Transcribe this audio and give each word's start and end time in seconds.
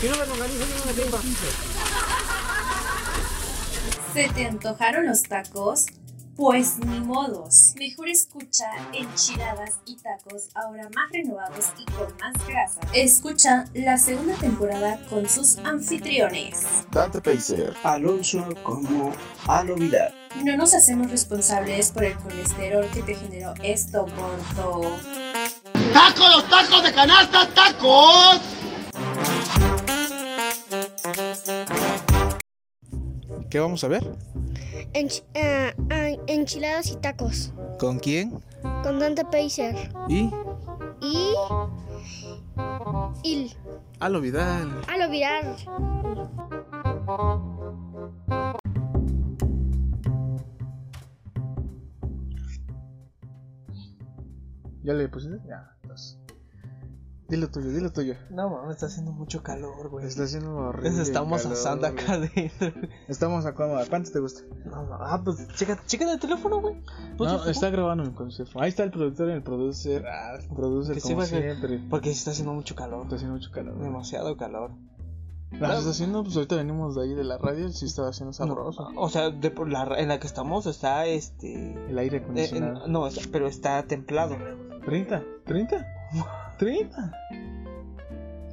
Me 0.00 0.10
organizo, 0.10 0.58
yo 0.58 0.78
no 0.78 0.84
me 0.86 0.92
tengo. 0.92 1.18
¿Se 4.14 4.28
te 4.28 4.46
antojaron 4.46 5.06
los 5.06 5.24
tacos? 5.24 5.86
Pues 6.36 6.78
ni 6.78 7.00
modos. 7.00 7.74
Mejor 7.76 8.08
escucha 8.08 8.70
enchiladas 8.92 9.72
y 9.86 9.96
tacos 9.96 10.50
ahora 10.54 10.88
más 10.94 11.10
renovados 11.10 11.72
y 11.78 11.84
con 11.90 12.16
más 12.20 12.46
grasa. 12.46 12.80
Escucha 12.94 13.64
la 13.74 13.98
segunda 13.98 14.36
temporada 14.36 15.04
con 15.10 15.28
sus 15.28 15.58
anfitriones. 15.58 16.64
Dante 16.92 17.20
Pacer. 17.20 17.74
Alonso 17.82 18.48
como 18.62 19.12
Alo 19.48 19.74
Vidal. 19.74 20.14
No 20.44 20.56
nos 20.56 20.74
hacemos 20.74 21.10
responsables 21.10 21.90
por 21.90 22.04
el 22.04 22.16
colesterol 22.18 22.86
que 22.94 23.02
te 23.02 23.16
generó 23.16 23.52
esto, 23.64 24.06
gordo. 24.06 24.96
¡Tacos, 25.92 26.36
los 26.36 26.48
tacos 26.48 26.84
de 26.84 26.92
canasta, 26.92 27.48
tacos! 27.52 28.57
¿Qué 33.50 33.58
vamos 33.60 33.82
a 33.84 33.88
ver? 33.88 34.04
Ench- 34.92 35.24
ah, 35.34 35.72
ah, 35.90 36.08
enchiladas 36.26 36.90
y 36.90 36.96
tacos. 36.96 37.52
¿Con 37.78 37.98
quién? 37.98 38.40
Con 38.82 38.98
Dante 38.98 39.24
Pacer. 39.24 39.74
Y 40.08 40.30
Y. 41.00 41.34
Il. 43.22 43.52
Alo 44.00 44.20
Vidal. 44.20 44.82
Alo 44.88 45.08
Vidal. 45.10 45.56
¿Ya 54.82 54.94
le 54.94 55.08
pusiste? 55.08 55.38
Ya. 55.46 55.77
Dilo 57.28 57.48
tuyo, 57.50 57.68
dilo 57.70 57.92
tuyo. 57.92 58.14
No 58.30 58.48
mames, 58.48 58.76
está 58.76 58.86
haciendo 58.86 59.12
mucho 59.12 59.42
calor, 59.42 59.90
güey. 59.90 60.06
Está 60.06 60.22
haciendo 60.24 60.56
horrible. 60.56 60.90
Nos 60.92 61.00
estamos 61.08 61.42
calor, 61.42 61.58
asando 61.58 61.86
acá 61.86 62.12
adentro. 62.14 62.72
Estamos 63.06 63.44
acá. 63.44 63.66
¿Cuánto 63.90 64.10
te 64.10 64.18
gusta? 64.20 64.40
No, 64.64 64.84
no, 64.86 64.94
ah, 64.98 65.20
pues 65.22 65.46
checa, 65.54 65.78
checa 65.86 66.10
el 66.10 66.18
teléfono, 66.18 66.60
güey. 66.62 66.76
No, 66.76 67.16
pues, 67.18 67.46
está 67.48 67.68
grabando 67.68 68.02
mi 68.04 68.12
consejo. 68.12 68.62
Ahí 68.62 68.70
está 68.70 68.82
el 68.84 68.90
productor 68.90 69.28
y 69.28 69.32
el 69.32 69.42
producer. 69.42 70.06
Ah, 70.06 70.38
el 70.40 70.48
producer 70.48 70.94
Que 70.94 71.02
como 71.02 71.18
que- 71.20 71.26
siempre. 71.26 71.84
Porque 71.90 72.10
está 72.10 72.30
haciendo 72.30 72.54
mucho 72.54 72.74
calor. 72.74 73.02
Está 73.02 73.16
haciendo 73.16 73.34
mucho 73.36 73.50
calor. 73.50 73.78
Demasiado 73.78 74.34
calor. 74.38 74.70
¿La 75.50 75.68
estás 75.68 75.86
haciendo? 75.86 76.22
Pues 76.24 76.34
ahorita 76.36 76.56
venimos 76.56 76.94
de 76.94 77.02
ahí 77.02 77.14
de 77.14 77.24
la 77.24 77.36
radio. 77.36 77.68
Sí 77.70 77.84
estaba 77.84 78.08
haciendo 78.08 78.32
sabroso. 78.32 78.90
No, 78.90 79.00
o 79.02 79.08
sea, 79.10 79.28
de 79.30 79.52
la, 79.66 79.98
en 79.98 80.08
la 80.08 80.18
que 80.18 80.26
estamos 80.26 80.66
está 80.66 81.04
este. 81.04 81.74
El 81.90 81.98
aire 81.98 82.18
eh, 82.18 82.20
acondicionado. 82.22 82.86
en- 82.86 82.92
no, 82.92 83.06
está- 83.06 83.28
pero 83.30 83.46
está 83.48 83.82
templado. 83.82 84.34
30, 84.86 85.22
30, 85.44 85.86
30. 86.58 87.12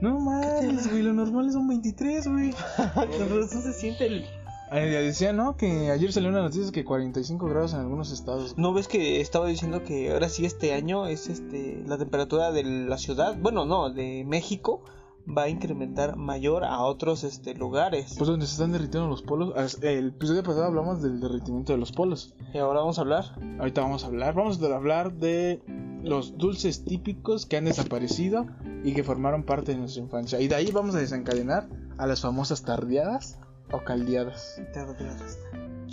No 0.02 0.20
mames, 0.20 0.90
güey, 0.90 1.04
lo 1.04 1.14
normal 1.14 1.52
son 1.52 1.68
23, 1.68 2.28
güey. 2.28 2.50
Eso 3.44 3.62
se 3.62 3.74
siente 3.74 4.06
el. 4.08 4.26
Decía, 4.72 5.32
¿no? 5.32 5.56
Que 5.56 5.92
ayer 5.92 6.12
salió 6.12 6.30
una 6.30 6.42
noticia 6.42 6.72
que 6.72 6.84
45 6.84 7.48
grados 7.48 7.74
en 7.74 7.80
algunos 7.80 8.12
estados. 8.12 8.58
¿No 8.58 8.74
ves 8.74 8.88
que 8.88 9.22
estaba 9.22 9.48
diciendo 9.48 9.84
que 9.84 10.12
ahora 10.12 10.28
sí 10.28 10.46
este 10.46 10.74
año 10.74 11.08
es 11.08 11.28
este 11.30 11.84
la 11.86 11.98
temperatura 11.98 12.52
de 12.52 12.64
la 12.64 12.98
ciudad, 12.98 13.38
bueno, 13.40 13.66
no, 13.66 13.90
de 13.92 14.26
México 14.26 14.82
va 15.26 15.44
a 15.44 15.50
incrementar 15.50 16.16
mayor 16.16 16.64
a 16.64 16.80
otros 16.82 17.24
este 17.24 17.56
lugares? 17.56 18.16
Pues 18.18 18.30
donde 18.30 18.46
se 18.46 18.54
están 18.54 18.72
derritiendo 18.72 19.10
los 19.10 19.22
polos. 19.22 19.54
El 19.82 20.10
episodio 20.10 20.44
pasado 20.44 20.66
hablamos 20.66 21.02
del 21.02 21.20
derretimiento 21.20 21.74
de 21.74 21.80
los 21.80 21.92
polos. 21.92 22.34
Y 22.54 22.58
ahora 22.58 22.80
vamos 22.80 22.98
a 22.98 23.02
hablar. 23.02 23.26
Ahorita 23.60 23.82
vamos 23.82 24.04
a 24.04 24.08
hablar. 24.08 24.34
Vamos 24.36 24.62
a 24.62 24.76
hablar 24.76 25.14
de 25.14 25.62
los 26.04 26.38
dulces 26.38 26.86
típicos 26.86 27.46
que 27.46 27.58
han 27.58 27.66
desaparecido 27.66 28.46
y 28.84 28.94
que 28.94 29.04
formaron 29.04 29.44
parte 29.44 29.72
de 29.72 29.80
nuestra 29.80 30.04
infancia. 30.04 30.40
Y 30.40 30.48
de 30.48 30.56
ahí 30.56 30.72
vamos 30.72 30.96
a 30.96 31.00
desencadenar 31.00 31.68
a 31.98 32.08
las 32.08 32.22
famosas 32.22 32.64
tardeadas 32.64 33.40
o 33.72 33.80
caldeadas. 33.84 34.60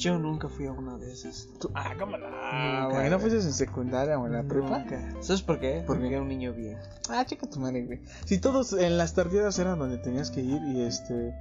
Yo 0.02 0.18
nunca 0.18 0.48
fui 0.48 0.66
a 0.66 0.72
una 0.72 0.98
de 0.98 1.12
esas. 1.12 1.48
Tú- 1.60 1.70
ah, 1.74 1.94
cómo 1.98 2.16
no. 2.16 2.26
Nunca. 2.28 2.88
güey, 2.96 3.08
¿No 3.10 3.18
fuiste 3.20 3.38
en 3.38 3.52
secundaria 3.52 4.18
o 4.18 4.26
en 4.26 4.32
la 4.32 4.42
prepa? 4.42 4.84
¿Sabes 5.20 5.42
por 5.42 5.60
qué? 5.60 5.84
¿Por 5.86 5.96
Porque 5.98 6.08
era 6.08 6.20
un 6.22 6.28
niño 6.28 6.52
bien. 6.52 6.78
Ah, 7.08 7.24
chica 7.24 7.48
tu 7.48 7.60
madre, 7.60 7.84
güey. 7.86 8.00
Si 8.24 8.38
todos 8.38 8.72
en 8.72 8.98
las 8.98 9.14
tardeadas 9.14 9.58
eran 9.60 9.78
donde 9.78 9.98
tenías 9.98 10.30
que 10.30 10.40
ir 10.40 10.60
y 10.62 10.82
este. 10.82 11.34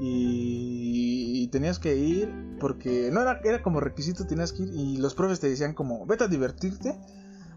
Y, 0.00 1.42
y 1.44 1.48
tenías 1.48 1.78
que 1.78 1.94
ir 1.94 2.56
porque 2.58 3.10
no 3.12 3.20
era, 3.20 3.40
era 3.44 3.62
como 3.62 3.80
requisito, 3.80 4.26
tenías 4.26 4.52
que 4.52 4.62
ir 4.64 4.70
y 4.74 4.96
los 4.96 5.14
profes 5.14 5.40
te 5.40 5.48
decían 5.48 5.74
como, 5.74 6.04
vete 6.06 6.24
a 6.24 6.28
divertirte, 6.28 6.98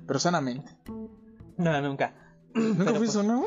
pero 0.06 0.20
sanamente. 0.20 0.70
No, 1.58 1.82
nunca. 1.82 2.14
¿Nunca 2.56 2.86
Pero, 2.86 2.98
fuiste 2.98 3.24
no? 3.24 3.46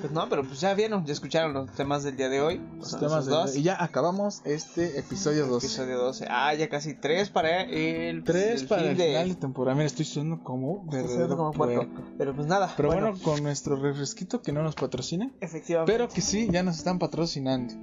Pues 0.00 0.12
no, 0.12 0.28
pero 0.28 0.42
pues 0.44 0.60
ya 0.60 0.74
vieron, 0.74 1.04
ya 1.04 1.12
escucharon 1.12 1.52
los 1.54 1.70
temas 1.72 2.02
del 2.02 2.16
día 2.16 2.28
de 2.28 2.40
hoy. 2.40 2.60
Los 2.78 2.90
Son 2.90 3.00
temas 3.00 3.12
esos 3.22 3.26
de- 3.26 3.32
dos. 3.32 3.56
Y 3.56 3.62
ya 3.62 3.82
acabamos 3.82 4.42
este 4.44 4.98
episodio 4.98 5.46
2. 5.46 5.62
Episodio 5.64 5.98
12. 5.98 6.26
Ah, 6.28 6.52
ya 6.54 6.68
casi 6.68 6.94
tres 6.94 7.30
para 7.30 7.62
el. 7.62 8.24
Tres 8.24 8.64
para 8.64 8.82
fin 8.82 8.90
el 8.92 8.96
de- 8.96 9.06
final 9.08 9.28
de 9.28 9.34
temporada. 9.36 9.74
Mira, 9.76 9.86
estoy 9.86 10.04
sonando 10.04 10.42
como 10.42 10.84
verdadero 10.90 11.36
como 11.36 11.52
puerco. 11.52 11.86
Pero 12.18 12.34
pues 12.34 12.46
nada. 12.46 12.72
Pero 12.76 12.88
bueno, 12.88 13.14
con 13.22 13.42
nuestro 13.42 13.76
refresquito 13.76 14.42
que 14.42 14.52
no 14.52 14.62
nos 14.62 14.74
patrocina, 14.74 15.30
efectivamente. 15.40 15.92
pero 15.92 16.08
que 16.08 16.20
sí, 16.20 16.48
ya 16.50 16.62
nos 16.62 16.78
están 16.78 16.98
patrocinando. 16.98 17.74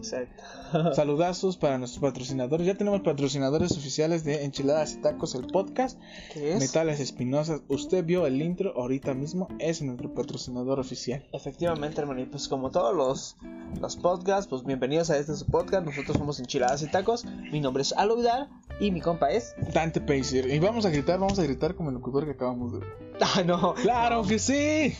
Exacto. 0.00 0.42
Saludazos 0.94 1.58
para 1.58 1.76
nuestros 1.76 2.00
patrocinadores. 2.00 2.66
Ya 2.66 2.74
tenemos 2.74 3.02
patrocinadores 3.02 3.72
oficiales 3.72 4.24
de 4.24 4.44
Enchiladas 4.44 4.94
y 4.94 4.96
Tacos, 5.02 5.34
el 5.34 5.46
podcast. 5.46 6.00
¿Qué 6.32 6.54
es? 6.54 6.58
Metales 6.58 7.00
Espinosas. 7.00 7.60
Usted 7.68 8.04
vio 8.04 8.26
el 8.26 8.40
intro 8.40 8.72
ahorita 8.76 9.12
mismo. 9.12 9.48
Es 9.58 9.82
nuestro 9.82 10.14
patrocinador 10.14 10.80
oficial. 10.80 11.26
Efectivamente, 11.32 12.00
hermano. 12.00 12.22
Y 12.22 12.26
pues 12.26 12.48
como 12.48 12.70
todos 12.70 12.96
los, 12.96 13.36
los 13.78 13.96
podcasts, 13.96 14.46
pues 14.48 14.64
bienvenidos 14.64 15.10
a 15.10 15.18
este 15.18 15.34
su 15.36 15.44
podcast. 15.46 15.84
Nosotros 15.84 16.16
somos 16.16 16.40
Enchiladas 16.40 16.82
y 16.82 16.90
Tacos. 16.90 17.26
Mi 17.52 17.60
nombre 17.60 17.82
es 17.82 17.92
Alo 17.92 18.16
Vidal 18.16 18.48
y 18.80 18.90
mi 18.90 19.02
compa 19.02 19.30
es... 19.30 19.54
Dante 19.74 20.00
Pacer. 20.00 20.48
Y 20.48 20.58
vamos 20.60 20.86
a 20.86 20.90
gritar, 20.90 21.18
vamos 21.18 21.38
a 21.38 21.42
gritar 21.42 21.74
como 21.74 21.90
el 21.90 21.96
locutor 21.96 22.24
que 22.24 22.32
acabamos 22.32 22.72
de 22.72 22.78
ver. 22.78 22.88
Ah, 23.20 23.42
no. 23.44 23.74
¡Claro 23.74 24.22
que 24.22 24.38
sí! 24.38 24.94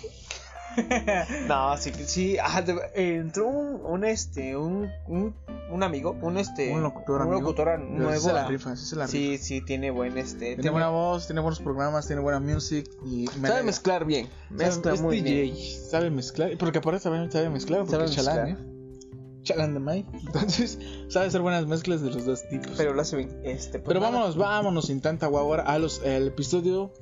No, 1.48 1.76
sí, 1.76 1.92
sí. 2.06 2.36
Ah, 2.42 2.62
entró 2.94 3.48
un, 3.48 3.80
un, 3.84 4.04
este, 4.04 4.56
un, 4.56 4.88
un, 5.08 5.34
un 5.70 5.82
amigo, 5.82 6.16
un 6.22 6.36
este... 6.38 6.72
Un 6.72 6.82
locutor 6.82 7.22
un 7.22 7.28
amigo. 7.28 7.40
locutor 7.40 7.68
sí 7.68 7.84
nuevo. 7.84 8.32
la 8.32 8.46
rifa, 8.46 8.70
la 8.70 9.06
rifa. 9.06 9.08
Sí, 9.08 9.38
sí, 9.38 9.60
tiene 9.62 9.90
buen 9.90 10.16
este... 10.18 10.54
Tiene 10.54 10.70
buena 10.70 10.88
voz, 10.88 11.26
tiene 11.26 11.40
buenos 11.40 11.60
programas, 11.60 12.06
tiene 12.06 12.22
buena 12.22 12.40
music 12.40 12.90
y 13.04 13.28
me 13.40 13.48
Sabe 13.48 13.62
mezclar 13.62 14.04
bien. 14.04 14.28
Mezcla 14.50 14.94
es 14.94 15.00
muy 15.00 15.20
DJ, 15.20 15.42
bien. 15.42 15.56
sabe 15.90 16.10
mezclar, 16.10 16.50
porque 16.58 16.78
aparte 16.78 17.00
también 17.00 17.30
sabe 17.30 17.50
mezclar, 17.50 17.80
porque 17.80 17.92
Sabe 17.92 18.04
es 18.06 18.12
chalán, 18.12 18.44
mezclar. 18.44 18.66
¿eh? 18.66 19.42
Chalán 19.42 19.74
de 19.74 19.80
Mike. 19.80 20.08
Entonces, 20.26 20.78
sabe 21.08 21.26
hacer 21.26 21.40
buenas 21.40 21.66
mezclas 21.66 22.02
de 22.02 22.10
los 22.10 22.24
dos 22.24 22.48
tipos. 22.48 22.72
Pero 22.76 22.94
lo 22.94 23.00
hace 23.02 23.16
bien. 23.16 23.40
Este, 23.42 23.78
pues 23.78 23.88
Pero 23.88 24.00
nada, 24.00 24.12
vámonos, 24.12 24.36
vámonos 24.36 24.86
sin 24.86 25.00
tanta 25.00 25.26
guagua 25.26 25.60
al 25.62 26.26
episodio 26.26 26.92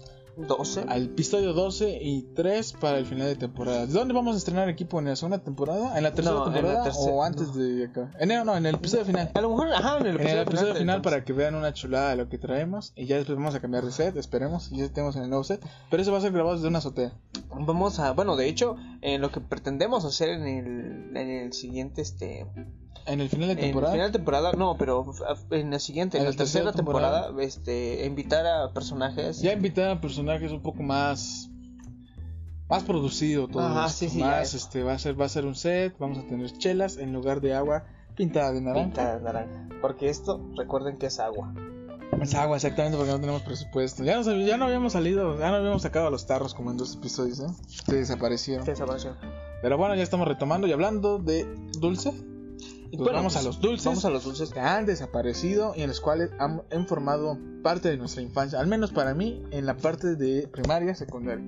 12. 0.47 0.85
al 0.89 1.05
episodio 1.07 1.53
12 1.53 1.99
y 2.03 2.23
3 2.35 2.75
para 2.81 2.99
el 2.99 3.07
final 3.07 3.27
de 3.27 3.37
temporada. 3.37 3.87
¿Dónde 3.87 4.15
vamos 4.15 4.35
a 4.35 4.39
estrenar 4.39 4.69
equipo 4.69 4.99
en 4.99 5.07
la 5.07 5.17
segunda 5.17 5.39
temporada? 5.39 5.97
¿En 5.97 6.03
la 6.05 6.15
tercera 6.15 6.37
No, 6.37 6.47
en 6.47 6.53
la 6.53 6.55
temporada 6.61 6.85
tercera- 6.85 7.13
o 7.13 7.23
antes 7.25 7.55
de 7.55 7.85
acá? 7.87 8.11
En 8.21 8.31
el, 8.31 8.45
no, 8.45 8.57
en 8.57 8.67
el 8.67 8.75
episodio 8.77 9.05
final. 9.05 9.31
A 9.35 9.41
lo 9.41 9.51
mejor, 9.51 9.73
ajá, 9.73 9.99
en 9.99 10.07
el 10.07 10.09
En 10.09 10.15
episodio, 10.17 10.43
el 10.43 10.49
episodio 10.49 10.75
final 10.77 11.03
para 11.03 11.25
que 11.25 11.33
vean 11.33 11.55
una 11.55 11.73
chulada 11.73 12.11
de 12.11 12.17
lo 12.17 12.29
que 12.29 12.39
traemos 12.39 12.93
y 12.97 13.07
ya 13.07 13.17
después 13.17 13.37
vamos 13.37 13.55
a 13.55 13.61
cambiar 13.61 13.85
de 13.85 13.93
set, 13.93 14.17
esperemos, 14.17 14.71
y 14.71 14.79
ya 14.79 14.89
tenemos 14.93 15.17
en 15.17 15.23
el 15.25 15.29
nuevo 15.31 15.45
set, 15.45 15.65
pero 15.91 16.03
eso 16.03 16.13
va 16.13 16.19
a 16.19 16.21
ser 16.21 16.33
grabado 16.33 16.55
desde 16.57 16.69
una 16.69 16.79
azotea. 16.79 17.13
Vamos 17.51 17.99
a, 17.99 18.13
bueno, 18.13 18.37
de 18.37 18.49
hecho, 18.49 18.77
en 19.01 19.21
lo 19.21 19.31
que 19.31 19.41
pretendemos 19.41 20.05
hacer 20.05 20.29
en 20.29 20.47
el, 20.47 21.17
en 21.17 21.31
el 21.31 21.53
siguiente, 21.53 22.03
este, 22.03 22.47
En 23.07 23.21
el 23.21 23.29
final 23.29 23.49
de 23.49 23.53
en 23.55 23.59
el 23.59 23.65
temporada. 23.67 23.93
final 23.93 24.13
de 24.13 24.19
temporada, 24.19 24.53
no, 24.53 24.77
pero 24.79 25.07
en 25.51 25.71
la 25.71 25.79
siguiente, 25.79 26.19
en, 26.19 26.25
la 26.25 26.31
la 26.31 26.37
tercera 26.37 26.65
tercera 26.67 26.77
temporada. 26.77 27.23
temporada, 27.27 27.47
este, 27.47 28.07
invitar 28.07 28.47
a 28.47 28.73
personajes. 28.73 29.41
Ya 29.41 29.53
invitar 29.53 29.91
a 29.91 30.01
personajes 30.01 30.53
un 30.53 30.63
poco 30.63 30.83
más 30.83 31.51
más 32.69 32.83
producido 32.85 33.49
todo 33.49 33.63
Ajá, 33.63 33.87
esto, 33.87 33.99
sí, 33.99 34.09
sí, 34.11 34.19
más 34.19 34.53
este 34.53 34.83
va 34.83 34.93
a 34.93 34.99
ser 34.99 35.19
va 35.19 35.25
a 35.25 35.29
ser 35.31 35.47
un 35.47 35.55
set, 35.55 35.97
vamos 35.99 36.19
a 36.19 36.27
tener 36.27 36.53
chelas 36.59 36.99
en 36.99 37.15
lugar 37.15 37.41
de 37.41 37.55
agua 37.55 37.85
pintada 38.15 38.53
de 38.53 38.61
naranja. 38.61 38.85
Pinta 38.89 39.17
de 39.17 39.23
naranja. 39.25 39.69
Porque 39.81 40.11
esto, 40.11 40.47
recuerden 40.55 40.99
que 40.99 41.07
es 41.07 41.19
agua. 41.19 41.55
Es 42.21 42.35
agua 42.35 42.57
exactamente 42.57 42.97
porque 42.97 43.13
no 43.13 43.21
tenemos 43.21 43.43
presupuesto. 43.43 44.03
Ya 44.03 44.21
no, 44.21 44.23
ya 44.45 44.57
no 44.57 44.65
habíamos 44.65 44.93
salido, 44.93 45.39
ya 45.39 45.51
no 45.51 45.57
habíamos 45.57 45.83
sacado 45.83 46.09
a 46.09 46.11
los 46.11 46.27
tarros 46.27 46.55
como 46.55 46.71
en 46.71 46.77
dos 46.77 46.97
episodios, 46.97 47.41
¿eh? 47.41 47.47
Se 47.87 47.97
desaparecieron. 47.97 48.65
Que 48.65 48.73
desapareció. 48.73 49.17
Pero 49.63 49.77
bueno, 49.77 49.95
ya 49.95 50.03
estamos 50.03 50.27
retomando 50.27 50.67
y 50.67 50.73
hablando 50.73 51.19
de 51.19 51.47
dulce. 51.79 52.13
Pues 52.97 53.13
vamos 53.13 53.37
a 53.37 53.43
los 53.43 53.61
dulces. 53.61 53.85
Vamos 53.85 54.05
a 54.05 54.11
los 54.11 54.25
dulces. 54.25 54.51
que 54.51 54.61
han 54.61 54.87
desaparecido 54.87 55.75
y 55.77 55.83
en 55.83 55.89
los 55.89 56.01
cuales 56.01 56.31
han, 56.39 56.63
han 56.73 56.87
formado 56.87 57.39
parte 57.63 57.91
de 57.91 57.99
nuestra 57.99 58.23
infancia, 58.23 58.59
al 58.59 58.67
menos 58.67 58.93
para 58.93 59.15
mí, 59.15 59.43
en 59.51 59.67
la 59.67 59.77
parte 59.77 60.17
de 60.17 60.49
primaria, 60.49 60.95
secundaria. 60.95 61.45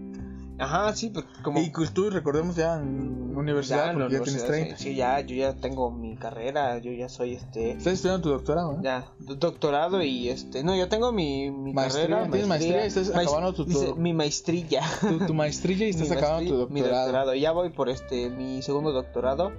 Ajá, 0.60 0.92
sí, 0.94 1.10
pues 1.10 1.24
como. 1.42 1.58
Y 1.60 1.72
que 1.72 1.86
tú 1.88 2.10
recordemos 2.10 2.54
ya 2.56 2.76
en 2.76 3.36
universidad, 3.36 3.86
ya, 3.86 3.92
porque 3.94 4.12
ya 4.14 4.22
tienes 4.22 4.42
universidad, 4.42 4.48
30. 4.64 4.76
Sí, 4.76 4.84
sí, 4.84 4.94
ya, 4.94 5.20
yo 5.20 5.34
ya 5.34 5.54
tengo 5.54 5.90
mi 5.90 6.16
carrera, 6.16 6.78
yo 6.78 6.92
ya 6.92 7.08
soy 7.08 7.34
este. 7.34 7.72
Estás 7.72 7.94
estudiando 7.94 8.22
tu 8.22 8.28
doctorado, 8.30 8.74
¿no? 8.74 8.82
Ya, 8.82 9.06
do- 9.18 9.36
doctorado 9.36 10.02
y 10.02 10.28
este, 10.28 10.62
no, 10.62 10.76
yo 10.76 10.88
tengo 10.88 11.12
mi, 11.12 11.50
mi 11.50 11.72
Maestría, 11.72 12.08
carrera, 12.08 12.30
¿tienes 12.30 12.46
maestría? 12.48 12.84
¿Estás 12.84 13.12
maest- 13.14 13.26
acabando 13.28 13.54
tu- 13.54 13.64
tu- 13.66 13.96
mi 13.96 14.12
maestrilla. 14.12 14.82
Tu, 15.00 15.26
tu 15.26 15.34
maestría 15.34 15.86
y 15.86 15.90
estás 15.90 16.08
Mi 16.10 16.16
acabando 16.16 16.50
tu 16.50 16.56
maestría- 16.56 16.74
mi 16.74 16.80
doctorado. 16.80 17.06
doctorado. 17.06 17.34
Ya 17.34 17.52
voy 17.52 17.70
por 17.70 17.88
este 17.88 18.30
mi 18.30 18.62
segundo 18.62 18.92
doctorado 18.92 19.52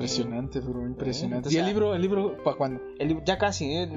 Impresionante, 0.00 0.60
bro, 0.60 0.86
impresionante. 0.86 1.52
¿Y 1.52 1.56
el 1.58 1.66
libro, 1.66 1.94
el 1.94 2.00
libro, 2.02 2.36
para 2.42 2.56
cuándo? 2.56 2.80
El 2.98 3.08
libro- 3.08 3.24
ya 3.24 3.36
casi, 3.38 3.70
¿eh? 3.72 3.88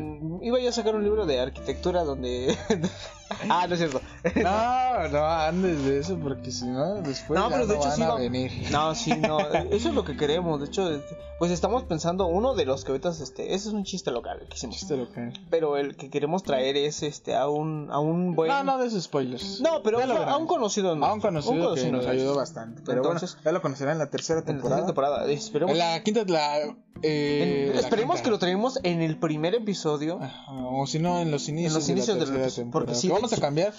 Iba 0.41 0.59
yo 0.59 0.69
a 0.69 0.71
sacar 0.73 0.95
un 0.95 1.03
libro 1.03 1.25
de 1.25 1.39
arquitectura 1.39 2.03
donde... 2.03 2.55
ah, 3.49 3.65
no 3.67 3.73
es 3.75 3.79
cierto. 3.79 4.01
No, 4.41 5.07
no 5.09 5.25
andes 5.25 5.83
de 5.85 5.99
eso, 5.99 6.17
porque 6.19 6.51
si 6.51 6.65
no, 6.65 6.95
después 7.01 7.39
No, 7.39 7.49
ya 7.49 7.55
pero 7.55 7.67
de 7.67 7.73
no 7.75 7.79
hecho 7.79 7.89
van 7.89 7.97
sí 7.97 8.03
a 8.03 8.15
venir. 8.15 8.51
No, 8.71 8.95
sí, 8.95 9.13
no, 9.15 9.39
eso 9.71 9.89
es 9.89 9.95
lo 9.95 10.03
que 10.03 10.17
queremos. 10.17 10.59
De 10.59 10.65
hecho, 10.67 10.91
este, 10.91 11.17
pues 11.39 11.51
estamos 11.51 11.83
pensando, 11.83 12.27
uno 12.27 12.53
de 12.53 12.65
los 12.65 12.83
que 12.83 12.91
ahorita, 12.91 13.09
este, 13.09 13.53
ese 13.53 13.69
es 13.69 13.73
un 13.73 13.83
chiste 13.83 14.11
local 14.11 14.39
que 14.49 14.55
hicimos. 14.55 14.75
Chiste 14.77 14.97
local. 14.97 15.33
Pero 15.49 15.77
el 15.77 15.95
que 15.95 16.09
queremos 16.09 16.43
traer 16.43 16.75
es, 16.77 17.01
este, 17.03 17.35
a 17.35 17.47
un, 17.47 17.89
a 17.91 17.99
un 17.99 18.35
buen... 18.35 18.49
No, 18.49 18.63
no 18.63 18.77
de 18.77 18.87
esos 18.87 19.03
spoilers. 19.05 19.61
No, 19.61 19.81
pero 19.83 19.99
a, 19.99 20.05
verán. 20.05 20.41
un 20.41 20.47
conocido. 20.47 20.91
A 20.91 21.13
un 21.13 21.21
conocido, 21.21 21.75
que 21.75 21.91
nos 21.91 22.05
ayudó 22.05 22.35
bastante. 22.35 22.81
Pero 22.85 22.97
Entonces, 22.97 23.31
bueno, 23.35 23.43
ya 23.45 23.51
lo 23.53 23.61
conocerán 23.61 23.93
en 23.93 23.99
la 23.99 24.09
tercera 24.09 24.39
en 24.39 24.45
la 24.45 24.51
temporada. 24.51 24.75
tercera 24.85 24.87
temporada. 24.87 25.31
Esperemos, 25.31 25.71
En 25.73 25.77
la 25.79 25.92
quinta, 26.01 26.23
la. 26.25 26.59
eh, 27.03 27.67
en- 27.67 27.75
la 27.75 27.81
esperemos 27.81 28.21
que 28.21 28.29
lo 28.29 28.39
traigamos 28.39 28.79
en 28.83 29.01
el 29.01 29.17
primer 29.19 29.53
episodio. 29.53 30.19
Ajá, 30.21 30.53
O 30.53 30.87
si 30.87 30.99
no, 30.99 31.19
en 31.19 31.29
los 31.29 31.49
inicios, 31.49 31.73
los 31.73 31.89
inicios 31.89 32.17
de 32.17 32.25
de 32.25 32.31
la 32.31 32.37
tercera 32.43 32.71
porque 32.71 32.95
sí, 32.95 33.07
de 33.09 33.13
vamos 33.13 33.33
a 33.33 33.37
cambiar 33.41 33.73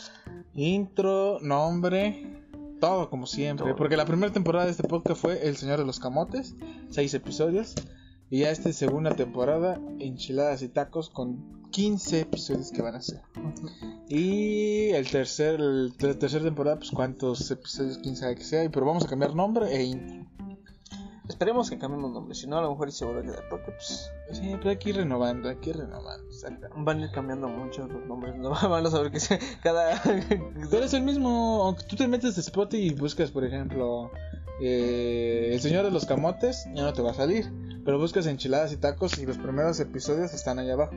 intro, 0.55 1.39
nombre, 1.41 2.27
todo 2.81 3.09
como 3.11 3.27
siempre. 3.27 3.65
Todo. 3.67 3.77
Porque 3.77 3.97
la 3.97 4.05
primera 4.05 4.33
temporada 4.33 4.67
de 4.67 4.73
este 4.73 4.85
podcast 4.87 5.21
fue 5.21 5.49
El 5.49 5.57
Señor 5.57 5.79
de 5.79 5.87
los 5.87 5.99
Camotes, 5.99 6.55
seis 6.91 7.15
episodios. 7.15 7.75
Y 8.31 8.41
ya 8.41 8.51
esta 8.51 8.73
segunda 8.73 9.15
temporada, 9.15 9.81
Enchiladas 10.01 10.63
y 10.63 10.69
Tacos, 10.69 11.09
con 11.11 11.63
15 11.71 12.21
episodios 12.21 12.71
que 12.73 12.83
van 12.83 12.95
a 12.97 13.03
ser. 13.03 13.21
Y 14.09 14.91
el 14.91 15.09
tercer, 15.11 15.61
el- 15.61 15.93
la 15.99 16.19
tercera 16.19 16.45
temporada, 16.45 16.77
pues 16.79 16.91
cuántos 16.91 17.51
episodios, 17.51 17.99
quién 17.99 18.17
sabe 18.17 18.35
que 18.37 18.45
sea. 18.45 18.69
Pero 18.71 18.87
vamos 18.87 19.05
a 19.05 19.09
cambiar 19.09 19.35
nombre 19.35 19.75
e 19.75 19.85
intro. 19.85 20.27
Esperemos 21.29 21.71
que 21.71 21.79
cambiemos 21.79 22.12
nombre, 22.12 22.35
si 22.35 22.47
no, 22.47 22.59
a 22.59 22.62
lo 22.62 22.71
mejor 22.71 22.88
y 22.88 22.93
se 22.93 23.05
vuelve 23.06 23.23
a 23.23 23.25
quedar. 23.25 23.49
Porque, 23.49 23.73
pues, 23.73 24.11
Sí, 24.32 24.55
pero 24.59 24.71
hay 24.71 24.76
que 24.76 24.91
ir 24.91 24.97
renovando, 24.97 25.49
hay 25.49 25.56
que 25.56 25.71
ir 25.71 25.76
renovando. 25.76 26.26
Exactamente. 26.29 26.69
van 26.76 27.00
a 27.00 27.05
ir 27.05 27.11
cambiando 27.12 27.49
mucho 27.49 27.87
los 27.87 28.06
nombres. 28.06 28.37
No 28.37 28.50
van 28.69 28.87
a 28.87 28.91
saber 28.91 29.11
que 29.11 29.21
sea 29.21 29.38
cada. 29.62 30.00
Tú 30.71 30.76
eres 30.76 30.93
el 30.93 31.03
mismo, 31.03 31.62
aunque 31.65 31.85
tú 31.85 31.97
te 31.97 32.09
metes 32.09 32.35
de 32.35 32.43
Spotify 32.43 32.88
y 32.88 32.94
buscas, 32.94 33.31
por 33.31 33.44
ejemplo, 33.44 34.11
eh, 34.61 35.50
El 35.53 35.61
Señor 35.61 35.85
de 35.85 35.91
los 35.91 36.05
Camotes, 36.05 36.67
ya 36.75 36.82
no 36.82 36.93
te 36.93 37.03
va 37.03 37.12
a 37.12 37.15
salir. 37.15 37.50
Pero 37.85 37.99
buscas 37.99 38.27
enchiladas 38.27 38.73
y 38.73 38.77
tacos 38.77 39.19
y 39.19 39.27
los 39.27 39.38
primeros 39.38 39.79
episodios 39.81 40.32
están 40.35 40.59
allá 40.59 40.75
abajo. 40.75 40.94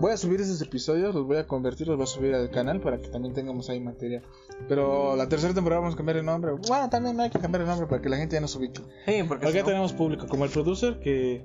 Voy 0.00 0.12
a 0.12 0.16
subir 0.16 0.40
esos 0.40 0.60
episodios, 0.62 1.14
los 1.14 1.26
voy 1.26 1.36
a 1.38 1.46
convertir, 1.46 1.86
los 1.88 1.96
voy 1.96 2.04
a 2.04 2.06
subir 2.06 2.34
al 2.34 2.50
canal 2.50 2.80
para 2.80 3.00
que 3.00 3.08
también 3.08 3.34
tengamos 3.34 3.68
ahí 3.70 3.80
material. 3.80 4.22
Pero 4.68 5.16
la 5.16 5.28
tercera 5.28 5.52
temporada 5.54 5.80
vamos 5.80 5.94
a 5.94 5.96
cambiar 5.96 6.18
el 6.18 6.24
nombre. 6.26 6.52
Bueno, 6.68 6.88
también 6.90 7.18
hay 7.20 7.30
que 7.30 7.38
cambiar 7.38 7.62
el 7.62 7.68
nombre 7.68 7.86
para 7.86 8.00
que 8.02 8.08
la 8.08 8.16
gente 8.16 8.34
ya 8.34 8.40
nos 8.40 8.54
ubique. 8.56 8.82
Sí, 9.06 9.22
porque 9.28 9.52
ya 9.52 9.60
no- 9.60 9.66
tenemos 9.66 9.92
público, 9.92 10.26
como 10.28 10.44
el 10.44 10.50
producer 10.50 10.98
que, 11.00 11.44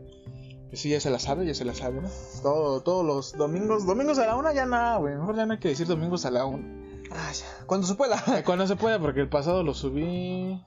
que 0.70 0.76
sí 0.78 0.90
ya 0.90 1.00
se 1.00 1.10
la 1.10 1.20
sabe, 1.20 1.46
ya 1.46 1.54
se 1.54 1.66
la 1.66 1.74
sabe, 1.74 2.02
¿no? 2.02 2.10
Todo, 2.42 2.82
todos 2.82 3.06
los 3.06 3.34
domingos, 3.38 3.86
domingos 3.86 4.18
a 4.20 4.28
la 4.28 4.36
una 4.38 4.54
ya 4.54 4.66
nada, 4.66 4.98
güey. 4.98 5.16
Mejor 5.16 5.36
ya 5.36 5.46
no 5.46 5.54
hay 5.54 5.60
que 5.60 5.70
decir 5.70 5.88
domingos 5.88 6.26
a 6.26 6.32
la 6.32 6.46
una. 6.46 6.64
Ay, 7.12 7.34
ya, 7.36 7.66
cuando 7.66 7.86
se 7.88 7.96
pueda. 7.96 8.18
Cuando 8.46 8.66
se 8.68 8.76
pueda, 8.78 8.98
porque 9.00 9.20
el 9.22 9.30
pasado 9.30 9.64
lo 9.64 9.74
subí. 9.74 10.62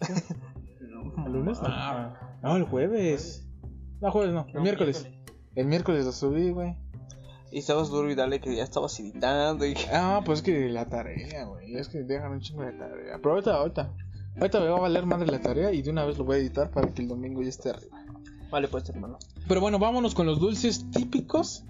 ¿El 1.26 1.32
lunes? 1.32 1.60
No, 1.60 2.12
no, 2.42 2.56
el 2.56 2.64
jueves. 2.64 3.46
No, 4.00 4.10
jueves 4.10 4.32
no, 4.32 4.46
el 4.54 4.60
miércoles. 4.62 5.06
El 5.54 5.66
miércoles 5.66 6.04
lo 6.06 6.12
subí, 6.12 6.50
güey. 6.50 6.74
Y 7.52 7.58
estabas 7.58 7.88
duro 7.90 8.10
y 8.10 8.14
dale 8.14 8.40
que 8.40 8.54
ya 8.54 8.62
estabas 8.62 8.98
editando 9.00 9.66
y 9.66 9.74
Ah, 9.92 10.20
pues 10.24 10.38
es 10.38 10.42
que 10.44 10.68
la 10.68 10.88
tarea, 10.88 11.44
güey. 11.46 11.74
Es 11.76 11.88
que 11.88 12.02
dejan 12.04 12.32
un 12.32 12.40
chingo 12.40 12.62
de 12.62 12.72
tarea. 12.72 13.16
Pero 13.18 13.30
ahorita, 13.32 13.54
ahorita. 13.54 13.92
Ahorita 14.36 14.60
me 14.60 14.68
va 14.68 14.76
a 14.76 14.80
valer 14.80 15.04
madre 15.06 15.26
la 15.26 15.40
tarea 15.40 15.72
y 15.72 15.82
de 15.82 15.90
una 15.90 16.04
vez 16.04 16.16
lo 16.16 16.24
voy 16.24 16.36
a 16.36 16.38
editar 16.38 16.70
para 16.70 16.88
que 16.88 17.02
el 17.02 17.08
domingo 17.08 17.42
ya 17.42 17.48
esté 17.48 17.70
arriba. 17.70 18.04
Vale, 18.50 18.68
pues 18.68 18.88
hermano. 18.88 19.18
Pero 19.48 19.60
bueno, 19.60 19.78
vámonos 19.78 20.14
con 20.14 20.26
los 20.26 20.38
dulces 20.40 20.88
típicos 20.92 21.64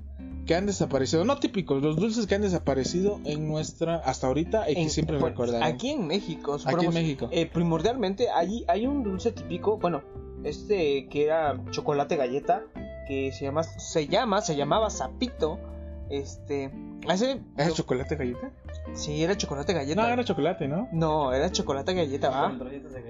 que 0.47 0.55
han 0.55 0.67
desaparecido. 0.67 1.25
No 1.25 1.39
típicos, 1.39 1.83
los 1.83 1.97
dulces 1.97 2.27
que 2.27 2.35
han 2.35 2.43
desaparecido 2.43 3.19
en 3.25 3.49
nuestra. 3.49 3.97
hasta 3.97 4.27
ahorita 4.27 4.71
y 4.71 4.75
que 4.75 4.83
En- 4.83 4.91
siempre 4.91 5.17
bueno, 5.17 5.29
recordarán. 5.31 5.63
Aquí 5.73 5.91
en 5.91 6.07
México, 6.07 6.59
Aquí 6.67 6.85
en 6.87 6.93
México. 6.95 7.29
eh, 7.33 7.47
primordialmente 7.47 8.29
hay, 8.31 8.65
hay 8.69 8.87
un 8.87 9.03
dulce 9.03 9.33
típico, 9.33 9.79
bueno, 9.79 10.03
este 10.45 11.09
que 11.09 11.25
era 11.25 11.59
chocolate 11.71 12.17
galleta, 12.17 12.63
que 13.09 13.33
se 13.33 13.45
llama, 13.45 13.63
se 13.63 14.07
llama, 14.07 14.41
se 14.41 14.57
llamaba 14.57 14.91
sapito. 14.91 15.59
Este, 16.11 16.73
hace, 17.09 17.41
¿Era 17.57 17.71
chocolate 17.71 18.17
galleta? 18.17 18.51
sí, 18.95 19.23
era 19.23 19.37
chocolate 19.37 19.73
galleta. 19.73 20.03
No, 20.03 20.09
era 20.09 20.25
chocolate, 20.25 20.67
¿no? 20.69 20.89
No, 20.93 21.33
era 21.33 21.51
chocolate 21.53 21.95
galleta, 21.95 22.31
¿va? 22.31 22.53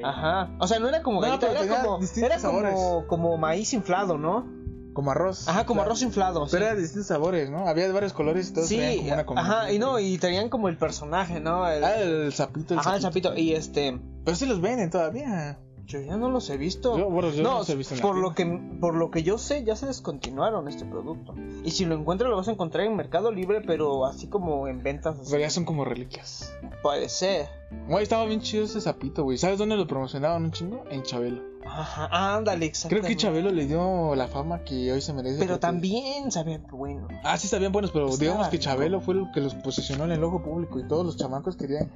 Ajá. 0.05 0.51
O 0.61 0.67
sea, 0.67 0.79
no 0.81 0.89
era 0.89 1.03
como 1.03 1.21
No, 1.21 1.27
galleta, 1.27 1.49
pero 1.49 1.63
era 1.65 1.83
como, 1.83 1.99
era 2.17 2.39
como, 2.39 3.07
como 3.07 3.37
maíz 3.39 3.73
inflado, 3.73 4.19
¿no? 4.19 4.47
Como 4.93 5.13
arroz. 5.13 5.49
Ajá, 5.49 5.65
como 5.65 5.79
Claro. 5.79 5.91
arroz 5.93 6.03
inflado. 6.03 6.45
sí. 6.47 6.51
Pero 6.53 6.67
era 6.67 6.75
de 6.75 6.83
distintos 6.83 7.07
sabores, 7.07 7.49
¿no? 7.49 7.67
Había 7.69 7.87
de 7.87 7.93
varios 7.93 8.13
colores 8.13 8.51
y 8.51 8.53
todos 8.55 8.69
Sí, 8.69 8.77
como 8.99 9.13
una 9.15 9.25
combinación. 9.25 9.59
ajá, 9.61 9.73
y 9.73 9.79
no, 9.79 9.99
y 10.01 10.19
tenían 10.19 10.49
como 10.51 10.69
el 10.69 10.77
personaje, 10.77 11.41
¿no? 11.41 11.67
El- 11.71 11.85
Ah, 11.85 11.95
el 11.97 12.33
sapito, 12.33 12.75
el 12.75 12.81
ajá, 12.81 12.97
el 12.97 13.03
sapito. 13.03 13.29
sapito. 13.31 13.41
Y 13.41 13.53
este, 13.55 13.99
Pero 14.25 14.37
sí 14.37 14.45
los 14.47 14.61
venden 14.61 14.91
todavía. 14.91 15.59
Yo 15.91 16.01
ya 16.01 16.17
no 16.17 16.31
los 16.31 16.49
he 16.51 16.57
visto. 16.57 16.97
Yo, 16.97 17.11
bueno, 17.11 17.31
yo 17.31 17.43
no 17.43 17.51
no, 17.51 17.59
los 17.59 17.71
he 17.71 17.77
visto 17.77 17.95
en 17.95 18.01
por 18.01 18.13
tienda. 18.15 18.29
lo 18.29 18.35
que 18.35 18.79
por 18.81 18.95
lo 18.95 19.11
que 19.11 19.23
yo 19.23 19.39
sé, 19.39 19.65
ya 19.65 19.75
se 19.77 19.87
descontinuaron 19.87 20.69
este 20.69 20.85
producto. 20.85 21.35
Y 21.65 21.73
si 21.73 21.85
lo 21.85 21.95
encuentras 21.97 22.31
lo 22.31 22.37
vas 22.37 22.49
a 22.49 22.53
encontrar 22.53 22.87
en 22.87 22.97
Mercado 22.97 23.33
Libre, 23.33 23.61
pero 23.67 24.07
así 24.07 24.29
como 24.29 24.69
en 24.69 24.83
ventas 24.83 25.19
así. 25.19 25.31
Pero 25.31 25.41
ya 25.43 25.51
son 25.51 25.65
como 25.65 25.85
reliquias. 25.85 26.55
Puede 26.83 27.09
ser. 27.09 27.49
Güey, 27.89 28.03
estaba 28.03 28.25
bien 28.25 28.41
chido 28.41 28.65
ese 28.65 28.81
sapito, 28.81 29.25
güey. 29.25 29.39
¿Sabes 29.39 29.59
dónde 29.59 29.77
lo 29.77 29.87
promocionaban 29.87 30.45
un 30.45 30.53
chingo? 30.53 30.85
En 30.91 31.03
Chabelo. 31.03 31.43
Ajá, 31.65 32.37
ándale, 32.37 32.59
Creo 32.61 32.69
exactamente. 32.71 33.09
que 33.09 33.17
Chabelo 33.17 33.51
le 33.51 33.67
dio 33.67 34.15
la 34.15 34.27
fama 34.29 34.65
que 34.65 34.91
hoy 34.93 35.01
se 35.01 35.13
merece. 35.13 35.39
Pero 35.39 35.59
también 35.61 36.31
sabían 36.33 36.67
bueno. 36.71 37.07
Ah, 37.23 37.37
sí, 37.37 37.49
sabían 37.49 37.71
buenos, 37.71 37.91
pero 37.91 38.07
Estaba 38.07 38.21
digamos 38.23 38.47
que 38.49 38.57
rico. 38.57 38.65
Chabelo 38.65 39.01
fue 39.01 39.15
el 39.15 39.31
que 39.33 39.41
los 39.41 39.55
posicionó 39.57 40.05
en 40.05 40.13
el 40.13 40.25
ojo 40.25 40.43
público 40.43 40.81
y 40.81 40.89
todos 40.89 41.05
los 41.05 41.17
chamacos 41.17 41.57
querían 41.57 41.91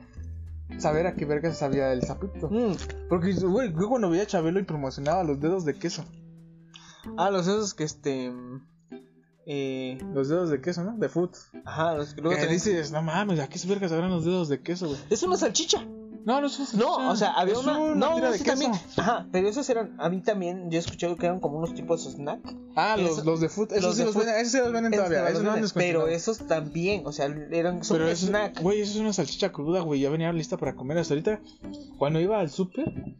saber 0.79 1.07
a 1.07 1.15
qué 1.15 1.25
verga 1.25 1.53
sabía 1.53 1.93
el 1.93 2.03
sapito. 2.03 2.49
Mm. 2.51 2.75
Porque, 3.09 3.33
güey, 3.33 3.73
yo 3.73 3.89
cuando 3.89 4.11
veía 4.11 4.23
a 4.25 4.27
Chabelo 4.27 4.61
y 4.61 4.65
promocionaba 4.65 5.25
los 5.25 5.41
dedos 5.41 5.65
de 5.65 5.75
queso. 5.75 6.05
Ah, 7.19 7.31
los 7.31 7.47
esos 7.47 7.75
que 7.75 7.85
este 7.85 8.33
eh, 9.47 9.99
Los 10.15 10.29
dedos 10.29 10.49
de 10.51 10.61
queso, 10.61 10.83
¿no? 10.85 10.97
De 10.97 11.09
food. 11.09 11.31
ajá, 11.65 11.95
los 11.95 12.15
que 12.15 12.21
luego 12.23 12.37
que 12.37 12.43
tenían- 12.47 12.55
dices, 12.55 12.91
no 12.93 13.03
mames, 13.03 13.41
¿a 13.41 13.49
qué 13.49 13.59
verga 13.69 13.89
sabrán 13.89 14.11
los 14.11 14.25
dedos 14.25 14.49
de 14.49 14.63
queso, 14.63 14.89
güey? 14.89 14.99
Es 15.11 15.23
una 15.23 15.37
salchicha. 15.37 15.85
No, 16.25 16.41
no 16.41 16.47
es 16.47 16.59
una 16.59 16.83
No, 16.85 17.11
o 17.11 17.17
sea, 17.17 17.33
había 17.33 17.53
es 17.55 17.61
una. 17.61 17.95
No, 17.95 18.15
tira 18.15 18.31
de 18.31 18.39
queso. 18.39 18.45
también. 18.51 18.73
Ajá, 18.97 19.27
pero 19.31 19.49
esos 19.49 19.69
eran. 19.69 19.95
A 19.99 20.09
mí 20.09 20.23
también, 20.23 20.71
yo 20.71 20.79
he 20.79 20.81
escuchado 20.81 21.17
que 21.17 21.27
eran 21.27 21.39
como 21.41 21.59
unos 21.59 21.75
tipos 21.75 22.05
de 22.05 22.13
snack. 22.13 22.41
Ah, 22.77 22.97
los, 22.99 23.25
los 23.25 23.41
de 23.41 23.49
food. 23.49 23.73
Esos 23.73 23.85
los 23.85 23.95
sí 23.95 23.99
de 24.01 24.05
los 24.07 24.15
food. 24.15 24.25
venden, 24.25 24.41
esos 24.41 24.53
sí 24.53 24.59
los 24.59 24.73
venden 24.73 24.95
Esos 24.95 25.07
todavía. 25.07 25.29
Esos 25.31 25.43
no 25.43 25.55
pero 25.75 26.09
esos 26.09 26.39
también, 26.47 27.03
o 27.07 27.13
sea, 27.13 27.27
eran 27.27 27.85
son 27.85 27.97
Pero 27.97 28.07
un 28.07 28.13
eso, 28.13 28.27
snack. 28.29 28.61
güey, 28.63 28.81
eso 28.81 28.93
es 28.95 29.01
una 29.01 29.13
salchicha 29.13 29.53
cruda, 29.53 29.81
güey. 29.81 30.01
Ya 30.01 30.09
venía 30.11 30.33
lista 30.33 30.57
para 30.57 30.75
comer 30.75 30.99
hasta 30.99 31.15
ahorita. 31.15 31.41
Cuando 31.99 32.21
iba 32.21 32.41
al 32.41 32.49
súper 32.51 33.15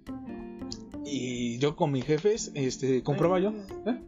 y 1.05 1.59
yo 1.59 1.77
con 1.77 1.93
mis 1.93 2.05
jefes, 2.05 2.51
este, 2.55 3.03
compraba 3.03 3.39
yo. 3.39 3.51
¿eh? 3.87 4.01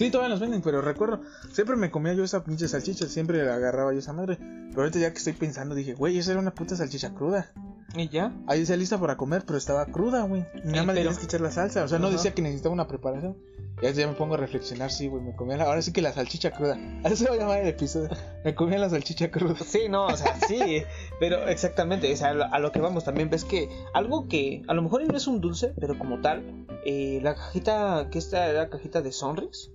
Sí, 0.00 0.10
todavía 0.10 0.30
nos 0.30 0.40
venden, 0.40 0.62
pero 0.62 0.80
recuerdo, 0.80 1.20
siempre 1.52 1.76
me 1.76 1.90
comía 1.90 2.14
yo 2.14 2.24
esa 2.24 2.42
pinche 2.42 2.66
salchicha, 2.68 3.06
siempre 3.06 3.44
la 3.44 3.56
agarraba 3.56 3.92
yo 3.92 3.98
esa 3.98 4.14
madre. 4.14 4.38
Pero 4.70 4.80
ahorita 4.80 4.98
ya 4.98 5.12
que 5.12 5.18
estoy 5.18 5.34
pensando, 5.34 5.74
dije, 5.74 5.92
güey, 5.92 6.16
esa 6.16 6.30
era 6.30 6.40
una 6.40 6.54
puta 6.54 6.74
salchicha 6.74 7.12
cruda. 7.12 7.52
Y 7.94 8.08
ya. 8.08 8.32
Ahí 8.46 8.60
decía 8.60 8.78
lista 8.78 8.98
para 8.98 9.18
comer, 9.18 9.42
pero 9.44 9.58
estaba 9.58 9.84
cruda, 9.84 10.22
güey. 10.22 10.46
Y 10.64 10.68
Nada 10.68 10.84
más 10.84 10.94
le 10.94 11.02
tienes 11.02 11.18
que 11.18 11.26
echar 11.26 11.42
la 11.42 11.50
salsa. 11.50 11.84
O 11.84 11.88
sea, 11.88 11.98
no 11.98 12.10
decía 12.10 12.32
que 12.32 12.40
necesitaba 12.40 12.72
una 12.72 12.88
preparación. 12.88 13.36
Ya, 13.82 13.90
ya 13.90 14.06
me 14.06 14.14
pongo 14.14 14.36
a 14.36 14.36
reflexionar, 14.38 14.90
sí, 14.90 15.06
güey. 15.06 15.22
Me 15.22 15.36
comía 15.36 15.58
la... 15.58 15.64
Ahora 15.64 15.82
sí 15.82 15.92
que 15.92 16.00
la 16.00 16.14
salchicha 16.14 16.50
cruda. 16.50 16.78
Se 17.14 17.28
va 17.28 17.34
a 17.34 17.38
llamar 17.38 17.60
el 17.60 17.68
episodio. 17.68 18.08
Me 18.42 18.54
comía 18.54 18.78
la 18.78 18.88
salchicha 18.88 19.30
cruda. 19.30 19.56
Sí, 19.66 19.90
no, 19.90 20.06
o 20.06 20.16
sea, 20.16 20.34
sí, 20.48 20.82
pero 21.18 21.46
exactamente, 21.46 22.10
o 22.10 22.16
sea, 22.16 22.28
a 22.28 22.32
lo, 22.32 22.44
a 22.44 22.58
lo 22.58 22.72
que 22.72 22.80
vamos 22.80 23.04
también 23.04 23.28
ves 23.28 23.44
que 23.44 23.68
algo 23.92 24.28
que 24.28 24.62
a 24.66 24.72
lo 24.72 24.80
mejor 24.80 25.06
no 25.06 25.14
es 25.14 25.26
un 25.26 25.42
dulce, 25.42 25.74
pero 25.78 25.98
como 25.98 26.22
tal, 26.22 26.66
eh, 26.86 27.20
la 27.22 27.34
cajita, 27.34 28.08
que 28.10 28.18
esta 28.18 28.48
era 28.48 28.60
la 28.60 28.70
cajita 28.70 29.02
de 29.02 29.12
Sonrix, 29.12 29.70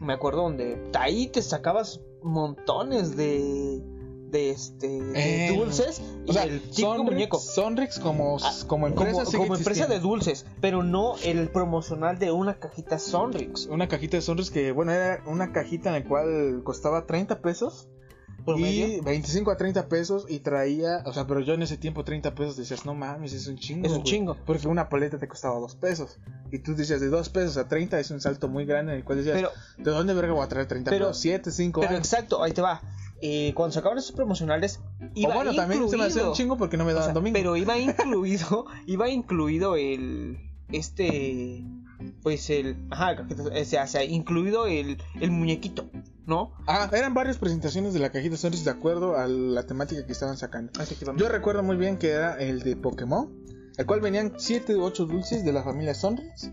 me 0.00 0.12
acuerdo 0.12 0.42
donde 0.42 0.90
ahí 0.98 1.28
te 1.28 1.42
sacabas 1.42 2.00
montones 2.22 3.16
de, 3.16 3.82
de 4.30 4.50
este, 4.50 4.88
de 4.88 5.46
Eh, 5.48 5.56
dulces 5.56 6.02
y 6.26 6.30
O 6.30 6.32
sea, 6.32 6.44
el 6.44 6.60
típico 6.60 6.88
Sonrix, 6.96 7.12
muñeco. 7.12 7.38
Sonrix 7.38 7.98
como, 7.98 8.38
Ah, 8.42 8.52
como 8.66 8.86
empresa 8.86 9.12
Como, 9.12 9.24
sigue 9.26 9.38
como 9.38 9.56
empresa 9.56 9.86
de 9.86 10.00
dulces, 10.00 10.46
pero 10.60 10.82
no 10.82 11.14
el 11.24 11.48
promocional 11.48 12.18
de 12.18 12.32
una 12.32 12.58
cajita 12.58 12.98
Sonrix. 12.98 13.66
Una 13.66 13.88
cajita 13.88 14.16
de 14.16 14.22
Sonrix 14.22 14.50
que, 14.50 14.72
bueno, 14.72 14.92
era 14.92 15.22
una 15.26 15.52
cajita 15.52 15.94
en 15.96 16.02
la 16.02 16.08
cual 16.08 16.62
costaba 16.64 17.06
30 17.06 17.40
pesos. 17.40 17.88
Promedio. 18.46 18.86
Y 18.88 19.00
25 19.00 19.50
a 19.50 19.56
30 19.56 19.88
pesos 19.88 20.24
y 20.28 20.38
traía, 20.38 21.02
o 21.04 21.12
sea, 21.12 21.26
pero 21.26 21.40
yo 21.40 21.54
en 21.54 21.62
ese 21.62 21.76
tiempo 21.76 22.04
30 22.04 22.34
pesos 22.34 22.56
decías, 22.56 22.86
no 22.86 22.94
mames, 22.94 23.32
es 23.34 23.46
un 23.48 23.58
chingo. 23.58 23.84
Es 23.86 23.92
un 23.92 23.98
güey". 23.98 24.10
chingo. 24.10 24.36
Porque 24.46 24.68
una 24.68 24.88
paleta 24.88 25.18
te 25.18 25.28
costaba 25.28 25.58
2 25.58 25.74
pesos. 25.76 26.18
Y 26.52 26.60
tú 26.60 26.74
decías, 26.74 27.00
de 27.00 27.08
2 27.08 27.28
pesos 27.28 27.56
a 27.58 27.68
30 27.68 27.98
es 28.00 28.10
un 28.10 28.20
salto 28.20 28.48
muy 28.48 28.64
grande 28.64 28.92
en 28.92 28.98
el 28.98 29.04
cual 29.04 29.18
decías, 29.18 29.34
Pero, 29.36 29.50
¿de 29.76 29.90
dónde 29.90 30.14
verga 30.14 30.32
voy 30.32 30.44
a 30.44 30.48
traer 30.48 30.66
30 30.68 30.90
Pero- 30.90 31.08
pesos? 31.08 31.20
7, 31.22 31.50
5 31.50 31.80
pero 31.80 31.90
años. 31.94 32.00
exacto, 32.06 32.42
ahí 32.42 32.52
te 32.52 32.62
va. 32.62 32.80
Eh, 33.20 33.52
cuando 33.54 33.72
sacaban 33.72 33.98
esos 33.98 34.12
promocionales, 34.12 34.80
iba 35.14 35.30
o 35.32 35.34
bueno, 35.34 35.54
también 35.54 35.88
se 35.88 35.96
me 35.96 36.04
hacía 36.04 36.22
un 36.22 36.28
incluido- 36.28 36.34
chingo 36.34 36.56
porque 36.58 36.76
no 36.76 36.84
me 36.84 36.92
O 36.92 36.94
daban 36.94 37.08
sea, 37.08 37.14
domingo. 37.14 37.34
Pero 37.38 37.56
iba 37.56 37.76
incluido, 37.78 38.66
iba 38.86 39.08
incluido 39.08 39.76
el 39.76 40.38
este 40.70 41.64
pues 42.22 42.50
el, 42.50 42.76
ajá, 42.90 43.26
o 43.38 43.64
sea, 43.64 43.84
o 43.84 43.86
sea, 43.86 44.04
incluido 44.04 44.66
el, 44.66 44.98
el 45.20 45.30
muñequito, 45.30 45.88
¿no? 46.26 46.52
Ah, 46.66 46.90
eran 46.92 47.14
varias 47.14 47.38
presentaciones 47.38 47.94
de 47.94 48.00
la 48.00 48.10
cajita 48.10 48.36
Sonrix 48.36 48.64
de 48.64 48.70
acuerdo 48.70 49.16
a 49.16 49.26
la 49.26 49.64
temática 49.66 50.04
que 50.06 50.12
estaban 50.12 50.36
sacando. 50.36 50.72
Efectivamente. 50.80 51.22
Yo 51.22 51.30
recuerdo 51.30 51.62
muy 51.62 51.76
bien 51.76 51.98
que 51.98 52.10
era 52.10 52.38
el 52.38 52.60
de 52.60 52.76
Pokémon, 52.76 53.30
el 53.76 53.86
cual 53.86 54.00
venían 54.00 54.34
7 54.36 54.76
u 54.76 54.82
8 54.82 55.06
dulces 55.06 55.44
de 55.44 55.52
la 55.52 55.62
familia 55.62 55.94
Sonrix. 55.94 56.50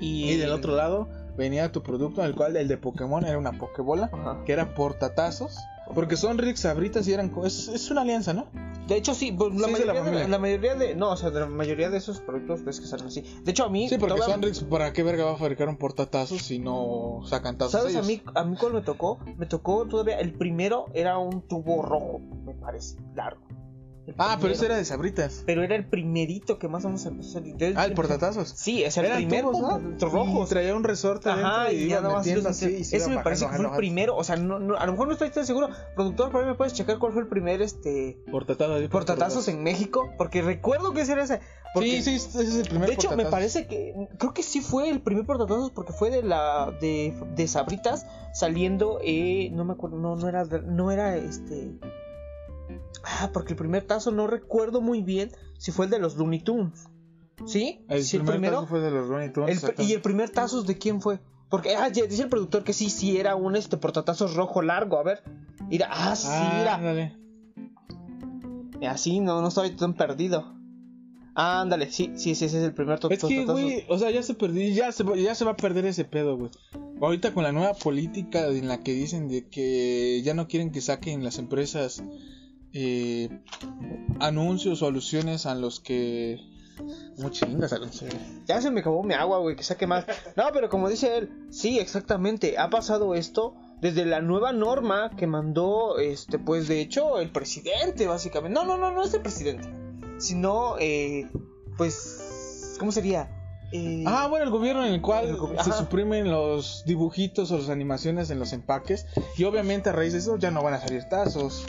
Y 0.00 0.36
del 0.36 0.50
otro 0.52 0.76
lado 0.76 1.08
venía 1.36 1.72
tu 1.72 1.82
producto, 1.82 2.24
el 2.24 2.34
cual 2.34 2.56
el 2.56 2.68
de 2.68 2.76
Pokémon 2.76 3.24
era 3.24 3.38
una 3.38 3.52
Pokébola, 3.58 4.08
Ajá. 4.12 4.44
que 4.44 4.52
era 4.52 4.74
portatazos. 4.74 5.56
Porque 5.94 6.16
Sonrix, 6.16 6.60
Sabritas 6.60 7.08
y 7.08 7.12
eran. 7.12 7.32
Es, 7.44 7.66
es 7.68 7.90
una 7.90 8.02
alianza, 8.02 8.32
¿no? 8.32 8.46
De 8.90 8.96
hecho, 8.96 9.14
sí, 9.14 9.30
pues, 9.32 9.54
la, 9.54 9.68
Sí, 9.68 9.72
es 9.74 9.78
de 9.78 9.84
la 9.86 9.92
mayoría 9.94 10.00
de, 10.02 10.04
familia. 10.04 10.28
la 10.28 10.38
mayoría 10.38 10.74
de. 10.74 10.94
No, 10.96 11.10
o 11.12 11.16
sea, 11.16 11.30
de 11.30 11.40
la 11.40 11.46
mayoría 11.46 11.88
de 11.90 11.96
esos 11.98 12.20
productos 12.20 12.64
ves 12.64 12.80
que 12.80 12.86
salen 12.86 13.06
así. 13.06 13.22
De 13.44 13.52
hecho, 13.52 13.64
a 13.64 13.70
mí. 13.70 13.88
Sí, 13.88 13.96
porque 13.98 14.16
toda- 14.16 14.26
Sonrix, 14.26 14.64
¿para 14.64 14.92
qué 14.92 15.02
verga 15.04 15.24
va 15.24 15.32
a 15.32 15.36
fabricar 15.36 15.68
un 15.68 15.76
portatazos 15.76 16.42
si 16.42 16.58
no 16.58 17.20
sacan 17.24 17.56
tazos? 17.56 17.72
¿Sabes 17.72 17.94
a 17.96 18.02
mí, 18.02 18.20
a 18.34 18.44
mí 18.44 18.56
cuál 18.56 18.74
me 18.74 18.82
tocó? 18.82 19.18
Me 19.38 19.46
tocó 19.46 19.86
todavía. 19.86 20.18
El 20.18 20.32
primero 20.32 20.86
era 20.92 21.18
un 21.18 21.40
tubo 21.42 21.82
rojo, 21.82 22.20
me 22.44 22.52
parece, 22.54 22.96
largo. 23.14 23.40
El 24.10 24.16
Ah, 24.18 24.26
pero 24.30 24.38
primero. 24.38 24.54
ese 24.54 24.66
era 24.66 24.76
de 24.76 24.84
Sabritas. 24.84 25.42
Pero 25.46 25.62
era 25.62 25.76
el 25.76 25.86
primerito 25.86 26.58
que 26.58 26.68
más 26.68 26.84
o 26.84 26.88
menos 26.88 27.06
empezó 27.06 27.30
a 27.30 27.32
salir. 27.34 27.56
Ah, 27.76 27.84
el 27.86 27.94
portatazos. 27.94 28.48
Sí, 28.56 28.82
es 28.82 28.96
el 28.96 29.04
Eran 29.06 29.18
primer 29.18 29.42
tubos, 29.42 29.60
¿no? 29.60 29.68
portatazos 29.68 30.12
rojos. 30.12 30.46
Y 30.48 30.50
traía 30.50 30.74
un 30.74 30.84
resorte 30.84 31.30
Ajá, 31.30 31.62
adentro 31.62 31.72
y, 31.78 31.80
y 31.80 31.84
iba 31.84 31.94
ya 31.96 32.00
nada 32.02 32.14
más 32.14 32.26
así. 32.26 32.66
y 32.66 32.84
se 32.84 32.96
Ese 32.96 33.06
iba 33.06 33.16
me 33.18 33.22
parece 33.24 33.46
que 33.46 33.52
fue 33.56 33.64
el 33.66 33.70
primero. 33.72 34.16
O 34.16 34.24
sea, 34.24 34.36
no, 34.36 34.58
no- 34.58 34.76
a 34.76 34.84
lo 34.86 34.92
mejor 34.92 35.06
no 35.06 35.12
estoy 35.12 35.30
tan 35.30 35.46
seguro. 35.46 35.68
Productor, 35.94 36.30
por 36.32 36.42
ahí 36.42 36.48
me 36.48 36.54
puedes 36.56 36.72
checar 36.74 36.98
cuál 36.98 37.12
fue 37.12 37.22
el 37.22 37.28
primer 37.28 37.62
este. 37.62 38.18
Portatazos. 38.30 38.88
portatazos 38.88 39.48
en 39.48 39.62
México. 39.62 40.10
Porque 40.18 40.42
recuerdo 40.42 40.92
que 40.92 41.02
ese 41.02 41.12
era 41.12 41.22
ese. 41.24 41.40
porque- 41.72 42.02
Sí, 42.02 42.02
sí, 42.02 42.14
ese 42.16 42.42
es 42.42 42.54
el 42.56 42.68
primer 42.68 42.88
De 42.88 42.94
hecho, 42.94 43.16
me 43.16 43.26
parece 43.26 43.66
que. 43.66 43.94
Creo 44.18 44.34
que 44.34 44.42
sí 44.42 44.60
fue 44.60 44.90
el 44.90 45.00
primer 45.00 45.24
portatazos 45.24 45.70
porque 45.70 45.92
fue 45.92 46.10
de 46.10 46.22
la. 46.22 46.72
de, 46.80 47.14
de 47.36 47.46
Sabritas 47.48 48.06
saliendo. 48.34 48.98
Eh, 49.04 49.50
no 49.52 49.64
me 49.64 49.72
acuerdo. 49.74 49.96
No, 49.98 50.16
no 50.16 50.28
era. 50.28 50.44
No 50.44 50.90
era 50.90 51.16
este. 51.16 51.70
Ah, 53.04 53.30
porque 53.32 53.52
el 53.52 53.56
primer 53.56 53.84
tazo 53.84 54.10
no 54.10 54.26
recuerdo 54.26 54.80
muy 54.80 55.02
bien 55.02 55.30
si 55.58 55.72
fue 55.72 55.86
el 55.86 55.90
de 55.90 55.98
los 55.98 56.16
Looney 56.16 56.40
Tunes. 56.40 56.84
¿Sí? 57.46 57.80
El 57.88 58.04
sí, 58.04 58.18
primer 58.18 58.50
tazo 58.52 58.66
fue 58.66 58.80
de 58.80 58.90
los 58.90 59.08
Looney 59.08 59.32
Tunes. 59.32 59.48
el- 59.50 59.54
exacto. 59.56 59.82
y 59.82 59.92
el 59.92 60.00
primer 60.02 60.30
tazos 60.30 60.66
de 60.66 60.76
quién 60.78 61.00
fue? 61.00 61.20
Porque 61.48 61.74
ah, 61.74 61.88
ya 61.88 62.04
dice 62.06 62.22
el 62.24 62.28
productor 62.28 62.62
que 62.64 62.72
sí, 62.72 62.90
sí 62.90 63.16
era 63.16 63.34
un 63.36 63.56
este 63.56 63.76
portatazos 63.76 64.34
rojo 64.34 64.62
largo. 64.62 64.98
A 64.98 65.02
ver. 65.02 65.22
Mira, 65.68 65.88
ah, 65.90 66.14
sí, 66.14 66.28
Ah, 66.30 66.54
mira. 66.58 66.74
ándale. 66.76 67.16
Así 68.88 69.20
no, 69.20 69.40
no 69.42 69.48
estoy 69.48 69.70
tan 69.70 69.94
perdido. 69.94 70.54
Ándale, 71.34 71.90
sí, 71.90 72.12
sí, 72.16 72.34
sí, 72.34 72.44
ese 72.46 72.58
es 72.58 72.64
el 72.64 72.74
primer 72.74 72.98
Es 73.08 73.22
que, 73.24 73.44
güey, 73.44 73.84
o 73.88 73.98
sea, 73.98 74.10
ya 74.10 74.22
se 74.22 74.34
perdió, 74.34 74.68
ya 74.74 74.90
se, 74.92 75.04
ya 75.22 75.34
se 75.34 75.44
va 75.44 75.52
a 75.52 75.56
perder 75.56 75.86
ese 75.86 76.04
pedo, 76.04 76.36
güey. 76.36 76.50
Ahorita 77.00 77.32
con 77.32 77.44
la 77.44 77.52
nueva 77.52 77.72
política 77.74 78.46
en 78.48 78.68
la 78.68 78.82
que 78.82 78.92
dicen 78.92 79.28
de 79.28 79.48
que 79.48 80.20
ya 80.22 80.34
no 80.34 80.48
quieren 80.48 80.70
que 80.70 80.80
saquen 80.80 81.24
las 81.24 81.38
empresas 81.38 82.02
eh, 82.72 83.28
anuncios 84.20 84.82
o 84.82 84.86
alusiones 84.86 85.46
a 85.46 85.54
los 85.54 85.80
que... 85.80 86.38
Como 87.16 87.28
chingas. 87.28 87.74
Ya 88.46 88.62
se 88.62 88.70
me 88.70 88.80
acabó 88.80 89.02
mi 89.02 89.12
agua, 89.12 89.38
güey, 89.38 89.54
que 89.54 89.62
saque 89.62 89.86
más. 89.86 90.06
No, 90.34 90.44
pero 90.52 90.70
como 90.70 90.88
dice 90.88 91.18
él, 91.18 91.30
sí, 91.50 91.78
exactamente, 91.78 92.56
ha 92.58 92.70
pasado 92.70 93.14
esto 93.14 93.54
desde 93.82 94.06
la 94.06 94.22
nueva 94.22 94.52
norma 94.52 95.10
que 95.14 95.26
mandó, 95.26 95.98
este, 95.98 96.38
pues 96.38 96.68
de 96.68 96.80
hecho, 96.80 97.18
el 97.18 97.30
presidente, 97.32 98.06
básicamente. 98.06 98.58
No, 98.58 98.64
no, 98.64 98.78
no, 98.78 98.90
no 98.92 99.02
es 99.02 99.12
el 99.12 99.20
presidente, 99.20 99.68
sino, 100.18 100.76
eh, 100.78 101.28
pues, 101.76 102.76
¿cómo 102.78 102.92
sería? 102.92 103.28
Eh, 103.72 104.04
Ah, 104.06 104.26
bueno, 104.28 104.46
el 104.46 104.50
gobierno 104.50 104.84
en 104.86 104.94
el 104.94 105.02
cual 105.02 105.28
El 105.28 105.36
se 105.62 105.70
ajá. 105.70 105.72
suprimen 105.80 106.30
los 106.30 106.82
dibujitos 106.86 107.50
o 107.52 107.58
las 107.58 107.68
animaciones 107.68 108.30
en 108.30 108.38
los 108.38 108.52
empaques 108.54 109.06
y 109.36 109.44
obviamente 109.44 109.90
a 109.90 109.92
raíz 109.92 110.12
de 110.14 110.18
eso 110.20 110.38
ya 110.38 110.50
no 110.50 110.62
van 110.62 110.74
a 110.74 110.80
salir 110.80 111.04
tazos, 111.10 111.66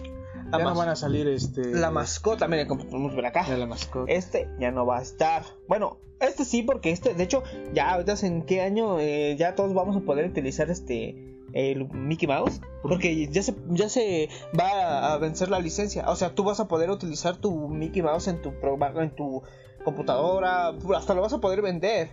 ya 0.51 0.63
no 0.63 0.75
van 0.75 0.89
a 0.89 0.95
salir 0.95 1.27
este... 1.27 1.65
la 1.73 1.91
mascota, 1.91 2.47
miren, 2.47 2.67
como 2.67 2.85
podemos 2.85 3.15
ver 3.15 3.25
acá. 3.25 3.47
La 3.47 3.65
mascota. 3.65 4.11
Este 4.11 4.47
ya 4.59 4.71
no 4.71 4.85
va 4.85 4.99
a 4.99 5.01
estar. 5.01 5.43
Bueno, 5.67 5.97
este 6.19 6.45
sí, 6.45 6.61
porque 6.61 6.91
este, 6.91 7.13
de 7.13 7.23
hecho, 7.23 7.43
ya 7.73 7.91
ahorita 7.91 8.13
en 8.25 8.43
qué 8.43 8.61
año 8.61 8.99
eh, 8.99 9.35
ya 9.37 9.55
todos 9.55 9.73
vamos 9.73 9.95
a 9.95 10.01
poder 10.01 10.29
utilizar 10.29 10.69
este 10.69 11.27
el 11.53 11.89
Mickey 11.89 12.27
Mouse, 12.27 12.61
porque 12.81 13.27
ya 13.27 13.43
se 13.43 13.55
ya 13.69 13.89
se 13.89 14.29
va 14.57 15.13
a 15.13 15.17
vencer 15.17 15.49
la 15.49 15.59
licencia. 15.59 16.09
O 16.09 16.15
sea, 16.15 16.33
tú 16.33 16.43
vas 16.43 16.59
a 16.59 16.67
poder 16.67 16.89
utilizar 16.89 17.37
tu 17.37 17.67
Mickey 17.67 18.01
Mouse 18.01 18.27
en 18.27 18.41
tu 18.41 18.53
en 18.97 19.15
tu 19.15 19.41
computadora, 19.83 20.73
hasta 20.95 21.13
lo 21.13 21.21
vas 21.21 21.33
a 21.33 21.39
poder 21.39 21.61
vender. 21.61 22.09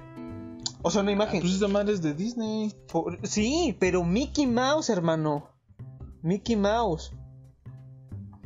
O 0.82 0.90
sea, 0.90 1.02
una 1.02 1.12
imagen. 1.12 1.40
Pues 1.40 1.54
esta 1.54 1.68
madre 1.68 1.92
es 1.92 2.02
de 2.02 2.14
Disney. 2.14 2.72
Por- 2.90 3.26
sí, 3.26 3.76
pero 3.78 4.04
Mickey 4.04 4.46
Mouse, 4.46 4.90
hermano. 4.90 5.48
Mickey 6.22 6.56
Mouse. 6.56 7.12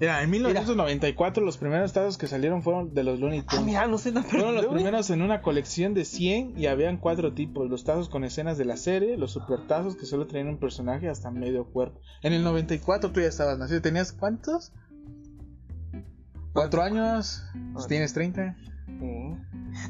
Mira, 0.00 0.22
en 0.22 0.30
1994 0.30 1.44
los 1.44 1.58
primeros 1.58 1.92
tazos 1.92 2.18
que 2.18 2.26
salieron 2.26 2.62
fueron 2.62 2.92
de 2.92 3.04
los 3.04 3.20
Looney 3.20 3.40
Ah, 3.40 3.46
Tunes. 3.50 3.64
mira, 3.66 3.87
no 3.87 3.99
fueron 3.99 4.54
los 4.56 4.66
primeros 4.66 5.11
en 5.11 5.22
una 5.22 5.42
colección 5.42 5.94
de 5.94 6.04
100 6.04 6.58
y 6.58 6.66
habían 6.66 6.96
cuatro 6.96 7.34
tipos. 7.34 7.70
Los 7.70 7.84
tazos 7.84 8.08
con 8.08 8.25
escenas 8.25 8.58
de 8.58 8.64
la 8.64 8.76
serie, 8.76 9.16
los 9.16 9.30
super 9.32 9.66
tazos 9.68 9.94
que 9.96 10.06
solo 10.06 10.26
traían 10.26 10.49
un 10.49 10.58
personaje 10.58 11.08
hasta 11.08 11.30
medio 11.30 11.66
cuerpo. 11.66 12.00
En 12.22 12.32
el 12.32 12.42
94 12.42 13.12
tú 13.12 13.20
ya 13.20 13.28
estabas 13.28 13.58
nacido. 13.58 13.80
¿Tenías 13.80 14.12
cuántos? 14.12 14.72
¿Cuatro 16.52 16.82
años? 16.82 17.44
Pues 17.72 17.87
tienes 17.87 18.12
30. 18.12 18.56
Sí. 18.87 19.34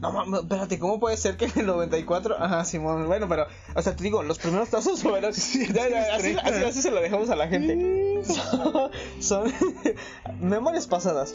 No 0.01 0.13
mames, 0.13 0.43
espérate, 0.43 0.79
¿cómo 0.79 1.01
puede 1.01 1.17
ser 1.17 1.37
que 1.37 1.47
en 1.47 1.53
el 1.57 1.67
94? 1.67 2.37
Ajá, 2.39 2.65
Simón, 2.65 3.07
bueno, 3.09 3.29
pero, 3.29 3.47
o 3.75 3.83
sea, 3.83 3.97
te 3.97 4.05
digo, 4.05 4.23
los 4.23 4.39
primeros 4.39 4.69
tazos 4.69 5.03
fueron. 5.03 5.31
Así, 5.31 5.65
así, 5.65 6.37
así 6.65 6.83
se 6.83 6.91
lo 6.91 7.01
dejamos 7.01 7.31
a 7.31 7.37
la 7.37 7.49
gente. 7.49 8.02
Son, 8.29 8.91
son 9.21 9.53
memorias 10.41 10.87
pasadas. 10.87 11.35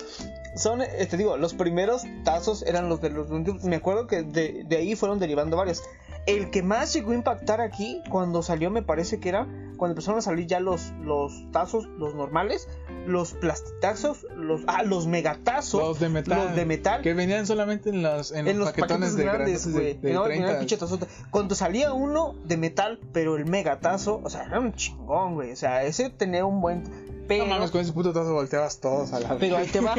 Son, 0.56 0.82
eh, 0.82 1.08
te 1.10 1.17
digo, 1.17 1.38
los 1.38 1.53
primeros 1.53 2.03
tazos 2.24 2.63
eran 2.63 2.89
los 2.89 3.01
de 3.01 3.10
los. 3.10 3.29
Me 3.63 3.75
acuerdo 3.75 4.08
que 4.08 4.24
de, 4.24 4.63
de 4.65 4.77
ahí 4.77 4.96
fueron 4.96 5.20
derivando 5.20 5.58
varios. 5.58 5.84
El 6.25 6.50
que 6.50 6.62
más 6.62 6.94
llegó 6.94 7.12
a 7.12 7.15
impactar 7.15 7.62
aquí, 7.62 8.01
cuando 8.10 8.44
salió, 8.44 8.70
me 8.70 8.82
parece 8.82 9.20
que 9.20 9.29
era 9.29 9.48
cuando 9.77 9.94
empezaron 9.94 10.17
a 10.17 10.22
salir 10.22 10.48
ya 10.48 10.60
los, 10.60 10.91
los 11.01 11.32
tazos, 11.51 11.86
los 11.98 12.15
normales, 12.15 12.67
los 13.08 13.34
plastitazos, 13.34 14.26
los, 14.36 14.62
ah, 14.68 14.84
los 14.84 15.08
megatazos, 15.08 15.82
Los 15.82 16.00
de 16.00 16.10
metal. 16.10 16.46
los 16.48 16.56
de 16.56 16.66
metal, 16.66 17.02
Que 17.02 17.14
venían 17.14 17.48
solamente 17.48 17.90
en 17.90 18.04
los, 18.04 18.32
en 18.32 18.48
en 18.48 18.60
los 18.60 18.68
los 18.68 18.76
paquetones 18.76 19.16
de 19.16 19.24
grandes, 19.24 19.72
güey. 19.72 19.94
de, 19.96 20.08
de 20.10 20.14
No, 20.14 20.26
el 20.26 20.32
primer 20.32 20.48
30. 20.50 20.60
pinche 20.60 20.78
tazote. 20.78 21.08
Cuando 21.32 21.56
salía 21.56 21.94
uno 21.94 22.36
de 22.46 22.58
metal, 22.58 23.00
pero 23.14 23.36
el 23.38 23.46
megatazo, 23.46 24.22
o 24.24 24.30
sea, 24.30 24.44
era 24.44 24.60
un 24.60 24.74
chingón, 24.74 25.36
güey. 25.36 25.52
O 25.52 25.56
sea, 25.56 25.84
ese 25.84 26.10
tenía 26.10 26.46
un 26.46 26.62
buen. 26.62 26.84
Pero, 27.28 27.44
No 27.44 27.50
mames, 27.56 27.72
con 27.72 27.82
ese 27.82 27.92
puto 27.92 28.14
tazo 28.14 28.32
volteabas 28.34 28.80
todos 28.80 29.12
a 29.12 29.20
la 29.20 29.38
pero 29.38 29.58
ahí 29.58 29.68
te 29.68 29.82
va, 29.82 29.96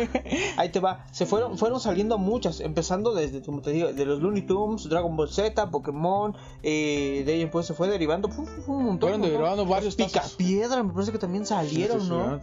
ahí 0.56 0.70
te 0.70 0.80
va. 0.80 1.04
Se 1.12 1.26
fueron, 1.26 1.58
fueron 1.58 1.78
saliendo 1.78 2.16
muchas, 2.16 2.60
empezando 2.60 3.14
desde, 3.14 3.42
como 3.42 3.60
te 3.60 3.70
digo, 3.70 3.92
de 3.92 4.06
los 4.06 4.22
Looney 4.22 4.46
Tunes, 4.46 4.88
Dragon 4.88 5.14
Ball 5.14 5.28
Z, 5.30 5.70
Pokémon, 5.70 6.34
eh, 6.62 7.24
de 7.26 7.32
ahí 7.34 7.44
pues 7.44 7.66
se 7.66 7.74
fue 7.74 7.88
derivando 7.88 8.28
un 8.66 8.82
montón. 8.82 9.10
Fueron 9.10 9.20
derivando 9.20 9.66
varios 9.66 9.94
Pica 9.94 10.20
tazos. 10.22 10.36
piedra, 10.36 10.82
me 10.82 10.90
parece 10.90 11.12
que 11.12 11.18
también 11.18 11.44
salieron, 11.44 12.08
¿no? 12.08 12.40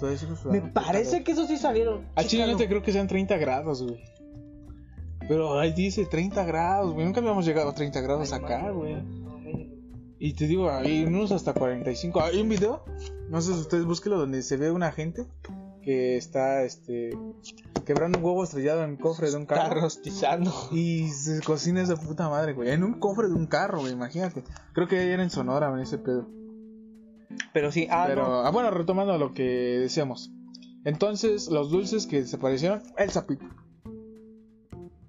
Me 0.62 0.72
parece 0.72 1.24
que 1.24 1.32
esos 1.32 1.48
sí 1.48 1.58
salieron. 1.58 2.06
Al 2.16 2.26
chile 2.28 2.44
no 2.44 2.48
Chécalo. 2.54 2.58
te 2.58 2.68
creo 2.70 2.82
que 2.84 2.92
sean 2.92 3.08
30 3.08 3.38
grados, 3.38 3.84
güey. 3.84 4.00
Pero 5.28 5.60
ahí 5.60 5.74
dice 5.74 6.06
30 6.06 6.44
grados, 6.46 6.94
güey. 6.94 7.06
Nunca 7.06 7.20
habíamos 7.20 7.46
llegado 7.46 7.70
a 7.70 7.74
30 7.74 8.00
grados 8.02 8.32
acá, 8.34 8.70
güey. 8.72 8.96
Y 10.20 10.34
te 10.34 10.48
digo, 10.48 10.70
hay 10.72 11.04
unos 11.06 11.32
hasta 11.32 11.54
45. 11.54 12.22
Hay 12.22 12.40
un 12.42 12.50
video, 12.50 12.84
no 13.30 13.42
sé 13.42 13.54
si 13.54 13.60
ustedes 13.60 13.86
búsquenlo, 13.86 14.18
donde 14.20 14.42
se 14.44 14.56
ve 14.58 14.72
una 14.72 14.92
gente 14.92 15.26
que 15.84 16.16
está, 16.18 16.64
este, 16.64 17.12
quebrando 17.86 18.18
un 18.18 18.26
huevo 18.26 18.44
estrellado 18.44 18.84
en 18.84 18.92
el 18.92 18.98
cofre 18.98 19.30
de 19.30 19.36
un 19.36 19.44
Está 19.44 19.56
carro. 19.56 19.82
rostizando. 19.82 20.52
Y 20.72 21.10
se 21.10 21.42
cocina 21.42 21.82
esa 21.82 21.96
puta 21.96 22.28
madre, 22.30 22.54
güey. 22.54 22.72
En 22.72 22.84
un 22.84 23.00
cofre 23.00 23.28
de 23.28 23.34
un 23.36 23.46
carro, 23.46 23.82
güey, 23.82 23.92
imagínate. 23.94 24.44
Creo 24.74 24.88
que 24.88 25.12
era 25.12 25.22
en 25.22 25.30
Sonora, 25.30 25.70
güey, 25.70 25.84
ese 25.84 25.98
pedo. 26.00 26.28
Pero 27.54 27.72
sí, 27.72 27.88
ah, 27.92 28.06
Pero, 28.08 28.24
no. 28.28 28.36
ah, 28.46 28.52
bueno, 28.52 28.72
retomando 28.72 29.16
lo 29.18 29.34
que 29.34 29.44
decíamos. 29.44 30.32
Entonces, 30.86 31.50
los 31.50 31.70
dulces 31.72 32.08
que 32.08 32.22
desaparecieron, 32.22 32.82
el 32.98 33.10
sapito. 33.10 33.46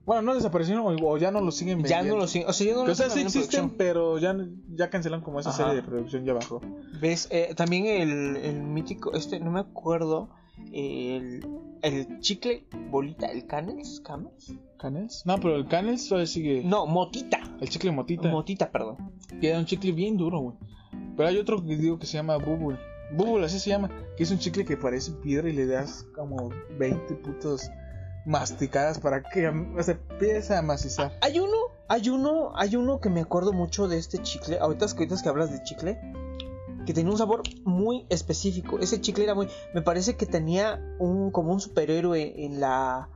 Bueno, 0.04 0.22
no 0.22 0.34
desaparecieron 0.34 0.84
o, 0.86 1.08
o 1.08 1.18
ya 1.18 1.30
no 1.32 1.40
los 1.40 1.56
siguen 1.56 1.78
Ya 1.82 1.96
vendiendo. 1.98 2.14
no 2.14 2.20
lo 2.22 2.28
siguen. 2.28 2.48
O 2.48 2.52
sea, 2.52 2.66
ya 2.66 2.74
no 2.74 2.82
o 2.82 2.94
sea, 2.94 3.10
sí 3.10 3.20
existen, 3.20 3.70
pero 3.70 4.18
ya, 4.18 4.36
ya 4.68 4.88
cancelaron 4.88 5.24
como 5.24 5.40
esa 5.40 5.50
Ajá. 5.50 5.58
serie 5.64 5.74
de 5.74 5.82
producción 5.82 6.24
ya 6.24 6.32
bajó. 6.32 6.60
¿Ves? 7.00 7.28
Eh, 7.32 7.54
también 7.56 7.86
el, 7.86 8.36
el 8.36 8.62
mítico, 8.62 9.12
este, 9.14 9.40
no 9.40 9.50
me 9.50 9.58
acuerdo, 9.60 10.28
el, 10.72 11.44
el 11.82 12.20
chicle 12.20 12.66
bolita, 12.88 13.26
el 13.26 13.46
Canels, 13.46 14.00
¿Camels? 14.00 14.54
¿Canels? 14.78 15.24
No, 15.26 15.36
pero 15.38 15.56
el 15.56 15.66
Canels 15.66 16.08
todavía 16.08 16.26
sigue. 16.28 16.62
No, 16.64 16.86
Motita. 16.86 17.40
El 17.60 17.68
chicle 17.68 17.90
motita. 17.90 18.28
Motita, 18.28 18.70
perdón. 18.70 18.96
que 19.40 19.48
era 19.48 19.58
un 19.58 19.64
chicle 19.66 19.90
bien 19.90 20.16
duro, 20.16 20.38
güey. 20.40 20.56
Pero 21.16 21.28
hay 21.30 21.36
otro 21.38 21.64
que 21.64 21.76
digo 21.76 21.98
que 21.98 22.06
se 22.06 22.16
llama 22.18 22.36
Bubble. 22.36 22.78
Bubble, 23.12 23.46
así 23.46 23.58
se 23.58 23.70
llama. 23.70 23.90
Que 24.16 24.22
es 24.24 24.30
un 24.30 24.38
chicle 24.38 24.64
que 24.64 24.76
parece 24.76 25.12
piedra 25.12 25.48
y 25.48 25.52
le 25.52 25.66
das 25.66 26.04
como 26.14 26.50
20 26.78 27.14
putos 27.16 27.70
masticadas 28.24 28.98
para 28.98 29.22
que 29.22 29.50
se 29.80 29.92
empiece 29.92 30.54
a 30.54 30.62
macizar. 30.62 31.16
Hay 31.20 31.38
uno 31.38 31.56
Hay 31.88 32.08
uno, 32.08 32.50
hay 32.56 32.74
uno 32.74 33.00
que 33.00 33.10
me 33.10 33.20
acuerdo 33.20 33.52
mucho 33.52 33.86
de 33.86 33.98
este 33.98 34.18
chicle. 34.18 34.58
Ahorita, 34.58 34.86
ahorita 34.86 35.22
que 35.22 35.28
hablas 35.28 35.52
de 35.52 35.62
chicle. 35.62 36.00
Que 36.84 36.92
tenía 36.92 37.10
un 37.10 37.18
sabor 37.18 37.42
muy 37.64 38.06
específico. 38.08 38.78
Ese 38.78 39.00
chicle 39.00 39.24
era 39.24 39.34
muy. 39.34 39.48
Me 39.74 39.82
parece 39.82 40.16
que 40.16 40.26
tenía 40.26 40.80
un. 40.98 41.30
como 41.30 41.52
un 41.52 41.60
superhéroe 41.60 42.44
en 42.44 42.60
la. 42.60 43.08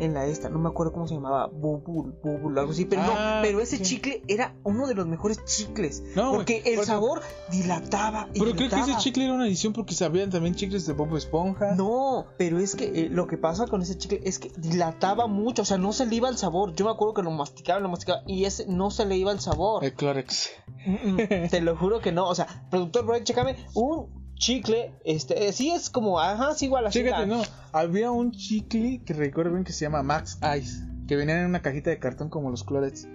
En 0.00 0.14
la 0.14 0.26
esta, 0.26 0.48
no 0.48 0.58
me 0.60 0.68
acuerdo 0.68 0.92
cómo 0.92 1.08
se 1.08 1.14
llamaba, 1.14 1.48
Bubul, 1.48 2.12
Bubul, 2.22 2.56
algo 2.56 2.70
así, 2.70 2.84
pero 2.84 3.02
Ah, 3.04 3.40
no, 3.40 3.42
pero 3.42 3.60
ese 3.60 3.78
sí. 3.78 3.82
chicle 3.82 4.22
era 4.28 4.54
uno 4.62 4.86
de 4.86 4.94
los 4.94 5.06
mejores 5.08 5.44
chicles, 5.44 6.04
No, 6.14 6.30
porque 6.32 6.58
el 6.64 6.76
porque- 6.76 6.86
sabor 6.86 7.20
dilataba 7.50 8.28
y 8.32 8.38
Pero 8.40 8.52
creo 8.54 8.70
que 8.70 8.76
ese 8.80 8.96
chicle 8.98 9.24
era 9.24 9.34
una 9.34 9.46
edición 9.46 9.72
porque 9.72 9.94
sabían 9.94 10.30
también 10.30 10.54
chicles 10.54 10.86
de 10.86 10.92
Bob 10.92 11.16
Esponja. 11.16 11.74
No, 11.74 12.26
pero 12.36 12.58
es 12.60 12.76
que 12.76 12.84
eh, 13.06 13.08
lo 13.10 13.26
que 13.26 13.36
pasa 13.38 13.66
con 13.66 13.82
ese 13.82 13.98
chicle 13.98 14.20
es 14.24 14.38
que 14.38 14.52
dilataba 14.56 15.26
mucho, 15.26 15.62
o 15.62 15.64
sea, 15.64 15.78
no 15.78 15.92
se 15.92 16.06
le 16.06 16.14
iba 16.14 16.28
el 16.28 16.36
sabor. 16.38 16.74
Yo 16.74 16.84
me 16.84 16.92
acuerdo 16.92 17.14
que 17.14 17.22
lo 17.22 17.30
masticaba, 17.32 17.80
lo 17.80 17.88
masticaba 17.88 18.22
y 18.26 18.44
ese 18.44 18.66
no 18.68 18.90
se 18.90 19.04
le 19.04 19.16
iba 19.16 19.32
el 19.32 19.40
sabor. 19.40 19.84
El 19.84 19.94
Clorex. 19.94 20.50
Mm, 20.86 20.92
mm, 21.14 21.48
Te 21.50 21.60
lo 21.60 21.76
juro 21.76 22.00
que 22.00 22.12
no, 22.12 22.28
o 22.28 22.34
sea, 22.34 22.46
productor 22.70 23.04
Brian, 23.04 23.24
chécame, 23.24 23.56
un 23.74 24.17
chicle, 24.38 24.94
este, 25.04 25.46
eh, 25.48 25.52
sí 25.52 25.70
es 25.70 25.90
como, 25.90 26.20
ajá, 26.20 26.54
sí 26.54 26.66
igual 26.66 26.86
así. 26.86 27.02
La- 27.02 27.26
no. 27.26 27.42
Había 27.72 28.10
un 28.10 28.32
chicle 28.32 29.02
que 29.04 29.12
recuerdo 29.14 29.52
bien 29.52 29.64
que 29.64 29.72
se 29.72 29.84
llama 29.84 30.02
Max 30.02 30.38
Ice. 30.58 30.84
Que 31.06 31.16
venían 31.16 31.38
en 31.38 31.46
una 31.46 31.60
cajita 31.62 31.90
de 31.90 31.98
cartón 31.98 32.28
como 32.28 32.50
los 32.50 32.64
Clorets. 32.64 33.06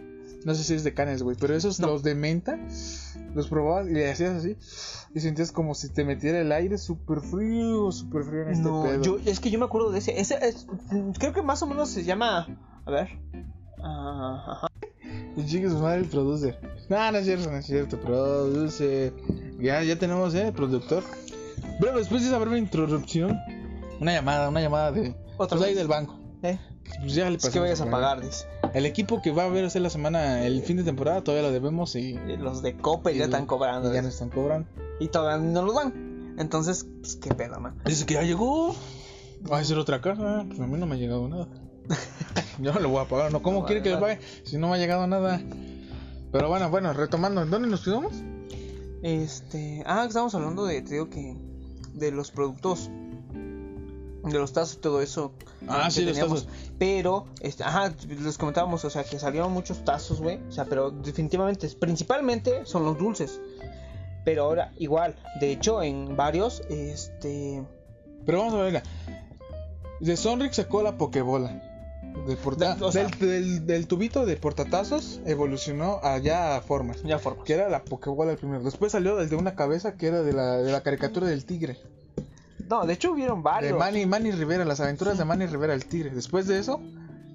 No 0.45 0.53
sé 0.55 0.63
si 0.63 0.73
es 0.73 0.83
de 0.83 0.93
canes, 0.93 1.23
güey. 1.23 1.37
Pero 1.39 1.55
esos, 1.55 1.79
No. 1.79 1.87
los 1.87 2.03
de 2.03 2.15
menta, 2.15 2.59
los 3.33 3.47
probabas 3.47 3.87
y 3.87 3.93
le 3.93 4.11
hacías 4.11 4.31
así. 4.31 4.57
Y 5.15 5.19
sentías 5.21 5.51
como 5.53 5.73
si 5.73 5.89
te 5.89 6.03
metiera 6.03 6.41
el 6.41 6.51
aire 6.51 6.77
súper 6.77 7.21
frío, 7.21 7.91
súper 7.93 8.23
frío 8.23 8.41
en 8.43 8.49
este 8.49 8.63
No, 8.63 8.83
pedo. 8.83 9.01
yo, 9.01 9.17
es 9.25 9.39
que 9.39 9.49
yo 9.51 9.59
me 9.59 9.65
acuerdo 9.65 9.91
de 9.91 9.99
ese, 9.99 10.19
ese 10.19 10.37
es, 10.45 10.67
creo 11.19 11.31
que 11.33 11.41
más 11.43 11.61
o 11.61 11.67
menos 11.67 11.87
se 11.89 12.03
llama, 12.03 12.47
a 12.85 12.91
ver, 12.91 13.07
ah, 13.81 14.43
ajá. 14.49 14.67
Y 15.35 15.45
chique 15.45 15.69
su 15.69 15.79
madre 15.79 15.99
el 16.01 16.05
producer. 16.07 16.59
No, 16.89 17.11
no 17.11 17.17
es 17.17 17.25
cierto, 17.25 17.49
no 17.51 17.57
es 17.57 17.65
cierto. 17.65 17.99
Producer. 17.99 19.13
Ya, 19.59 19.81
ya 19.83 19.97
tenemos, 19.97 20.33
eh, 20.35 20.51
productor. 20.55 21.03
Pero 21.79 21.97
después 21.97 22.21
de 22.21 22.27
esa 22.27 22.37
breve 22.37 22.57
introducción, 22.59 23.37
una 23.99 24.13
llamada, 24.13 24.49
una 24.49 24.61
llamada 24.61 24.91
de. 24.91 25.15
Otra 25.37 25.57
pues 25.57 25.61
ahí 25.61 25.69
vez. 25.69 25.77
del 25.77 25.87
banco. 25.87 26.19
Eh, 26.43 26.59
Pues 26.99 27.15
ya 27.15 27.29
le 27.29 27.37
es 27.37 27.43
que 27.43 27.47
pasamos 27.49 27.63
vayas 27.65 27.81
a 27.81 27.89
pagar, 27.89 28.21
dice. 28.21 28.45
El 28.73 28.85
equipo 28.85 29.21
que 29.21 29.31
va 29.31 29.45
a 29.45 29.49
ver 29.49 29.65
hacer 29.65 29.81
la 29.81 29.89
semana, 29.89 30.45
el 30.45 30.61
fin 30.61 30.77
de 30.77 30.83
temporada, 30.83 31.23
todavía 31.23 31.47
lo 31.47 31.53
debemos 31.53 31.95
y, 31.95 32.13
Eh, 32.15 32.37
Los 32.39 32.61
de 32.61 32.69
y 32.71 33.17
ya 33.17 33.25
están 33.25 33.45
cobrando. 33.45 33.89
y 33.91 33.95
ya 33.95 34.01
nos 34.01 34.13
están 34.13 34.29
cobrando. 34.29 34.67
Y 34.99 35.07
todavía 35.07 35.43
no 35.43 35.63
los 35.63 35.75
dan. 35.75 36.35
Entonces, 36.37 36.85
pues 37.01 37.15
qué 37.15 37.33
pedo, 37.33 37.59
man. 37.59 37.75
Dice 37.85 38.05
que 38.05 38.15
ya 38.15 38.23
llegó. 38.23 38.75
Va 39.51 39.57
a 39.57 39.61
hacer 39.61 39.77
otra 39.77 40.01
casa. 40.01 40.45
Pues 40.47 40.59
a 40.59 40.67
mí 40.67 40.77
no 40.77 40.85
me 40.85 40.95
ha 40.95 40.97
llegado 40.97 41.27
nada. 41.27 41.47
Yo 42.59 42.73
no 42.73 42.79
lo 42.79 42.89
voy 42.89 43.01
a 43.03 43.07
pagar. 43.07 43.31
¿no? 43.31 43.41
¿Cómo 43.41 43.61
No, 43.61 43.65
quiere 43.65 43.81
que 43.81 43.89
le 43.89 43.95
vale. 43.95 44.15
pague 44.17 44.27
si 44.45 44.57
no 44.57 44.69
me 44.69 44.75
ha 44.75 44.77
llegado 44.77 45.05
nada? 45.07 45.41
Pero 46.31 46.49
bueno, 46.49 46.69
bueno, 46.69 46.93
retomando, 46.93 47.41
¿en 47.43 47.49
dónde 47.51 47.67
nos 47.67 47.83
quedamos? 47.83 48.13
Este. 49.01 49.83
Ah, 49.85 50.05
estamos 50.07 50.33
hablando 50.35 50.65
de, 50.65 50.81
te 50.81 50.93
digo 50.93 51.09
que. 51.09 51.35
De 51.93 52.11
los 52.11 52.31
productos. 52.31 52.89
De 54.23 54.39
los 54.39 54.53
tazos 54.53 54.77
y 54.77 54.79
todo 54.79 55.01
eso. 55.01 55.33
Ah, 55.67 55.91
sí, 55.91 56.01
los 56.05 56.13
teníamos. 56.13 56.45
tazos. 56.45 56.69
Pero, 56.79 57.25
este, 57.41 57.63
ajá, 57.63 57.93
les 58.07 58.37
comentábamos, 58.37 58.83
o 58.85 58.89
sea, 58.89 59.03
que 59.03 59.19
salieron 59.19 59.51
muchos 59.51 59.83
tazos, 59.83 60.21
güey. 60.21 60.39
O 60.47 60.51
sea, 60.51 60.65
pero 60.65 60.91
definitivamente, 60.91 61.67
principalmente 61.79 62.65
son 62.65 62.85
los 62.85 62.97
dulces. 62.97 63.41
Pero 64.23 64.45
ahora, 64.45 64.71
igual, 64.77 65.15
de 65.41 65.51
hecho, 65.51 65.83
en 65.83 66.15
varios, 66.15 66.61
este. 66.69 67.61
Pero 68.25 68.37
vamos 68.39 68.53
a 68.53 68.57
ver. 68.63 68.83
De 69.99 70.15
Sonrix 70.17 70.55
sacó 70.55 70.81
la 70.81 70.97
Pokebola. 70.97 71.61
De 72.27 72.35
porta- 72.37 72.75
Da- 72.75 72.85
o 72.85 72.91
sea- 72.91 73.07
del, 73.07 73.19
del- 73.19 73.65
del 73.65 73.87
tubito 73.87 74.25
de 74.25 74.37
portatazos 74.37 75.19
evolucionó 75.25 75.99
allá 76.03 76.55
a 76.57 76.61
formas. 76.61 77.03
Ya 77.03 77.19
formas. 77.19 77.45
Que 77.45 77.53
era 77.53 77.69
la 77.69 77.83
Pokebola 77.83 78.31
el 78.31 78.37
primero. 78.37 78.63
Después 78.63 78.91
salió 78.93 79.19
el 79.19 79.29
de 79.29 79.35
una 79.35 79.55
cabeza 79.55 79.97
que 79.97 80.07
era 80.07 80.21
de 80.23 80.31
la, 80.33 80.57
de 80.57 80.71
la 80.71 80.81
caricatura 80.81 81.27
del 81.27 81.43
tigre. 81.45 81.77
No, 82.69 82.85
de 82.85 82.93
hecho, 82.93 83.11
hubieron 83.11 83.39
De 83.39 83.43
varios. 83.43 83.77
Manny, 83.79 84.05
Manny 84.05 84.31
Rivera, 84.31 84.63
las 84.63 84.79
aventuras 84.79 85.17
de 85.17 85.25
Manny 85.25 85.47
Rivera 85.47 85.73
el 85.73 85.85
tigre. 85.85 86.11
Después 86.11 86.47
de 86.47 86.59
eso, 86.59 86.79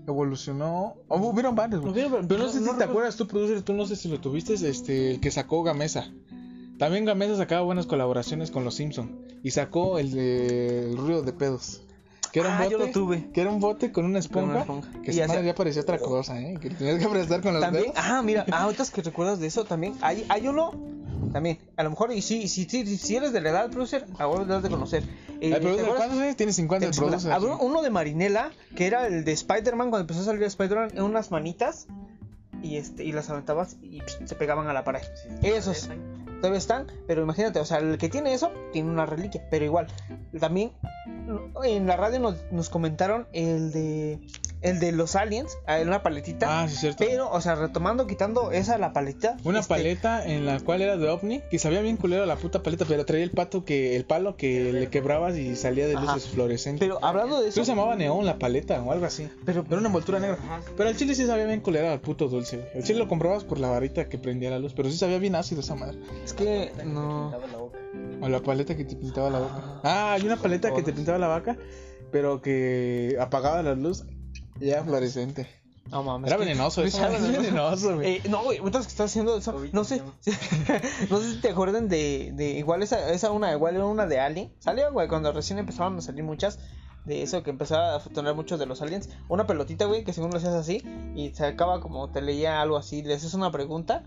evolucionó. 0.07 0.95
oh, 1.09 1.19
hubieron 1.19 1.55
varios. 1.55 1.85
Hubieron- 1.85 2.27
Pero 2.27 2.43
no 2.45 2.49
sé 2.49 2.61
si 2.61 2.77
te 2.77 2.85
acuerdas, 2.85 3.17
tú, 3.17 3.27
producer, 3.27 3.62
tú 3.62 3.73
no 3.75 3.87
sé 3.87 3.97
si 3.97 4.09
lo 4.09 4.21
tuviste, 4.21 4.55
este, 4.55 5.11
el 5.12 5.21
que 5.21 5.31
sacó 5.31 5.62
Gamesa. 5.62 6.11
También 6.79 7.05
Gamesa 7.05 7.37
sacaba 7.37 7.62
buenas 7.62 7.87
colaboraciones 7.87 8.53
con 8.53 8.62
los 8.64 8.75
Simpson 8.77 9.19
Y 9.43 9.51
sacó 9.51 9.99
el 9.99 10.12
de 10.12 10.91
el 10.91 10.97
ruido 10.97 11.23
de 11.23 11.33
pedos. 11.33 11.83
Que 12.33 12.41
era 12.41 12.49
un 12.51 12.55
Ah, 12.55 12.59
bote. 12.64 12.71
yo 12.71 12.79
lo 12.79 12.87
tuve. 12.91 13.31
Que 13.33 13.41
era 13.41 13.51
un 13.51 13.61
bote 13.61 13.91
con 13.93 14.05
una 14.05 14.19
esponja. 14.19 14.64
Con 14.64 14.77
una 14.77 14.81
esponja. 14.83 15.03
Que 15.03 15.12
Y 15.12 15.14
ya 15.14 15.55
parecía 15.55 15.83
otra 15.83 15.99
cosa, 15.99 16.41
¿eh? 16.41 16.59
Que 16.61 16.71
tenías 16.71 16.99
que 16.99 17.09
prestar 17.09 17.41
con 17.41 17.53
los 17.55 17.62
También, 17.62 17.85
dedos. 17.87 17.97
ah, 17.99 18.23
mira, 18.23 18.45
ah, 18.53 18.62
ahorita 18.64 18.83
es 18.83 18.91
que 18.91 19.03
recuerdas 19.03 19.38
de 19.41 19.47
eso 19.47 19.64
también. 19.64 19.95
Hay, 20.03 20.25
hay 20.29 20.47
uno, 20.49 20.73
también, 21.33 21.59
a 21.77 21.83
lo 21.83 21.91
mejor, 21.91 22.12
y 22.12 22.23
sí, 22.23 22.49
si, 22.49 22.64
si, 22.64 22.97
si 22.97 23.17
eres 23.17 23.33
de 23.33 23.41
la 23.41 23.51
edad, 23.51 23.71
producer, 23.71 24.05
ahora 24.19 24.45
debes 24.45 24.62
de 24.62 24.71
conocer. 24.71 25.03
Eh, 25.41 25.49
El 25.49 25.55
¿te 25.55 25.61
producer? 25.61 25.87
¿cuántos 25.97 26.19
años 26.19 26.37
tiene 26.37 26.53
50 26.53 26.87
el 26.87 26.91
Espera, 26.91 27.09
producer? 27.19 27.59
Uno 27.61 27.83
de 27.83 27.91
Marinela, 27.91 28.51
que 28.77 28.87
era 28.87 29.07
el 29.07 29.25
de 29.25 29.33
Spider-Man, 29.33 29.91
cuando 29.91 30.01
empezó 30.03 30.21
a 30.21 30.25
salir 30.25 30.43
Spider-Man, 30.43 30.91
en 30.95 31.03
unas 31.03 31.31
manitas, 31.31 31.87
y 32.62 32.77
este 32.77 33.05
y 33.05 33.12
las 33.12 33.31
aventabas 33.31 33.77
y 33.83 34.01
psh, 34.01 34.27
se 34.27 34.35
pegaban 34.35 34.67
a 34.67 34.73
la 34.73 34.83
pared. 34.85 35.03
Esos 35.43 35.88
todavía 36.40 36.59
están, 36.59 36.87
pero 37.07 37.22
imagínate, 37.22 37.61
o 37.61 37.64
sea, 37.64 37.79
el 37.79 37.98
que 37.98 38.09
tiene 38.09 38.35
eso, 38.35 38.51
tiene 38.72 38.90
una 38.90 39.07
reliquia, 39.07 39.46
pero 39.51 39.64
igual, 39.64 39.87
también 40.38 40.72
en 41.64 41.87
la 41.87 41.96
radio 41.96 42.35
nos, 42.51 42.70
comentaron 42.70 43.27
el 43.33 43.72
de 43.72 44.20
el 44.61 44.81
de 44.81 44.92
los 44.92 45.14
aliens, 45.16 45.59
ah, 45.66 45.81
en 45.81 45.88
una 45.88 46.03
paletita. 46.03 46.62
Ah, 46.62 46.68
sí, 46.68 46.77
cierto. 46.77 47.05
Pero, 47.05 47.31
o 47.31 47.40
sea, 47.40 47.55
retomando, 47.55 48.07
quitando 48.07 48.51
esa 48.51 48.79
la 48.79 48.92
paleta. 48.92 49.37
Una 49.44 49.61
este, 49.61 49.75
paleta 49.75 50.27
en 50.27 50.47
la 50.47 50.61
cual 50.61 50.83
era 50.83 50.97
de 50.97 51.09
ovni, 51.09 51.40
que 51.51 51.59
sabía 51.59 51.81
bien 51.81 51.97
culero 51.97 52.27
la 52.27 52.37
puta 52.37 52.62
paleta, 52.62 52.85
pero 52.87 53.05
traía 53.05 53.25
el 53.25 53.31
pato 53.31 53.64
que 53.64 53.97
el 53.97 54.05
palo 54.05 54.37
que 54.37 54.73
le 54.73 54.88
quebrabas 54.88 55.37
y 55.37 55.57
salía 55.57 55.87
de 55.87 55.97
Ajá. 55.97 56.14
luces 56.14 56.31
fluorescentes. 56.31 56.81
Pero 56.81 57.05
hablando 57.05 57.40
de 57.40 57.49
eso. 57.49 57.61
Eso 57.61 57.64
se 57.66 57.73
llamaba 57.73 57.97
neón 57.97 58.27
la 58.27 58.38
paleta 58.38 58.83
o 58.83 58.92
algo 58.92 59.07
así. 59.07 59.29
Pero, 59.44 59.64
Era 59.66 59.79
una 59.79 59.88
envoltura 59.88 60.18
negra. 60.18 60.38
Pero 60.77 60.88
el 60.88 60.97
chile 60.97 61.14
sí 61.14 61.27
sabía 61.27 61.47
bien 61.47 61.61
culero 61.61 61.90
al 61.90 62.01
puto 62.01 62.29
dulce. 62.29 62.71
El 62.75 62.83
chile 62.83 62.99
lo 62.99 63.09
comprabas 63.09 63.44
por 63.44 63.59
la 63.59 63.68
varita 63.68 64.09
que 64.09 64.18
prendía 64.18 64.51
la 64.51 64.59
luz, 64.59 64.75
pero 64.75 64.90
sí 64.90 64.97
sabía 64.97 65.18
bien 65.18 65.35
ácido 65.35 65.61
esa 65.61 65.75
madre. 65.75 65.99
es 66.25 66.33
que 66.33 66.73
no. 66.85 67.33
O 68.21 68.29
la 68.29 68.40
paleta 68.40 68.77
que 68.77 68.85
te 68.85 68.97
pintaba 68.97 69.31
la 69.31 69.38
boca. 69.38 69.81
Ah, 69.85 70.12
hay 70.14 70.23
una 70.27 70.37
paleta 70.37 70.73
que 70.75 70.83
te 70.83 70.92
pintaba 70.92 71.18
la 71.18 71.29
vaca, 71.29 71.57
pero 72.11 72.40
que 72.42 73.16
apagaba 73.21 73.62
la 73.62 73.75
luz 73.75 74.05
ya 74.61 74.83
fluorescente. 74.83 75.47
No 75.90 76.03
mames. 76.03 76.29
Era 76.31 76.37
que- 76.38 76.44
venenoso, 76.44 76.83
no 76.83 76.87
eso 76.87 76.99
era 77.07 77.18
¿no? 77.18 77.29
venenoso, 77.29 77.94
güey. 77.94 78.16
Eh, 78.16 78.23
no, 78.29 78.42
güey, 78.44 78.59
ahorita 78.59 78.81
que 78.81 78.87
estás 78.88 79.11
haciendo 79.11 79.38
eso, 79.38 79.55
no 79.73 79.85
sé, 79.85 80.03
no 81.11 81.21
sé 81.21 81.33
si 81.33 81.40
te 81.40 81.51
acuerdan 81.51 81.88
de, 81.88 82.33
de 82.35 82.51
igual 82.59 82.83
esa, 82.83 83.11
esa 83.12 83.31
una, 83.31 83.53
igual 83.53 83.77
era 83.77 83.87
una 83.87 84.07
de 84.07 84.21
Alien, 84.21 84.53
salió, 84.59 84.92
güey, 84.92 85.09
cuando 85.09 85.33
recién 85.33 85.59
empezaban 85.59 85.97
a 85.97 86.01
salir 86.03 86.25
muchas, 86.25 86.59
de 87.05 87.23
eso 87.23 87.42
que 87.42 87.49
empezaba 87.49 87.97
a 87.97 88.01
tener 88.01 88.35
muchos 88.35 88.59
de 88.59 88.66
los 88.66 88.83
aliens, 88.83 89.09
una 89.31 89.47
pelotita, 89.47 89.87
güey, 89.87 90.05
que 90.05 90.12
según 90.12 90.31
lo 90.31 90.37
hacías 90.37 90.53
así, 90.53 90.83
y 91.14 91.31
se 91.35 91.47
acaba 91.47 91.81
como 91.81 92.11
te 92.11 92.21
leía 92.21 92.61
algo 92.61 92.77
así, 92.77 93.03
le 93.03 93.14
haces 93.14 93.33
una 93.33 93.51
pregunta, 93.51 94.05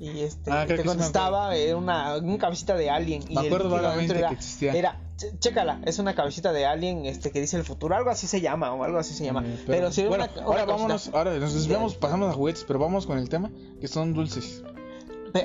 y 0.00 0.20
este, 0.20 0.50
Ah, 0.52 0.64
te 0.66 0.82
contestaba, 0.84 1.54
era 1.56 1.76
una, 1.76 2.16
una 2.16 2.38
cabecita 2.38 2.74
de 2.76 2.90
alien, 2.90 3.22
y 3.28 3.34
Me 3.34 3.40
el 3.42 3.46
acuerdo 3.46 3.70
vagamente 3.70 4.12
adentro 4.12 4.28
que 4.30 4.34
existía. 4.34 4.72
Era, 4.74 5.00
ch- 5.16 5.38
chécala, 5.38 5.80
es 5.84 5.98
una 5.98 6.14
cabecita 6.14 6.52
de 6.52 6.66
alien, 6.66 7.06
este, 7.06 7.30
que 7.30 7.40
dice 7.40 7.56
el 7.56 7.64
futuro, 7.64 7.94
algo 7.96 8.10
así 8.10 8.26
se 8.26 8.40
llama, 8.40 8.72
o 8.72 8.84
algo 8.84 8.98
así 8.98 9.14
se 9.14 9.24
llama, 9.24 9.42
Eh, 9.46 9.62
pero, 9.66 9.88
era 9.88 10.08
bueno, 10.08 10.24
una, 10.24 10.32
una 10.32 10.42
ahora 10.44 10.48
cosita. 10.64 10.66
vámonos, 10.72 11.10
ahora 11.12 11.38
nos 11.38 11.54
desviamos, 11.54 11.94
pasamos 11.96 12.30
a 12.30 12.32
juguetes, 12.32 12.64
pero 12.66 12.78
vamos 12.78 13.06
con 13.06 13.18
el 13.18 13.28
tema, 13.28 13.50
que 13.80 13.88
son 13.88 14.12
dulces. 14.14 14.62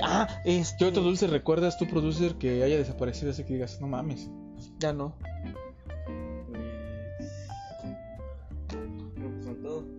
Ah, 0.02 0.28
este. 0.44 0.76
¿Qué 0.78 0.84
otro 0.84 1.02
dulce 1.02 1.26
recuerdas 1.28 1.78
tú, 1.78 1.86
producer, 1.88 2.34
que 2.34 2.62
haya 2.62 2.76
desaparecido 2.76 3.30
así 3.30 3.44
que 3.44 3.54
digas, 3.54 3.80
no 3.80 3.86
mames? 3.86 4.28
Ya 4.78 4.92
no. 4.92 5.14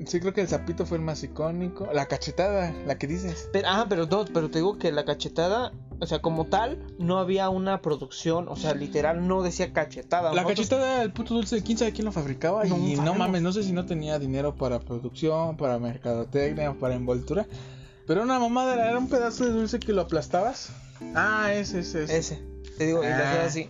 Sí, 0.06 0.20
creo 0.20 0.34
que 0.34 0.42
el 0.42 0.48
sapito 0.48 0.86
fue 0.86 0.98
el 0.98 1.04
más 1.04 1.24
icónico. 1.24 1.88
La 1.94 2.06
cachetada, 2.06 2.74
la 2.86 2.98
que 2.98 3.08
dices. 3.08 3.50
Pero, 3.52 3.68
ah, 3.70 3.86
pero 3.90 4.06
no, 4.06 4.26
pero 4.26 4.50
te 4.50 4.60
digo 4.60 4.78
que 4.78 4.92
la 4.92 5.04
cachetada, 5.04 5.74
o 6.00 6.06
sea, 6.06 6.20
como 6.22 6.46
tal, 6.46 6.80
no 7.00 7.18
había 7.20 7.50
una 7.50 7.82
producción, 7.82 8.48
o 8.48 8.56
sea, 8.56 8.74
literal, 8.74 9.28
no 9.28 9.42
decía 9.44 9.74
cachetada. 9.74 10.34
La 10.34 10.44
Nosotros- 10.44 10.70
cachetada, 10.70 11.04
el 11.04 11.12
puto 11.12 11.34
dulce, 11.34 11.62
quién 11.64 11.78
sabe 11.78 11.92
quién 11.92 12.06
lo 12.06 12.12
fabricaba. 12.14 12.64
No 12.64 12.78
y 12.78 12.96
no 12.96 13.14
mames, 13.14 13.42
no 13.42 13.52
sé 13.52 13.64
si 13.64 13.74
no 13.74 13.86
tenía 13.86 14.20
dinero 14.20 14.56
para 14.56 14.80
producción, 14.80 15.58
para 15.58 15.80
mercadotecnia, 15.80 16.74
para 16.80 16.96
envoltura. 16.96 17.46
Pero 18.08 18.24
una 18.24 18.40
mamada 18.40 18.74
era 18.74 18.98
un 18.98 19.10
pedazo 19.10 19.44
de 19.46 19.52
dulce 19.52 19.80
que 19.80 19.94
lo 19.94 20.02
aplastabas. 20.02 20.72
Ah, 21.14 21.52
ese, 21.54 21.80
ese, 21.80 22.04
ese. 22.06 22.18
Ese. 22.18 22.49
Te 22.80 22.86
digo, 22.86 23.04
y 23.04 23.08
le 23.08 23.14
hacía 23.14 23.46
así. 23.46 23.70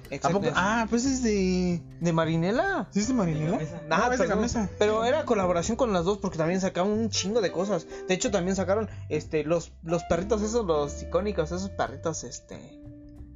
¿A? 0.53 0.81
Ah, 0.83 0.87
pues 0.87 1.03
es 1.05 1.23
de. 1.23 1.81
¿De 1.99 2.13
Marinela? 2.13 2.87
¿Sí 2.91 2.99
es 2.99 3.07
de 3.07 3.15
Marinela? 3.15 3.57
Ah, 3.57 3.59
no, 3.59 4.03
es 4.05 4.11
de 4.11 4.17
perdón. 4.19 4.27
Gamesa. 4.37 4.69
Pero 4.77 5.03
era 5.03 5.25
colaboración 5.25 5.75
con 5.77 5.91
las 5.91 6.05
dos 6.05 6.19
porque 6.19 6.37
también 6.37 6.61
sacaron 6.61 6.91
un 6.91 7.09
chingo 7.09 7.41
de 7.41 7.51
cosas. 7.51 7.87
De 8.07 8.13
hecho, 8.13 8.29
también 8.29 8.55
sacaron 8.55 8.87
este 9.09 9.43
los, 9.43 9.71
los 9.81 10.03
perritos 10.03 10.43
esos, 10.43 10.63
los 10.63 11.01
icónicos, 11.01 11.51
esos 11.51 11.71
perritos, 11.71 12.23
este. 12.23 12.79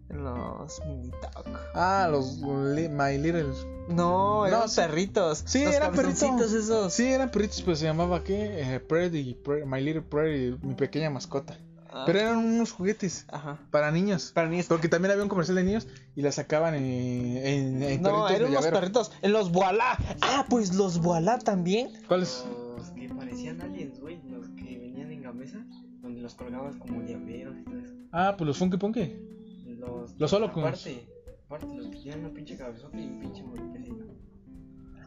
Los 0.09 0.79
mini 0.85 1.09
talk. 1.21 1.47
Ah, 1.73 2.07
los 2.11 2.37
li- 2.75 2.87
My 2.89 3.17
Little. 3.17 3.47
No, 3.89 4.45
eran 4.45 4.69
sí. 4.69 4.79
perritos. 4.79 5.43
Sí, 5.47 5.65
los 5.65 5.73
eran 5.73 5.91
perritos. 5.91 6.53
esos. 6.53 6.93
Sí, 6.93 7.07
eran 7.11 7.31
perritos, 7.31 7.63
pero 7.63 7.75
se 7.75 7.85
llamaba 7.85 8.23
¿qué? 8.23 8.75
Eh, 8.75 8.79
Pre- 8.79 9.65
My 9.65 9.81
Little 9.81 10.03
Prairie, 10.03 10.55
mi 10.61 10.75
pequeña 10.75 11.09
mascota. 11.09 11.57
Ah, 11.95 12.03
Pero 12.07 12.19
eran 12.19 12.37
unos 12.37 12.71
juguetes 12.71 13.25
Ajá. 13.31 13.59
para 13.69 13.91
niños. 13.91 14.31
Para 14.33 14.49
niños. 14.49 14.65
Porque 14.67 14.87
también 14.87 15.11
había 15.11 15.23
un 15.23 15.29
comercial 15.29 15.55
de 15.57 15.63
niños 15.63 15.87
y 16.15 16.21
la 16.23 16.31
sacaban 16.31 16.73
en, 16.73 16.83
en, 17.37 17.83
en 17.83 18.01
No, 18.01 18.27
eran 18.29 18.47
unos 18.49 18.61
llavero. 18.63 18.79
perritos. 18.79 19.11
En 19.21 19.31
los 19.31 19.51
Voilá. 19.51 19.97
Ah, 20.21 20.45
pues 20.49 20.73
los 20.73 20.99
Voilá 20.99 21.37
también. 21.39 21.89
¿Cuáles? 22.07 22.45
Los 22.77 22.89
que 22.91 23.09
parecían 23.09 23.61
aliens, 23.61 23.99
güey. 23.99 24.21
Los 24.29 24.47
que 24.49 24.79
venían 24.79 25.11
en 25.11 25.21
gamesa. 25.21 25.63
Donde 26.01 26.21
los 26.21 26.33
colgabas 26.35 26.75
como 26.77 27.01
llaveros 27.03 27.55
y 27.59 27.63
todo 27.63 27.77
eso. 27.79 27.93
Ah, 28.11 28.33
pues 28.37 28.47
los 28.47 28.57
Funky 28.57 28.77
Punky. 28.77 29.15
Los, 29.77 30.13
Los. 30.17 30.33
Aparte, 30.33 31.07
aparte, 31.45 31.67
los 31.75 31.87
que 31.87 31.97
tienen 31.97 32.21
una 32.25 32.33
pinche 32.33 32.57
cabezota 32.57 32.97
y 32.99 33.05
un 33.05 33.19
pinche. 33.19 33.43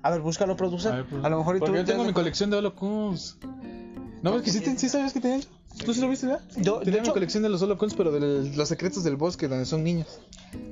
A 0.02 0.10
ver, 0.10 0.20
búscalo, 0.20 0.52
A, 0.52 0.56
producer. 0.56 0.92
ver, 0.94 1.06
pues, 1.06 1.24
A 1.24 1.28
lo 1.28 1.38
mejor 1.38 1.56
y 1.56 1.60
tú. 1.60 1.74
Yo 1.74 1.84
tengo 1.84 2.04
mi 2.04 2.12
colección 2.12 2.48
de 2.50 2.58
Holocuns. 2.58 3.38
No, 4.30 4.34
ves 4.36 4.42
que 4.42 4.50
sí, 4.50 4.60
te- 4.60 4.78
sí 4.78 4.88
sabías 4.88 5.12
que 5.12 5.20
tenía 5.20 5.36
eso. 5.38 5.48
¿Tú 5.84 5.92
sí 5.92 6.00
lo 6.00 6.08
viste, 6.08 6.26
verdad? 6.26 6.42
Yo- 6.56 6.78
de 6.78 6.86
Tenía 6.86 7.00
mi 7.00 7.06
hecho- 7.06 7.12
colección 7.12 7.42
de 7.42 7.48
los 7.50 7.60
Holocuns, 7.62 7.94
pero 7.94 8.10
de 8.10 8.50
los 8.56 8.68
secretos 8.68 9.04
del 9.04 9.16
bosque, 9.16 9.46
donde 9.46 9.66
son 9.66 9.84
niños. 9.84 10.20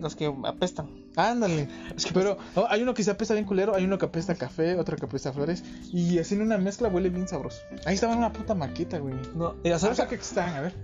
Los 0.01 0.17
que 0.17 0.33
apestan. 0.45 0.89
Ándale. 1.17 1.69
Pero 2.15 2.39
oh, 2.55 2.67
hay 2.71 2.83
uno 2.83 2.95
que 2.95 3.03
se 3.05 3.11
apesta 3.11 3.35
bien 3.35 3.45
culero, 3.47 3.75
hay 3.75 3.85
uno 3.85 3.99
que 3.99 4.07
apesta 4.07 4.33
a 4.33 4.37
café, 4.37 4.77
otro 4.77 4.97
que 4.97 5.05
apesta 5.07 5.29
a 5.29 5.33
flores. 5.33 5.63
Y 5.93 6.19
así 6.19 6.35
en 6.35 6.43
una 6.43 6.57
mezcla 6.59 6.89
huele 6.89 7.11
bien 7.11 7.29
sabroso. 7.29 7.61
Ahí 7.85 7.95
estaba 7.97 8.13
en 8.15 8.19
una 8.21 8.33
puta 8.33 8.55
maqueta, 8.55 8.99
güey. 8.99 9.15
No, 9.35 9.55
mira, 9.63 9.79
¿sabes? 9.79 9.99
¿Sabes 9.99 10.11
qué 10.11 10.17
están? 10.17 10.55
A 10.55 10.61
ver. 10.63 10.75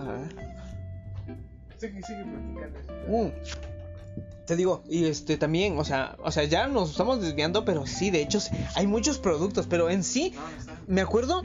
A 0.00 0.04
ver. 0.04 0.48
Sigue, 1.78 2.02
sigue 2.02 2.24
platicando. 2.54 2.78
Mm. 3.08 3.30
Te 4.46 4.56
digo, 4.56 4.82
y 4.88 5.04
este 5.04 5.36
también, 5.36 5.78
o 5.78 5.84
sea, 5.84 6.16
o 6.24 6.32
sea, 6.32 6.42
ya 6.44 6.66
nos 6.66 6.90
estamos 6.90 7.20
desviando, 7.20 7.64
pero 7.64 7.86
sí, 7.86 8.10
de 8.10 8.22
hecho, 8.22 8.40
sí, 8.40 8.50
hay 8.74 8.86
muchos 8.86 9.18
productos, 9.18 9.66
pero 9.68 9.90
en 9.90 10.02
sí, 10.02 10.34
me 10.86 11.02
acuerdo, 11.02 11.42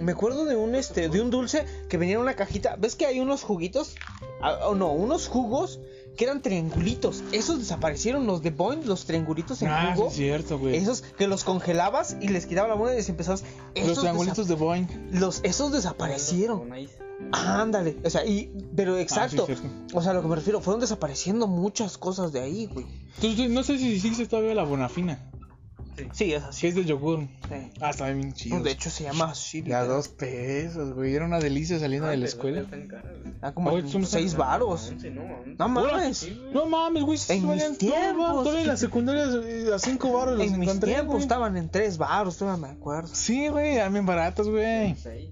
me 0.00 0.12
acuerdo 0.12 0.44
de 0.44 0.56
un 0.56 0.74
este, 0.74 1.08
de 1.08 1.20
un 1.20 1.30
dulce 1.30 1.64
que 1.88 1.96
venía 1.96 2.14
en 2.16 2.20
una 2.20 2.34
cajita. 2.34 2.76
¿Ves 2.76 2.96
que 2.96 3.06
hay 3.06 3.20
unos 3.20 3.42
juguitos? 3.42 3.94
Ah, 4.42 4.58
oh, 4.68 4.74
no, 4.74 4.92
unos 4.92 5.28
jugos 5.28 5.80
que 6.16 6.24
eran 6.24 6.40
triangulitos. 6.40 7.22
Esos 7.32 7.58
desaparecieron, 7.58 8.26
los 8.26 8.42
de 8.42 8.50
Boing, 8.50 8.86
los 8.86 9.04
triangulitos 9.04 9.60
en 9.62 9.68
Ah, 9.68 9.92
jugo. 9.94 10.08
es 10.08 10.14
cierto, 10.14 10.58
güey. 10.58 10.74
Esos 10.76 11.02
que 11.02 11.26
los 11.26 11.44
congelabas 11.44 12.16
y 12.20 12.28
les 12.28 12.46
quitaba 12.46 12.68
la 12.68 12.76
moneda 12.76 12.94
y 12.94 12.98
les 12.98 13.08
empezabas. 13.10 13.44
Los 13.74 13.98
triangulitos 14.00 14.48
de 14.48 14.54
Boeing. 14.54 14.86
los, 15.12 15.40
esos 15.44 15.72
desaparecieron. 15.72 16.70
Ándale, 17.32 17.96
o 18.04 18.10
sea, 18.10 18.24
y, 18.26 18.52
pero 18.74 18.98
exacto. 18.98 19.42
Ah, 19.44 19.46
sí, 19.46 19.52
es 19.52 19.58
cierto. 19.60 19.76
o 19.96 20.02
sea, 20.02 20.10
a 20.10 20.14
lo 20.14 20.22
que 20.22 20.28
me 20.28 20.36
refiero, 20.36 20.60
fueron 20.60 20.80
desapareciendo 20.80 21.46
muchas 21.46 21.96
cosas 21.98 22.30
de 22.32 22.40
ahí, 22.40 22.66
güey. 22.66 22.86
Tú- 23.20 23.34
tú- 23.34 23.48
no 23.48 23.62
sé 23.62 23.78
si 23.78 23.94
existe 23.96 24.26
todavía 24.26 24.54
la 24.54 24.64
Bonafina. 24.64 25.30
Sí, 26.12 26.32
es 26.32 26.42
así. 26.42 26.66
es 26.66 26.74
de 26.74 26.84
yogur. 26.84 27.20
Sí. 27.48 27.70
Ah, 27.80 27.90
está 27.90 28.08
bien 28.10 28.32
chido. 28.32 28.60
De 28.60 28.70
hecho, 28.70 28.90
se 28.90 29.04
llama 29.04 29.30
así. 29.30 29.58
Ya 29.58 29.64
literal. 29.80 29.88
dos 29.88 30.08
pesos, 30.08 30.94
güey. 30.94 31.14
Era 31.14 31.24
una 31.24 31.38
delicia 31.38 31.78
saliendo 31.78 32.08
de 32.08 32.16
la 32.16 32.24
escuela. 32.26 32.64
Ah, 33.42 33.52
como 33.52 33.70
Oye, 33.70 33.88
son- 33.88 34.06
seis 34.06 34.36
varos. 34.36 34.90
Once, 34.90 35.10
no, 35.10 35.68
mames. 35.68 36.18
Sí. 36.18 36.40
No 36.52 36.66
mames, 36.66 37.02
güey. 37.02 37.18
sí 37.18 37.32
En 37.34 37.48
mis 37.48 37.78
tiempos. 37.78 38.42
Todavía 38.44 38.62
en 38.62 38.68
la 38.68 38.76
secundaria 38.76 39.24
eh, 39.44 39.70
a 39.74 39.78
5 39.78 40.12
baros 40.12 40.38
los 40.38 40.46
En 40.46 40.58
mis 40.58 40.68
encontré, 40.68 40.94
tiempos 40.94 41.22
estaban 41.22 41.56
en 41.56 41.68
tres 41.68 41.98
varos, 41.98 42.36
todavía 42.36 42.66
me 42.66 42.72
acuerdo. 42.72 43.08
Sí, 43.12 43.48
güey, 43.48 43.76
eran 43.76 43.92
bien 43.92 44.06
baratos, 44.06 44.48
güey. 44.48 44.94
Seis. 44.96 45.28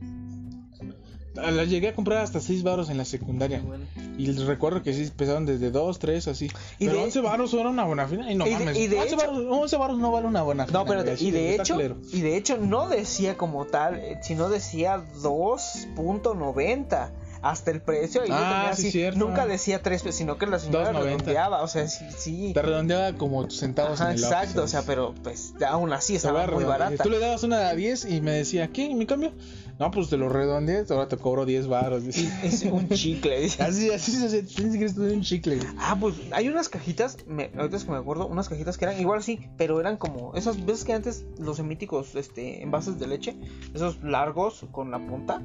La 1.34 1.64
llegué 1.64 1.88
a 1.88 1.94
comprar 1.94 2.18
hasta 2.18 2.40
6 2.40 2.62
baros 2.62 2.90
en 2.90 2.96
la 2.98 3.04
secundaria. 3.04 3.60
Bueno. 3.60 3.84
Y 4.16 4.30
recuerdo 4.32 4.82
que 4.84 4.92
sí 4.94 5.02
empezaron 5.02 5.44
desde 5.46 5.70
2, 5.72 5.98
3, 5.98 6.28
así. 6.28 6.46
Y 6.78 6.86
Pero 6.86 6.98
de- 6.98 7.04
11 7.04 7.20
baros 7.20 7.52
era 7.54 7.68
una 7.68 7.84
buena 7.84 8.06
fina. 8.06 8.30
Y 8.30 8.36
no 8.36 8.46
y 8.46 8.50
de- 8.50 8.58
mames. 8.60 8.78
y 8.78 8.86
de 8.86 8.96
11, 9.00 9.08
hecho- 9.08 9.16
baros, 9.16 9.44
11 9.50 9.76
baros 9.76 9.98
no 9.98 10.12
vale 10.12 10.26
una 10.28 10.42
buena 10.42 10.66
fina. 10.66 10.78
No, 10.78 10.84
pero 10.84 11.00
y 11.18 11.30
de 11.32 11.54
hecho, 11.56 11.76
y 12.12 12.20
de 12.20 12.36
hecho 12.36 12.56
no 12.58 12.88
decía 12.88 13.36
como 13.36 13.64
tal, 13.66 13.96
eh, 13.98 14.18
sino 14.22 14.48
decía 14.48 15.02
2.90 15.22 17.10
hasta 17.42 17.70
el 17.72 17.82
precio 17.82 18.24
y 18.24 18.28
yo 18.28 18.34
Ah, 18.34 18.38
tenía 18.62 18.74
sí, 18.74 18.82
así, 18.82 18.90
cierto. 18.92 19.18
nunca 19.18 19.46
decía 19.46 19.82
3 19.82 20.02
pesos, 20.02 20.16
sino 20.16 20.38
que 20.38 20.46
la 20.46 20.58
señora 20.58 20.92
2.90. 20.92 21.04
redondeaba, 21.04 21.62
o 21.62 21.68
sea, 21.68 21.86
sí, 21.88 22.04
sí. 22.16 22.52
Te 22.54 22.62
redondeaba 22.62 23.12
como 23.18 23.50
centavos 23.50 24.00
Ajá, 24.00 24.12
en 24.12 24.16
el 24.18 24.22
exacto, 24.24 24.60
o 24.60 24.62
Oxxo. 24.62 24.68
sea, 24.78 24.82
pero 24.86 25.14
pues 25.22 25.52
aún 25.68 25.92
así 25.92 26.16
estaba 26.16 26.46
muy 26.46 26.64
barata. 26.64 27.02
Tú 27.02 27.10
le 27.10 27.18
dabas 27.18 27.42
una 27.42 27.68
a 27.68 27.74
10 27.74 28.06
y 28.06 28.22
me 28.22 28.30
decía, 28.32 28.68
¿qué? 28.68 28.84
¿Y 28.84 28.94
mi 28.94 29.04
cambio? 29.04 29.32
No, 29.78 29.90
pues 29.90 30.08
te 30.08 30.16
lo 30.16 30.28
redondeé, 30.28 30.84
ahora 30.88 31.08
te 31.08 31.16
cobro 31.16 31.44
10 31.44 31.66
baros. 31.66 32.04
dice. 32.04 32.30
Es 32.44 32.62
un 32.62 32.88
chicle, 32.88 33.40
dice. 33.40 33.62
Así, 33.62 33.90
así 33.90 34.12
se 34.12 34.26
hace. 34.26 34.42
Tienes 34.44 34.76
que 34.76 34.84
estudiar 34.84 35.14
un 35.14 35.22
chicle. 35.22 35.58
Ah, 35.78 35.96
pues 35.98 36.14
hay 36.30 36.48
unas 36.48 36.68
cajitas, 36.68 37.18
me, 37.26 37.50
ahorita 37.56 37.76
es 37.76 37.84
que 37.84 37.90
me 37.90 37.96
acuerdo, 37.96 38.26
unas 38.26 38.48
cajitas 38.48 38.78
que 38.78 38.84
eran 38.84 39.00
igual 39.00 39.22
sí, 39.22 39.48
pero 39.56 39.80
eran 39.80 39.96
como 39.96 40.34
esas 40.34 40.64
veces 40.64 40.84
que 40.84 40.92
antes 40.92 41.24
los 41.38 41.60
míticos 41.60 42.14
este, 42.14 42.62
envases 42.62 42.98
de 42.98 43.06
leche, 43.06 43.36
esos 43.74 44.02
largos 44.02 44.64
con 44.70 44.90
la 44.90 44.98
punta, 44.98 45.42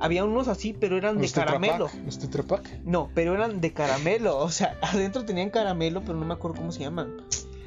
había 0.00 0.24
unos 0.24 0.48
así, 0.48 0.72
pero 0.72 0.96
eran 0.96 1.18
de 1.18 1.26
Tetra 1.26 1.46
caramelo. 1.46 1.88
Los 2.04 2.18
Tetra 2.18 2.42
Pak. 2.42 2.80
No, 2.84 3.10
pero 3.14 3.34
eran 3.34 3.60
de 3.60 3.72
caramelo, 3.72 4.38
o 4.38 4.50
sea, 4.50 4.76
adentro 4.82 5.24
tenían 5.24 5.50
caramelo, 5.50 6.00
pero 6.00 6.14
no 6.14 6.24
me 6.24 6.34
acuerdo 6.34 6.56
cómo 6.58 6.72
se 6.72 6.80
llaman. 6.80 7.12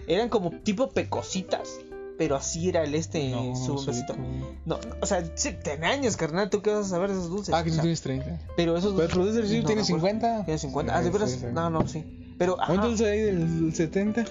Eran 0.08 0.30
como 0.30 0.52
tipo 0.52 0.89
pecositas, 0.89 1.80
pero 2.21 2.36
así 2.36 2.69
era 2.69 2.84
el 2.84 2.93
este, 2.93 3.31
No, 3.31 3.55
su 3.55 3.77
como- 4.05 4.27
No, 4.67 4.77
no, 4.77 4.95
o 5.01 5.05
sea, 5.07 5.25
sí, 5.34 5.55
ten 5.63 5.84
años, 5.84 6.17
carnal, 6.17 6.51
tú 6.51 6.62
qué 6.62 6.69
vas 6.71 6.86
a 6.86 6.89
saber 6.89 7.10
de 7.10 7.15
esos 7.15 7.31
dulces. 7.31 7.51
Ah, 7.51 7.63
que 7.63 7.71
tú 7.71 7.77
sea, 7.77 7.81
tienes 7.81 8.01
30. 8.01 8.39
pero 8.55 8.77
esos 8.77 8.93
Pero 8.93 9.05
el 9.07 9.10
producer 9.12 9.47
sí 9.47 9.57
no 9.62 9.65
tiene 9.65 9.81
me 9.81 9.88
acuerdo. 9.88 10.07
50. 10.07 10.45
Tiene 10.45 10.57
50. 10.60 10.95
Ah, 10.95 11.01
de 11.01 11.10
veras. 11.10 11.31
Sí, 11.31 11.38
sí, 11.39 11.45
sí. 11.47 11.51
No, 11.51 11.71
no, 11.71 11.88
sí. 11.88 12.36
Pero, 12.38 12.62
ajá, 12.62 12.73
Un 12.73 12.81
dulce 12.81 13.10
ahí 13.10 13.21
del 13.21 13.73
70. 13.73 14.23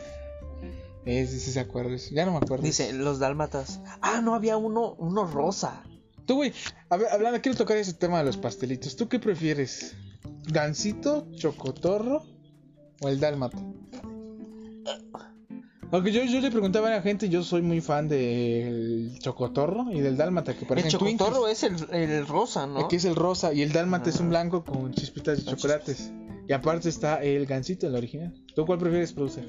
Ese 1.04 1.40
sí 1.40 1.50
se 1.50 1.58
acuerda. 1.58 1.96
Ya 2.12 2.24
no 2.26 2.30
me 2.30 2.36
acuerdo. 2.36 2.62
dice, 2.62 2.92
los 2.92 3.18
dálmatas. 3.18 3.80
Ah, 4.02 4.20
no, 4.22 4.36
había 4.36 4.56
uno, 4.56 4.94
uno 4.98 5.24
rosa. 5.24 5.82
Tú, 6.26 6.36
güey, 6.36 6.52
hablando, 6.90 7.40
quiero 7.40 7.58
tocar 7.58 7.76
ese 7.76 7.94
tema 7.94 8.18
de 8.18 8.24
los 8.26 8.36
pastelitos. 8.36 8.94
¿Tú 8.94 9.08
qué 9.08 9.18
prefieres? 9.18 9.96
¿Gansito, 10.44 11.26
chocotorro 11.34 12.22
o 13.00 13.08
el 13.08 13.18
dálmata? 13.18 13.58
Aunque 15.92 16.12
yo, 16.12 16.22
yo 16.24 16.40
le 16.40 16.50
preguntaba 16.52 16.86
a 16.88 16.92
la 16.92 17.02
gente, 17.02 17.28
yo 17.28 17.42
soy 17.42 17.62
muy 17.62 17.80
fan 17.80 18.08
del 18.08 19.18
chocotorro 19.18 19.90
y 19.92 20.00
del 20.00 20.16
dálmata, 20.16 20.54
que 20.56 20.64
El 20.72 20.86
chocotorro 20.88 21.42
Twinkies. 21.42 21.64
es 21.64 21.90
el, 21.92 21.94
el 22.10 22.26
rosa, 22.28 22.66
¿no? 22.66 22.78
Aquí 22.78 22.96
es 22.96 23.04
el 23.04 23.16
rosa 23.16 23.52
y 23.52 23.62
el 23.62 23.72
dálmata 23.72 24.08
es 24.10 24.20
un 24.20 24.26
Ah. 24.26 24.30
blanco 24.30 24.64
con 24.64 24.92
chispitas 24.92 25.44
de 25.44 25.50
chocolates. 25.50 26.12
Y 26.48 26.52
aparte 26.52 26.88
está 26.88 27.22
el 27.22 27.46
gansito, 27.46 27.86
el 27.88 27.94
original. 27.96 28.32
¿Tú 28.54 28.66
cuál 28.66 28.78
prefieres, 28.78 29.12
producer? 29.12 29.44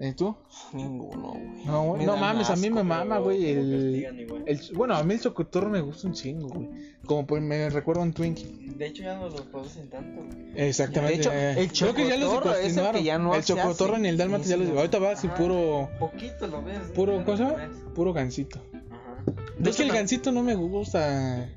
¿Y 0.00 0.12
tú? 0.12 0.36
Ninguno, 0.72 1.32
güey. 1.32 1.64
No, 1.66 1.82
güey, 1.84 2.06
mames, 2.06 2.50
a 2.50 2.56
mí 2.56 2.70
me 2.70 2.84
mama, 2.84 3.18
güey, 3.18 3.50
el, 3.50 4.04
el... 4.46 4.60
Bueno, 4.74 4.94
a 4.94 5.02
mí 5.02 5.14
el 5.14 5.20
chocotorro 5.20 5.68
me 5.70 5.80
gusta 5.80 6.06
un 6.06 6.14
chingo, 6.14 6.48
güey. 6.48 6.68
Como 7.04 7.26
pues 7.26 7.42
me 7.42 7.68
recuerda 7.70 8.02
a 8.02 8.04
un 8.04 8.12
Twinkie. 8.12 8.74
De 8.76 8.86
hecho, 8.86 9.02
ya 9.02 9.16
no 9.16 9.28
los 9.28 9.40
producen 9.42 9.88
tanto. 9.90 10.22
güey. 10.22 10.52
Exactamente. 10.54 11.28
De 11.30 11.62
hecho, 11.62 11.90
el 11.90 11.92
creo 11.92 11.94
que 11.94 12.08
ya 12.08 12.16
los 12.16 12.30
chocotorro 12.30 12.54
es 12.56 12.76
el 12.76 12.90
que 12.92 13.02
ya 13.02 13.18
no 13.18 13.34
El 13.34 13.42
chocotorro 13.42 13.98
ni 13.98 14.08
el 14.08 14.16
dálmata 14.16 14.44
ya 14.44 14.56
los. 14.56 14.68
Ahorita 14.70 14.98
va 15.00 15.12
así 15.12 15.26
Ajá. 15.26 15.36
puro... 15.36 15.88
Poquito 15.98 16.46
lo 16.46 16.62
ves. 16.62 16.78
¿no? 16.88 16.92
Puro, 16.94 17.12
Pero 17.12 17.24
¿cómo 17.24 17.36
se 17.36 17.42
lo 17.42 17.50
llama? 17.50 17.66
ves. 17.66 17.76
Puro 17.94 18.12
gansito. 18.12 18.60
Ajá. 18.90 19.24
Es 19.64 19.76
que 19.76 19.82
el 19.82 19.92
gansito 19.92 20.30
no 20.30 20.42
me 20.44 20.54
gusta. 20.54 21.48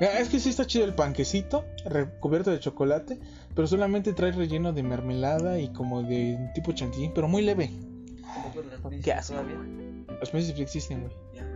Ah, 0.00 0.18
Es 0.20 0.28
que 0.28 0.38
sí 0.40 0.50
está 0.50 0.66
chido 0.66 0.84
el 0.84 0.94
panquecito, 0.94 1.64
recubierto 1.84 2.50
de 2.50 2.60
chocolate, 2.60 3.18
pero 3.54 3.66
solamente 3.66 4.12
trae 4.12 4.32
relleno 4.32 4.72
de 4.72 4.82
mermelada 4.82 5.58
y 5.58 5.68
como 5.72 6.02
de 6.02 6.38
tipo 6.54 6.72
chantilly, 6.72 7.10
pero 7.14 7.28
muy 7.28 7.42
leve. 7.42 7.70
Las 8.82 9.02
Qué 9.02 9.12
asco. 9.12 9.34
Las 10.20 10.44
sí 10.44 10.62
existen, 10.62 11.00
güey. 11.00 11.12
Las. 11.34 11.48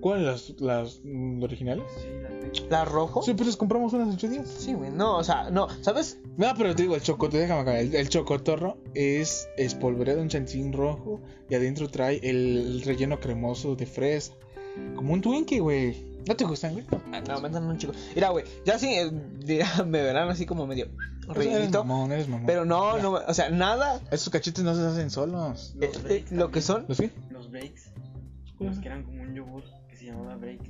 ¿Cuáles? 0.00 0.26
¿Las, 0.26 0.60
las 0.60 1.00
mm, 1.02 1.42
originales? 1.42 1.84
Sí, 1.96 2.08
las 2.22 2.30
veo. 2.30 2.70
¿La 2.70 2.84
rojo? 2.84 3.22
Sí, 3.22 3.32
pues 3.32 3.56
compramos 3.56 3.92
unas 3.94 4.08
en 4.08 4.14
ocho 4.14 4.28
días. 4.28 4.48
Sí, 4.48 4.74
güey. 4.74 4.90
No, 4.90 5.16
o 5.16 5.24
sea, 5.24 5.50
no, 5.50 5.68
¿sabes? 5.80 6.18
No, 6.36 6.52
pero 6.56 6.74
te 6.74 6.82
digo, 6.82 6.94
el 6.94 7.00
chocotorro, 7.00 7.40
déjame 7.40 7.60
acabar. 7.62 7.80
El, 7.80 7.94
el 7.94 8.08
chocotorro 8.10 8.76
es 8.92 9.48
espolvoreado 9.56 10.20
en 10.20 10.28
chantilly 10.28 10.72
rojo 10.72 11.20
y 11.48 11.54
adentro 11.54 11.88
trae 11.88 12.20
el 12.22 12.82
relleno 12.84 13.18
cremoso 13.18 13.76
de 13.76 13.86
fresa. 13.86 14.34
Como 14.96 15.14
un 15.14 15.20
Twinkie, 15.20 15.60
güey. 15.60 16.13
¿No 16.26 16.36
te 16.36 16.44
gustan, 16.44 16.72
güey? 16.72 16.84
Ah, 17.12 17.20
No, 17.26 17.40
me 17.40 17.48
dan 17.50 17.64
un 17.64 17.76
chico. 17.78 17.92
Mira, 18.14 18.30
güey, 18.30 18.44
ya 18.64 18.78
sí, 18.78 18.88
eh, 18.94 19.10
ya 19.44 19.82
me 19.86 20.02
verán 20.02 20.28
así 20.30 20.46
como 20.46 20.66
medio 20.66 20.86
Eres 21.24 21.36
rellenito. 21.36 21.84
mamón, 21.84 22.12
eres 22.12 22.28
mamón. 22.28 22.46
Pero 22.46 22.64
no, 22.64 22.98
no, 22.98 23.12
o 23.12 23.34
sea, 23.34 23.50
nada. 23.50 24.00
Esos 24.10 24.30
cachetes 24.30 24.64
no 24.64 24.74
se 24.74 24.82
hacen 24.82 25.10
solos. 25.10 25.74
eh, 25.80 25.86
Los 25.92 25.96
eh, 25.96 26.00
breaks 26.04 26.32
lo 26.32 26.50
que 26.50 26.60
son. 26.60 26.84
¿Los 26.88 26.98
qué? 26.98 27.10
Los 27.30 27.50
breaks, 27.50 27.90
los 28.60 28.78
que 28.78 28.86
eran 28.86 29.02
como 29.04 29.22
un 29.22 29.34
yogur 29.34 29.64
que 29.88 29.96
se 29.96 30.06
llamaba 30.06 30.36
break, 30.36 30.60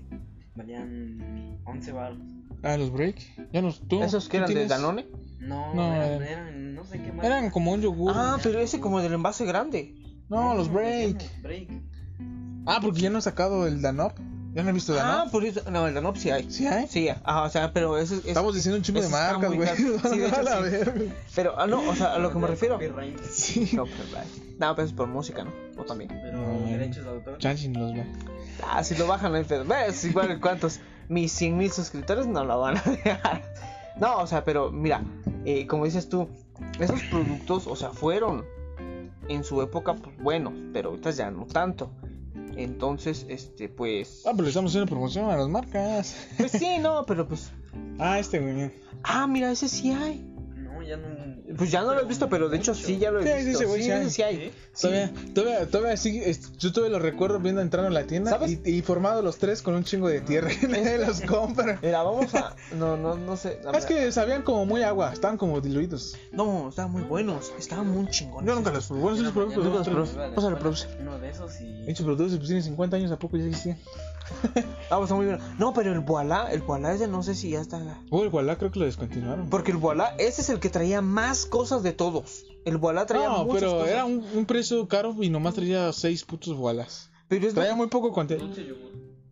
valían 0.57 1.59
11 1.67 1.93
baros. 1.93 2.19
Ah, 2.62 2.77
los 2.77 2.90
break. 2.93 3.17
Ya 3.53 3.62
no, 3.62 3.73
tú. 3.73 4.03
¿Esos 4.03 4.25
que 4.29 4.38
tú 4.38 4.45
eran 4.45 4.49
de 4.49 4.55
tienes- 4.55 4.69
Danone? 4.71 5.07
No, 5.40 5.75
No, 5.75 5.95
eran, 5.95 6.23
eh. 6.23 6.33
eran 6.33 6.75
no 6.75 6.85
sé 6.85 7.01
qué 7.03 7.12
más. 7.12 7.25
Eran 7.27 7.51
como 7.51 7.73
un 7.73 7.81
yogur. 7.83 8.12
Ah, 8.14 8.38
pero 8.43 8.59
ese 8.61 8.81
como 8.81 9.01
del 9.01 9.12
envase 9.12 9.45
grande. 9.45 9.95
no, 10.29 10.55
los 10.55 10.73
break. 10.73 11.43
break. 11.43 11.69
Ah, 12.67 12.79
porque 12.81 13.01
ya 13.03 13.11
no 13.11 13.19
he 13.19 13.23
sacado 13.23 13.67
el 13.67 13.83
Danop. 13.83 14.19
Yo 14.55 14.62
no 14.62 14.71
he 14.71 14.73
visto 14.73 14.93
Ah, 14.95 14.97
Danone. 14.97 15.31
por 15.33 15.45
eso. 15.45 15.61
No, 15.71 15.87
el 15.88 15.95
Danop 15.95 16.17
sí 16.17 16.31
hay. 16.31 16.49
¿Sí 16.51 16.67
hay? 16.67 16.87
Sí, 16.87 17.09
ajá, 17.09 17.43
o 17.43 17.51
sea, 17.51 17.73
pero 17.73 17.99
eso 17.99 18.14
es. 18.14 18.25
Estamos 18.25 18.55
diciendo 18.55 18.77
un 18.79 18.83
chingo 18.85 19.01
de 19.03 19.09
marcas, 19.09 19.53
güey. 19.53 19.69
Sí, 19.77 20.19
de 20.19 20.27
hecho, 20.29 20.37
A 20.40 20.71
sí. 20.71 21.12
Pero, 21.35 21.61
ah, 21.61 21.67
no, 21.67 21.88
o 21.88 21.95
sea, 21.97 22.14
a 22.14 22.19
lo 22.19 22.31
que 22.31 22.38
me 22.38 22.47
refiero. 22.47 22.75
Copyright, 22.79 23.21
Sí. 23.25 23.71
No, 23.75 23.85
pero, 23.85 24.23
no, 24.59 24.75
pero 24.77 24.87
es 24.87 24.93
por 24.93 25.09
música, 25.09 25.43
¿no? 25.45 25.53
O 25.77 25.85
también. 25.85 26.09
Pero 26.23 26.38
No, 26.38 26.67
derechos 26.67 27.05
de 27.05 27.11
autor. 27.11 27.38
Chanchi 27.38 27.69
no 27.69 27.81
los 27.81 27.95
ve. 27.95 28.07
Ah, 28.71 28.85
si 28.85 28.95
lo 28.97 29.07
bajan, 29.09 29.33
no 29.33 29.38
hay 29.38 29.45
pedo. 29.45 29.64
¿Ves? 29.64 30.05
Igual, 30.05 30.40
¿cuántos? 30.40 30.79
Mis 31.09 31.33
100 31.33 31.57
mil 31.59 31.71
suscriptores 31.73 32.27
no 32.29 32.45
lo 32.45 32.61
van 32.61 32.79
a 32.79 32.83
dejar. 32.83 33.43
No, 33.97 34.19
o 34.19 34.27
sea, 34.27 34.45
pero 34.45 34.71
mira, 34.71 35.03
eh, 35.45 35.67
como 35.67 35.85
dices 35.85 36.09
tú, 36.09 36.29
esos 36.79 37.01
productos, 37.11 37.67
o 37.67 37.75
sea, 37.77 37.90
fueron 37.90 38.45
en 39.29 39.43
su 39.45 39.61
época 39.62 39.95
pues, 39.95 40.17
buenos, 40.19 40.53
pero 40.73 40.90
ahorita 40.90 41.11
ya 41.11 41.31
no 41.31 41.45
tanto. 41.47 41.90
Entonces, 42.57 43.27
este, 43.29 43.69
pues. 43.69 44.23
Ah, 44.27 44.31
pero 44.33 44.45
le 44.45 44.49
estamos 44.49 44.71
haciendo 44.71 44.88
promoción 44.88 45.31
a 45.31 45.37
las 45.37 45.49
marcas. 45.49 46.17
Pues 46.37 46.53
sí, 46.53 46.79
no, 46.79 47.05
pero 47.07 47.27
pues. 47.27 47.51
Ah, 47.99 48.19
este, 48.19 48.38
güey. 48.40 48.73
Ah, 49.03 49.27
mira, 49.27 49.51
ese 49.51 49.69
sí 49.69 49.90
hay. 49.93 50.25
No, 50.85 50.88
ya 50.88 50.97
no. 50.97 51.35
Pues 51.57 51.70
ya 51.70 51.83
no 51.83 51.94
lo 51.94 52.01
he 52.01 52.05
visto, 52.05 52.29
pero 52.29 52.49
de 52.49 52.57
hecho 52.57 52.75
sí 52.75 52.99
ya 52.99 53.11
lo 53.11 53.20
he 53.20 53.23
Sí, 53.23 53.29
sí, 53.42 53.64
visto. 53.64 53.75
Sí, 53.75 53.83
sí 53.83 54.11
sí 54.11 54.23
hay. 54.23 54.53
Todavía, 54.81 55.12
todavía, 55.35 55.66
todavía 55.66 55.92
es- 55.92 56.57
Yo 56.59 56.73
todavía 56.73 56.99
lo 56.99 57.03
recuerdo 57.03 57.38
viendo 57.38 57.61
entrando 57.61 57.88
a 57.88 57.92
la 57.92 58.07
tienda 58.07 58.31
¿Sabes? 58.31 58.59
y, 58.64 58.70
y 58.70 58.83
formado 58.83 59.23
los 59.23 59.38
tres 59.38 59.62
con 59.62 59.75
un 59.75 59.85
chingo 59.85 60.09
de 60.09 60.20
tierra 60.20 60.51
y 60.53 60.66
nadie 60.66 60.99
los 60.99 61.20
compra. 61.20 61.79
Mira, 61.83 62.03
vamos 62.03 62.35
a. 62.35 62.57
No, 62.75 62.97
no, 62.97 63.14
no 63.16 63.37
sé. 63.37 63.61
a 63.66 63.70
Es 63.77 63.87
ver. 63.87 63.97
que 64.05 64.12
sabían 64.12 64.42
como 64.42 64.66
muy 64.66 64.83
agua, 64.83 65.12
estaban 65.12 65.37
como 65.38 65.61
diluidos. 65.61 66.16
No, 66.33 66.68
estaban 66.70 66.90
muy 66.92 67.03
buenos. 67.03 67.53
Estaban 67.59 67.88
muy 67.88 68.09
chingones. 68.09 68.49
Yo 68.49 68.55
nunca 68.57 68.73
los 68.73 68.87
probé. 68.87 69.01
Bueno, 69.03 69.16
sí 69.16 69.23
los 69.23 69.33
probé, 69.33 69.55
pero 69.55 69.64
Nunca 69.64 69.90
los 69.90 70.11
probé. 70.11 70.35
Pásale. 70.35 70.57
Uno 71.01 71.18
de 71.18 71.29
esos 71.31 71.61
y. 71.61 71.85
Dicho 71.85 72.05
productos 72.05 72.33
pues 72.37 72.47
tienen 72.47 72.64
50 72.64 72.97
años, 72.97 73.12
¿a 73.12 73.18
poco 73.18 73.37
ya 73.37 73.44
existían? 73.44 73.79
Ah, 74.91 74.97
pues 74.99 75.05
está 75.05 75.15
muy 75.15 75.27
bueno. 75.27 75.43
No, 75.59 75.73
pero 75.73 75.93
el 75.93 76.01
Voilà, 76.01 76.53
el 76.53 76.63
Voilà 76.63 76.93
ese 76.95 77.09
no 77.09 77.23
sé 77.23 77.35
si 77.35 77.51
ya 77.51 77.61
está. 77.61 77.81
Oh, 78.11 78.23
el 78.23 78.31
Voilà 78.31 78.57
creo 78.57 78.71
que 78.71 78.79
lo 78.79 78.85
descontinuaron. 78.85 79.49
Porque 79.51 79.71
el 79.73 79.79
Voilà, 79.79 80.15
ese 80.19 80.43
es 80.43 80.51
el 80.51 80.61
que 80.61 80.69
traía 80.71 81.01
más 81.01 81.47
cosas 81.47 81.83
de 81.83 81.93
todos. 81.93 82.45
El 82.65 82.79
Voilà 82.79 83.07
traía 83.07 83.29
No, 83.29 83.45
muchas 83.45 83.61
pero 83.63 83.73
cosas. 83.75 83.89
era 83.91 84.05
un, 84.05 84.25
un 84.35 84.47
precio 84.47 84.87
caro 84.89 85.15
y 85.21 85.31
nomás 85.31 85.55
traía 85.55 85.93
6 85.93 86.25
putos 86.25 86.57
Voilas. 86.57 87.11
Pero 87.29 87.47
es 87.49 87.55
Traía 87.55 87.75
muy 87.75 87.87
poco 87.89 88.13
contenido. 88.13 88.49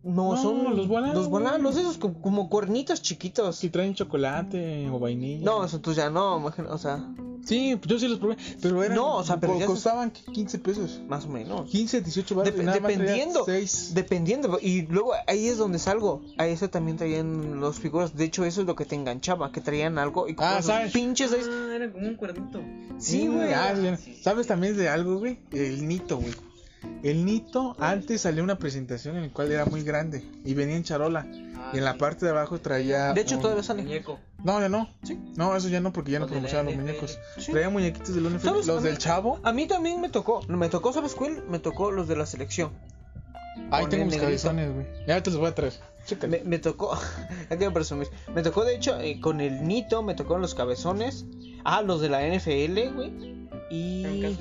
No, 0.03 0.35
No, 0.35 0.41
son 0.41 0.75
los 0.75 0.87
Voilà, 0.87 1.57
Los 1.57 1.77
esos 1.77 1.97
co- 1.97 2.13
como 2.13 2.49
cuernitos 2.49 3.01
chiquitos. 3.01 3.55
Si 3.55 3.69
traen 3.69 3.95
chocolate 3.95 4.89
o 4.89 4.99
vainilla. 4.99 5.45
No, 5.45 5.63
eso 5.63 5.79
tú 5.79 5.93
ya 5.93 6.09
no, 6.09 6.37
imagino, 6.39 6.69
o 6.71 6.77
sea, 6.77 7.07
Sí, 7.45 7.77
yo 7.85 7.99
sí 7.99 8.07
los 8.07 8.19
probé. 8.19 8.37
Pero 8.61 8.81
eran. 8.83 8.95
No, 8.95 9.17
o 9.17 9.23
sea, 9.25 9.37
pero 9.37 9.53
co- 9.53 9.59
ya 9.59 9.65
se- 9.65 9.71
costaban 9.73 10.11
15 10.11 10.59
pesos. 10.59 11.01
más 11.09 11.25
o 11.25 11.27
menos. 11.27 11.69
15, 11.69 11.99
18 11.99 12.35
baros. 12.35 12.53
Dep- 12.53 12.71
dependiendo, 12.73 13.43
6. 13.45 13.91
dependiendo, 13.93 14.59
y 14.61 14.83
luego 14.83 15.11
ahí 15.27 15.47
es 15.47 15.57
donde 15.57 15.77
salgo. 15.77 16.21
A 16.37 16.47
eso 16.47 16.69
también 16.69 16.95
traían 16.95 17.59
los 17.59 17.79
figuras. 17.79 18.15
De 18.15 18.23
hecho, 18.23 18.45
eso 18.45 18.61
es 18.61 18.67
lo 18.67 18.77
que 18.77 18.85
te 18.85 18.95
enganchaba, 18.95 19.51
que 19.51 19.59
traían 19.59 19.97
algo 19.97 20.29
y 20.29 20.35
Ah, 20.37 20.61
¿sabes? 20.61 20.93
pinches 20.93 21.31
seis. 21.31 21.45
Ah, 21.51 21.75
era 21.75 21.91
como 21.91 22.07
un 22.07 22.15
cuernito. 22.15 22.61
Sí, 22.97 23.27
güey. 23.27 23.51
Ah, 23.51 23.73
bien. 23.73 23.97
¿Sabes 24.21 24.47
también 24.47 24.77
de 24.77 24.87
algo, 24.87 25.17
güey? 25.19 25.37
El 25.51 25.85
Nito, 25.85 26.17
güey. 26.19 26.33
El 27.03 27.25
Nito, 27.25 27.75
antes 27.79 28.21
salió 28.21 28.43
una 28.43 28.57
presentación 28.57 29.15
en 29.17 29.23
la 29.23 29.29
cual 29.29 29.51
era 29.51 29.65
muy 29.65 29.83
grande 29.83 30.23
y 30.45 30.53
venía 30.53 30.75
en 30.75 30.83
charola. 30.83 31.25
Ah, 31.57 31.71
Y 31.73 31.77
en 31.77 31.85
la 31.85 31.97
parte 31.97 32.25
de 32.25 32.31
abajo 32.31 32.59
traía. 32.59 33.13
De 33.13 33.21
hecho, 33.21 33.35
un- 33.35 33.41
todavía 33.41 33.63
sale. 33.63 33.83
Muñeco. 33.83 34.19
No, 34.43 34.59
ya 34.59 34.69
no. 34.69 34.89
Sí. 35.03 35.17
No, 35.35 35.55
eso 35.55 35.69
ya 35.69 35.79
no, 35.79 35.91
porque 35.93 36.11
ya 36.11 36.19
no 36.19 36.27
promocionan 36.27 36.65
los 36.65 36.75
NFL. 36.75 36.85
muñecos. 36.85 37.19
Sí. 37.37 37.51
Traía 37.51 37.69
muñequitos 37.69 38.13
del 38.15 38.23
Los 38.23 38.43
mí- 38.43 38.83
del 38.83 38.97
chavo. 38.97 39.39
A 39.43 39.51
mí 39.53 39.67
también 39.67 39.99
me 40.01 40.09
tocó. 40.09 40.41
Me 40.47 40.69
tocó, 40.69 40.91
¿sabes 40.93 41.13
cuál? 41.15 41.43
Me 41.49 41.59
tocó 41.59 41.91
los 41.91 42.07
de 42.07 42.15
la 42.15 42.25
selección. 42.25 42.71
Ahí 43.71 43.85
tengo 43.87 44.05
mis 44.05 44.17
cabezones, 44.17 44.73
güey. 44.73 44.85
Ya 45.07 45.21
te 45.21 45.29
los 45.29 45.39
voy 45.39 45.49
a 45.49 45.55
traer. 45.55 45.73
Me, 46.27 46.41
me 46.43 46.59
tocó, 46.59 46.97
ya 47.49 47.57
quiero 47.57 47.71
presumir. 47.73 48.07
Me 48.35 48.41
tocó, 48.43 48.65
de 48.65 48.75
hecho, 48.75 48.99
eh, 48.99 49.19
con 49.21 49.39
el 49.41 49.65
Nito, 49.67 50.03
me 50.03 50.15
tocó 50.15 50.37
los 50.37 50.53
cabezones. 50.55 51.25
Ah, 51.63 51.81
los 51.81 52.01
de 52.01 52.09
la 52.09 52.21
NFL, 52.27 52.89
güey. 52.93 53.13
Y. 53.69 54.35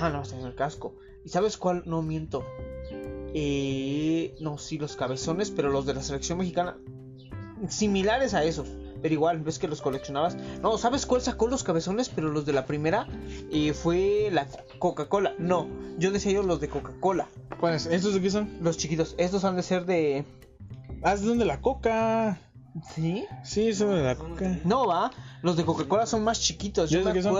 Ah, 0.00 0.10
no, 0.10 0.22
en 0.32 0.46
el 0.46 0.54
casco. 0.54 0.94
¿Y 1.24 1.28
sabes 1.28 1.56
cuál? 1.56 1.82
No 1.86 2.02
miento. 2.02 2.44
Eh, 3.34 4.34
no, 4.40 4.58
sí, 4.58 4.78
los 4.78 4.96
cabezones, 4.96 5.50
pero 5.50 5.70
los 5.70 5.86
de 5.86 5.94
la 5.94 6.02
selección 6.02 6.38
mexicana. 6.38 6.76
Similares 7.68 8.34
a 8.34 8.44
esos. 8.44 8.68
Pero 9.02 9.14
igual, 9.14 9.40
ves 9.40 9.58
que 9.58 9.68
los 9.68 9.80
coleccionabas. 9.80 10.36
No, 10.60 10.76
¿sabes 10.78 11.06
cuál 11.06 11.20
sacó 11.20 11.46
los 11.46 11.62
cabezones? 11.62 12.08
Pero 12.08 12.30
los 12.30 12.46
de 12.46 12.52
la 12.52 12.66
primera 12.66 13.06
eh, 13.52 13.72
fue 13.72 14.28
la 14.32 14.46
Coca-Cola. 14.78 15.34
No, 15.38 15.68
yo 15.98 16.10
decía 16.10 16.32
yo 16.32 16.42
los 16.42 16.60
de 16.60 16.68
Coca-Cola. 16.68 17.28
¿Cuáles? 17.60 17.86
¿Estos 17.86 18.14
de 18.14 18.20
qué 18.20 18.30
son? 18.30 18.58
Los 18.60 18.76
chiquitos. 18.76 19.14
Estos 19.18 19.44
han 19.44 19.56
de 19.56 19.62
ser 19.62 19.84
de. 19.86 20.24
Ah, 21.02 21.14
es 21.14 21.22
de 21.22 21.44
la 21.44 21.60
coca. 21.60 22.40
¿Sí? 22.94 23.24
Sí, 23.44 23.72
son 23.72 23.90
de 23.90 24.02
la 24.02 24.16
coca. 24.16 24.58
No, 24.64 24.86
va. 24.86 25.10
Los 25.42 25.56
de 25.56 25.64
Coca-Cola 25.64 26.06
son 26.06 26.24
más 26.24 26.40
chiquitos. 26.40 26.90
Yo 26.90 26.98
¿Ya 26.98 27.04
sé 27.04 27.08
me 27.08 27.14
qué 27.14 27.22
son? 27.22 27.34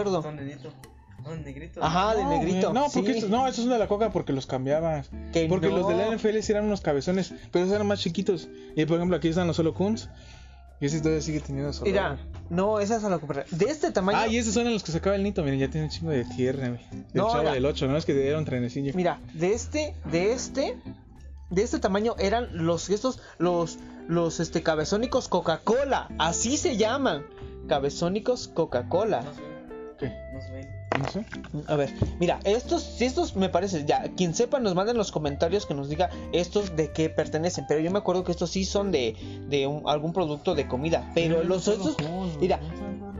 Son 1.24 1.42
negrito. 1.44 1.44
Son 1.44 1.44
negritos. 1.44 1.82
Ajá, 1.84 2.14
de 2.14 2.22
No, 2.24 2.30
negrito. 2.30 2.72
No, 2.72 2.86
porque 2.92 3.10
sí. 3.12 3.16
estos, 3.18 3.30
no, 3.30 3.46
estos 3.46 3.64
son 3.64 3.72
de 3.72 3.78
la 3.78 3.88
coca 3.88 4.10
porque 4.10 4.32
los 4.32 4.46
cambiabas. 4.46 5.10
Que 5.32 5.46
Porque 5.48 5.68
no. 5.68 5.78
los 5.78 5.88
de 5.88 5.96
la 5.96 6.14
NFL 6.14 6.38
eran 6.50 6.64
unos 6.64 6.80
cabezones, 6.80 7.32
pero 7.52 7.64
esos 7.64 7.74
eran 7.74 7.86
más 7.86 8.00
chiquitos. 8.00 8.48
Y 8.76 8.84
por 8.86 8.96
ejemplo, 8.96 9.16
aquí 9.16 9.28
están 9.28 9.46
los 9.46 9.56
solo 9.56 9.74
Kuns. 9.74 10.08
Y 10.80 10.86
ese 10.86 11.00
todavía 11.00 11.20
sigue 11.20 11.40
teniendo 11.40 11.72
solo. 11.72 11.90
Mira, 11.90 12.18
no, 12.50 12.78
esa 12.78 12.96
es 12.98 13.04
a 13.04 13.10
la 13.10 13.18
comprar. 13.18 13.46
De 13.50 13.64
este 13.66 13.90
tamaño. 13.90 14.16
Ah, 14.20 14.28
y 14.28 14.36
esos 14.36 14.54
son 14.54 14.66
en 14.68 14.72
los 14.74 14.84
que 14.84 14.92
sacaba 14.92 15.16
el 15.16 15.24
nito. 15.24 15.42
Miren, 15.42 15.58
ya 15.58 15.68
tiene 15.68 15.86
un 15.86 15.90
chingo 15.90 16.12
de 16.12 16.24
tierra. 16.24 16.68
Del 16.68 16.78
No, 17.14 17.26
chavo 17.30 17.38
mira. 17.40 17.52
del 17.54 17.66
8, 17.66 17.88
¿no? 17.88 17.96
Es 17.96 18.04
que 18.06 18.28
era 18.28 18.38
un 18.38 18.44
trenecillo. 18.44 18.92
Mira, 18.94 19.18
de 19.34 19.54
este, 19.54 19.94
de 20.04 20.32
este, 20.32 20.76
de 21.50 21.62
este 21.62 21.80
tamaño 21.80 22.14
eran 22.20 22.46
los 22.52 22.90
estos, 22.90 23.20
los, 23.38 23.78
los 24.06 24.38
este 24.38 24.62
cabezónicos 24.62 25.26
Coca-Cola, 25.28 26.10
así 26.18 26.56
se 26.56 26.76
llaman, 26.76 27.24
cabezónicos 27.66 28.46
Coca-Cola. 28.46 29.24
¿Qué? 29.98 30.06
No 30.32 30.40
se 30.40 30.52
ven. 30.52 30.77
No 30.98 31.08
sé. 31.08 31.24
A 31.66 31.76
ver, 31.76 31.92
mira, 32.20 32.40
estos, 32.44 32.82
si 32.82 33.04
estos 33.04 33.36
me 33.36 33.48
parece, 33.48 33.84
ya, 33.86 34.02
quien 34.16 34.34
sepa 34.34 34.58
nos 34.60 34.74
manda 34.74 34.92
en 34.92 34.98
los 34.98 35.12
comentarios 35.12 35.66
que 35.66 35.74
nos 35.74 35.88
diga 35.88 36.10
estos 36.32 36.74
de 36.76 36.92
qué 36.92 37.08
pertenecen, 37.10 37.64
pero 37.68 37.80
yo 37.80 37.90
me 37.90 37.98
acuerdo 37.98 38.24
que 38.24 38.32
estos 38.32 38.50
sí 38.50 38.64
son 38.64 38.90
de, 38.92 39.16
de 39.48 39.66
un- 39.66 39.88
algún 39.88 40.12
producto 40.12 40.54
de 40.54 40.66
comida, 40.66 41.10
pero 41.14 41.42
los 41.44 41.68
estos, 41.68 41.96
mira, 42.40 42.60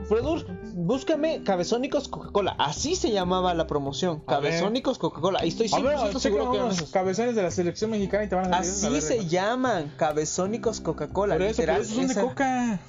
Produr, 0.07 0.47
búscame 0.73 1.43
Cabezónicos 1.43 2.07
Coca-Cola. 2.07 2.55
Así 2.57 2.95
se 2.95 3.11
llamaba 3.11 3.53
la 3.53 3.67
promoción. 3.67 4.21
Cabezónicos 4.21 4.97
Coca-Cola. 4.97 5.45
Y 5.45 5.49
estoy 5.49 5.69
A 5.71 5.79
ver, 5.81 5.97
100% 5.97 6.07
checa 6.07 6.19
seguro 6.19 6.51
que 6.51 6.57
eran 6.57 6.71
esos. 6.71 6.89
cabezones 6.89 7.35
de 7.35 7.43
la 7.43 7.51
selección 7.51 7.91
mexicana 7.91 8.23
y 8.23 8.27
te 8.27 8.33
van 8.35 8.51
a 8.51 8.63
salir. 8.63 8.97
Así 8.97 9.07
se 9.07 9.27
llaman. 9.27 9.93
Cabezónicos 9.97 10.81
Coca-Cola. 10.81 11.35
Por 11.35 11.43
eso, 11.43 11.57
pero 11.61 11.73
esos 11.73 11.95
son 11.95 12.07
de 12.07 12.15
coca. 12.15 12.79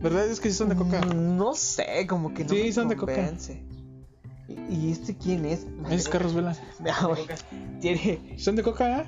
¿Verdad? 0.00 0.26
Es 0.28 0.40
que 0.40 0.50
sí 0.50 0.56
son 0.56 0.70
de 0.70 0.76
coca. 0.76 1.02
Mm, 1.02 1.36
No 1.36 1.52
sé, 1.54 2.06
como 2.08 2.32
que 2.32 2.44
no 2.44 2.50
Sí, 2.50 2.62
me 2.62 2.72
son 2.72 2.88
de 2.88 2.96
coca. 2.96 3.12
¿Y, 4.68 4.90
este 4.92 5.16
quién 5.16 5.44
es? 5.44 5.66
Es 5.90 6.08
Carlos 6.08 6.34
Vela. 6.34 6.56
Ah, 6.88 7.08
tiene, 7.80 8.36
¿Son 8.38 8.56
de 8.56 8.62
coca? 8.62 9.00
¿eh? 9.00 9.04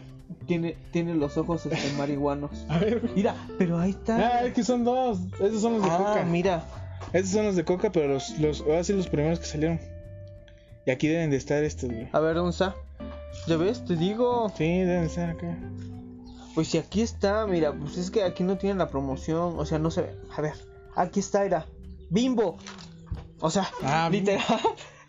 tiene, 0.46 0.76
tiene 0.92 1.14
los 1.14 1.36
ojos 1.36 1.66
este, 1.66 1.92
marihuanos. 1.98 2.64
A 2.68 2.78
ver. 2.78 3.10
Mira, 3.14 3.34
pero 3.58 3.78
ahí 3.78 3.90
está. 3.90 4.16
Ah, 4.16 4.44
es 4.46 4.54
que 4.54 4.64
son 4.64 4.84
dos. 4.84 5.18
Esos 5.40 5.60
son 5.62 5.74
los 5.74 5.82
de 5.82 5.90
Ah, 5.90 5.96
coca. 5.98 6.24
mira. 6.24 6.64
Estos 7.12 7.32
son 7.32 7.44
los 7.46 7.56
de 7.56 7.64
coca, 7.64 7.90
pero 7.92 8.08
los, 8.14 8.38
los, 8.38 8.60
ahora 8.62 8.84
sí 8.84 8.92
los 8.92 9.08
primeros 9.08 9.38
que 9.40 9.46
salieron. 9.46 9.80
Y 10.86 10.90
aquí 10.90 11.08
deben 11.08 11.30
de 11.30 11.36
estar 11.36 11.62
estos, 11.62 11.90
güey. 11.90 12.08
A 12.12 12.20
ver, 12.20 12.34
¿dónde 12.36 12.50
está? 12.50 12.74
¿Ya 13.46 13.56
ves? 13.56 13.84
Te 13.84 13.96
digo. 13.96 14.50
Sí, 14.56 14.64
deben 14.64 15.02
de 15.02 15.06
estar 15.06 15.30
acá. 15.30 15.56
Pues 16.54 16.68
si 16.68 16.78
aquí 16.78 17.00
está, 17.02 17.46
mira, 17.46 17.72
pues 17.72 17.96
es 17.96 18.10
que 18.10 18.22
aquí 18.24 18.42
no 18.44 18.58
tienen 18.58 18.78
la 18.78 18.88
promoción, 18.88 19.54
o 19.58 19.64
sea, 19.64 19.78
no 19.78 19.90
se 19.90 20.02
ve. 20.02 20.16
A 20.36 20.40
ver, 20.42 20.52
aquí 20.96 21.20
está, 21.20 21.44
era 21.44 21.66
Bimbo. 22.10 22.58
O 23.40 23.50
sea, 23.50 23.68
Ah, 23.82 24.08
Bimbo. 24.10 24.32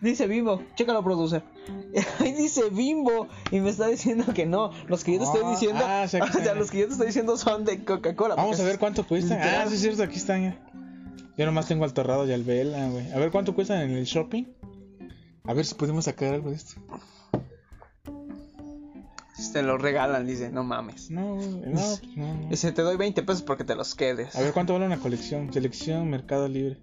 Dice 0.03 0.27
Bimbo. 0.27 0.61
Chécalo, 0.75 1.03
producer. 1.03 1.43
Ahí 2.19 2.33
dice 2.33 2.69
Bimbo 2.69 3.27
y 3.51 3.59
me 3.59 3.69
está 3.69 3.87
diciendo 3.87 4.25
que 4.33 4.45
no. 4.45 4.71
Los 4.87 5.03
que 5.03 5.13
yo 5.13 5.19
te 5.19 5.25
estoy 5.25 5.41
Ah, 5.45 5.49
diciendo, 5.51 5.81
ah, 5.85 6.03
o 6.05 6.07
sea, 6.07 6.55
los 6.55 6.69
que 6.71 6.79
yo 6.79 6.87
te 6.87 6.91
estoy 6.93 7.07
diciendo 7.07 7.37
son 7.37 7.65
de 7.65 7.83
Coca-Cola. 7.83 8.35
Vamos 8.35 8.59
a 8.59 8.63
ver 8.63 8.79
cuánto 8.79 9.05
cuesta. 9.07 9.39
Ah, 9.41 9.65
sí 9.67 9.75
es 9.75 9.81
cierto, 9.81 10.03
aquí 10.03 10.17
están 10.17 10.43
ya. 10.43 10.59
Yo 11.37 11.45
nomás 11.45 11.67
tengo 11.67 11.83
al 11.83 11.93
torrado 11.93 12.27
y 12.27 12.31
al 12.33 12.43
vela, 12.43 12.89
güey. 12.89 13.11
A 13.11 13.17
ver 13.17 13.31
cuánto 13.31 13.55
cuestan 13.55 13.81
en 13.81 13.91
el 13.97 14.05
shopping. 14.05 14.43
A 15.45 15.53
ver 15.53 15.65
si 15.65 15.75
podemos 15.75 16.05
sacar 16.05 16.33
algo 16.33 16.49
de 16.51 16.55
esto. 16.57 16.79
Te 19.51 19.61
lo 19.61 19.77
regalan, 19.77 20.25
dice, 20.25 20.49
no 20.49 20.63
mames. 20.63 21.11
No, 21.11 21.35
güey, 21.35 21.47
no, 21.47 21.61
pues 21.73 22.01
no, 22.15 22.33
no. 22.33 22.47
Dice, 22.49 22.71
te 22.71 22.81
doy 22.81 22.97
20 22.97 23.21
pesos 23.23 23.43
porque 23.43 23.63
te 23.63 23.75
los 23.75 23.93
quedes. 23.93 24.35
A 24.35 24.41
ver 24.41 24.51
cuánto 24.51 24.73
vale 24.73 24.85
una 24.87 24.97
colección. 24.97 25.53
Selección 25.53 26.09
Mercado 26.09 26.47
Libre. 26.47 26.79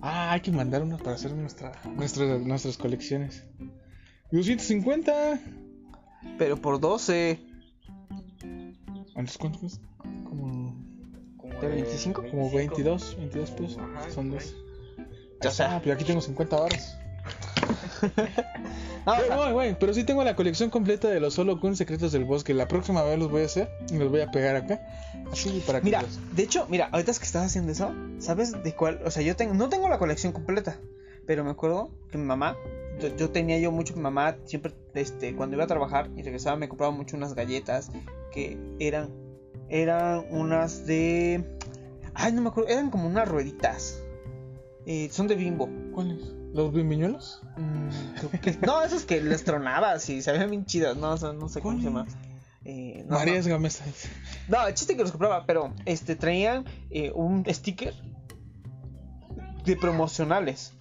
Ah, 0.00 0.32
hay 0.32 0.40
que 0.40 0.52
mandar 0.52 0.82
unos 0.82 1.00
para 1.00 1.16
hacer 1.16 1.32
nuestra, 1.32 1.72
nuestra- 1.96 2.38
nuestras 2.38 2.76
colecciones. 2.76 3.42
250. 4.30 5.40
Pero 6.38 6.56
por 6.56 6.80
12. 6.80 7.38
¿Entonces 8.42 9.38
cuánto 9.38 9.60
cuesta? 9.60 9.86
Como, 10.24 10.76
Como 11.38 11.54
¿De 11.60 11.68
25? 11.68 12.22
como 12.30 12.50
22, 12.50 13.16
22 13.18 13.50
pesos. 13.52 13.78
Ajá, 13.78 14.10
Son 14.10 14.30
por 14.30 14.40
dos. 14.42 14.52
ahí. 14.52 14.64
Ahí 14.98 15.48
O 15.48 15.50
sea- 15.50 15.66
está, 15.66 15.80
pero 15.82 15.94
aquí 15.94 16.04
tengo 16.04 16.20
50 16.20 16.56
baros. 16.60 16.96
Güey, 19.14 19.26
sea, 19.28 19.36
güey, 19.36 19.52
güey, 19.52 19.78
pero 19.78 19.94
sí 19.94 20.04
tengo 20.04 20.24
la 20.24 20.34
colección 20.34 20.68
completa 20.70 21.08
de 21.08 21.20
los 21.20 21.34
Solo 21.34 21.60
Kun 21.60 21.76
Secretos 21.76 22.12
del 22.12 22.24
Bosque. 22.24 22.54
La 22.54 22.66
próxima 22.68 23.02
vez 23.02 23.18
los 23.18 23.30
voy 23.30 23.42
a 23.42 23.44
hacer 23.46 23.70
y 23.90 23.98
los 23.98 24.10
voy 24.10 24.20
a 24.20 24.30
pegar 24.30 24.56
acá. 24.56 24.80
Así 25.30 25.62
para 25.66 25.80
que 25.80 25.84
Mira, 25.84 26.02
los- 26.02 26.18
de 26.34 26.42
hecho, 26.42 26.66
mira, 26.68 26.88
ahorita 26.92 27.10
es 27.12 27.18
que 27.18 27.24
estás 27.26 27.46
haciendo 27.46 27.72
eso, 27.72 27.94
¿sabes 28.18 28.62
de 28.62 28.74
cuál? 28.74 29.00
O 29.04 29.10
sea, 29.10 29.22
yo 29.22 29.36
tengo, 29.36 29.54
no 29.54 29.68
tengo 29.68 29.88
la 29.88 29.98
colección 29.98 30.32
completa, 30.32 30.80
pero 31.26 31.44
me 31.44 31.50
acuerdo 31.50 31.90
que 32.10 32.18
mi 32.18 32.24
mamá, 32.24 32.56
yo, 33.00 33.14
yo 33.16 33.30
tenía 33.30 33.58
yo 33.58 33.70
mucho, 33.72 33.94
mi 33.94 34.02
mamá 34.02 34.36
siempre, 34.44 34.72
este, 34.94 35.34
cuando 35.36 35.54
iba 35.56 35.64
a 35.64 35.68
trabajar 35.68 36.10
y 36.16 36.22
regresaba 36.22 36.56
me 36.56 36.68
compraba 36.68 36.92
mucho 36.92 37.16
unas 37.16 37.34
galletas 37.34 37.90
que 38.32 38.58
eran, 38.80 39.10
eran 39.68 40.24
unas 40.30 40.86
de, 40.86 41.44
ay, 42.14 42.32
no 42.32 42.42
me 42.42 42.48
acuerdo, 42.48 42.70
eran 42.70 42.90
como 42.90 43.06
unas 43.08 43.28
rueditas, 43.28 44.02
Eh, 44.88 45.08
son 45.10 45.26
de 45.26 45.34
bimbo. 45.34 45.68
¿Cuáles? 45.92 46.35
¿Los 46.56 46.72
bimbiñuelos? 46.72 47.42
Mm, 47.58 48.64
no, 48.64 48.82
esos 48.82 49.04
que 49.04 49.20
les 49.20 49.44
tronabas 49.44 50.08
y 50.08 50.22
se 50.22 50.32
veían 50.32 50.48
bien 50.48 50.64
chidas, 50.64 50.96
no, 50.96 51.10
o 51.10 51.16
sea, 51.18 51.34
no 51.34 51.50
sé 51.50 51.60
cómo 51.60 51.76
se 51.76 51.84
llama. 51.84 52.06
Eh, 52.64 53.04
no, 53.06 53.18
Marías 53.18 53.46
no, 53.46 54.66
el 54.66 54.74
chiste 54.74 54.96
que 54.96 55.02
los 55.02 55.12
compraba, 55.12 55.44
pero 55.44 55.74
este 55.84 56.16
traían 56.16 56.64
eh, 56.88 57.12
un 57.14 57.44
sticker 57.46 57.94
de 59.66 59.76
promocionales. 59.76 60.72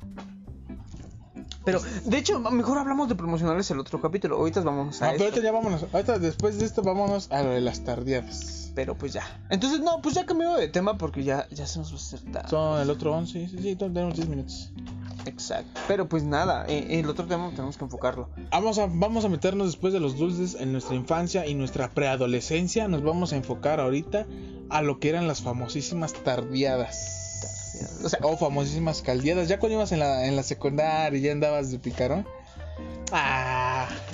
Pero, 1.65 1.81
de 2.05 2.17
hecho, 2.17 2.39
mejor 2.39 2.77
hablamos 2.77 3.09
de 3.09 3.15
promocionales 3.15 3.69
el 3.69 3.79
otro 3.79 3.99
capítulo. 3.99 4.37
Ahorita 4.37 4.61
vamos 4.61 5.01
a 5.01 5.09
Ah, 5.09 5.11
pero 5.11 5.25
esto, 5.25 5.25
ahorita 5.25 5.41
ya 5.41 5.51
vámonos. 5.51 5.85
Ahorita 5.91 6.19
después 6.19 6.57
de 6.57 6.65
esto 6.65 6.83
vámonos 6.83 7.29
a 7.31 7.43
lo 7.43 7.49
de 7.49 7.59
las 7.59 7.83
tardiadas. 7.83 8.64
Pero 8.75 8.95
pues 8.95 9.13
ya. 9.13 9.23
Entonces, 9.49 9.79
no, 9.79 10.01
pues 10.01 10.15
ya 10.15 10.25
cambió 10.25 10.53
de 10.55 10.67
tema 10.67 10.97
porque 10.97 11.23
ya, 11.23 11.47
ya 11.49 11.65
se 11.65 11.79
nos 11.79 11.91
va 11.91 11.95
a 11.95 11.97
hacer 11.97 12.19
tarde. 12.31 12.49
Son 12.49 12.81
el 12.81 12.89
otro 12.89 13.13
11. 13.13 13.47
Sí, 13.47 13.57
sí, 13.57 13.75
tenemos 13.75 14.15
10 14.15 14.27
minutos. 14.27 14.71
Exacto. 15.25 15.81
Pero 15.87 16.07
pues 16.07 16.23
nada, 16.23 16.65
eh, 16.67 16.99
el 16.99 17.09
otro 17.09 17.25
tema 17.25 17.49
tenemos 17.49 17.77
que 17.77 17.85
enfocarlo. 17.85 18.29
Vamos 18.51 18.77
a, 18.77 18.87
vamos 18.87 19.25
a 19.25 19.29
meternos 19.29 19.67
después 19.67 19.93
de 19.93 19.99
los 19.99 20.17
dulces 20.17 20.55
en 20.59 20.71
nuestra 20.71 20.95
infancia 20.95 21.47
y 21.47 21.55
nuestra 21.55 21.89
preadolescencia. 21.89 22.87
Nos 22.87 23.03
vamos 23.03 23.33
a 23.33 23.37
enfocar 23.37 23.79
ahorita 23.79 24.27
a 24.69 24.81
lo 24.81 24.99
que 24.99 25.09
eran 25.09 25.27
las 25.27 25.41
famosísimas 25.41 26.13
tardiadas. 26.13 27.23
O 28.03 28.09
sea, 28.09 28.19
O 28.21 28.37
famosísimas 28.37 29.01
caldeadas. 29.01 29.47
Ya 29.47 29.59
cuando 29.59 29.77
ibas 29.77 29.91
en 29.91 29.99
la, 29.99 30.27
en 30.27 30.35
la 30.35 30.43
secundaria 30.43 31.17
y 31.17 31.21
ya 31.21 31.31
andabas 31.31 31.71
de 31.71 31.79
picarón. 31.79 32.25
Ah, 33.11 33.64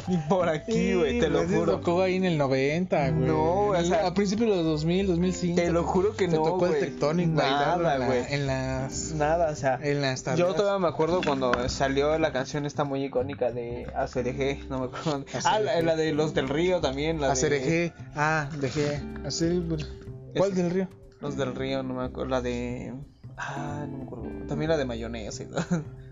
ni 0.07 0.17
por 0.29 0.49
aquí, 0.49 0.93
güey, 0.95 1.19
te 1.19 1.29
lo 1.29 1.47
juro. 1.47 1.77
tocó 1.79 2.01
ahí 2.01 2.15
en 2.15 2.25
el 2.25 2.37
90, 2.37 3.09
güey. 3.11 3.27
No, 3.27 3.65
o 3.67 3.83
sea, 3.83 4.07
a 4.07 4.13
principios 4.13 4.49
de 4.49 4.55
los 4.57 4.65
2000, 4.65 5.07
2005. 5.07 5.55
Te 5.55 5.71
lo 5.71 5.83
juro 5.83 6.15
que 6.15 6.27
te 6.27 6.35
no, 6.37 6.43
tocó 6.43 6.67
el 6.67 6.79
Tectonic 6.79 7.27
Nada, 7.29 7.77
bailarlo 7.77 7.91
en, 7.91 7.99
la- 7.99 8.05
güey. 8.05 8.33
en 8.33 8.47
las 8.47 9.11
Nada, 9.13 9.51
o 9.51 9.55
sea. 9.55 9.79
en 9.81 10.01
las 10.01 10.19
Yo 10.19 10.25
tardeadas. 10.25 10.55
todavía 10.55 10.79
me 10.79 10.87
acuerdo 10.87 11.21
cuando 11.25 11.51
salió 11.69 12.17
la 12.19 12.31
canción 12.31 12.65
esta 12.65 12.83
muy 12.83 13.03
icónica 13.03 13.51
de 13.51 13.87
ACDG, 13.95 14.69
no 14.69 14.79
me 14.79 14.85
acuerdo. 14.85 15.25
Ah, 15.45 15.59
la, 15.59 15.95
de 15.95 16.11
los 16.13 16.33
del 16.33 16.49
río 16.49 16.81
también, 16.81 17.19
la 17.21 17.27
de 17.27 17.33
Hacer 17.33 17.53
eje, 17.53 17.93
ah, 18.15 18.49
dejé, 18.59 19.01
¿Cuál 19.21 19.25
Ese. 19.25 20.61
del 20.63 20.69
río? 20.71 20.87
los 21.19 21.37
del 21.37 21.55
río, 21.55 21.83
no 21.83 21.93
me 21.93 22.03
acuerdo, 22.05 22.29
la 22.29 22.41
de 22.41 22.93
ah, 23.37 23.85
no 23.89 23.97
me 23.97 24.03
acuerdo. 24.03 24.25
También 24.47 24.69
la 24.69 24.77
de 24.77 24.85
mayonesa. 24.85 25.43
y 25.43 25.45
todo. 25.47 25.61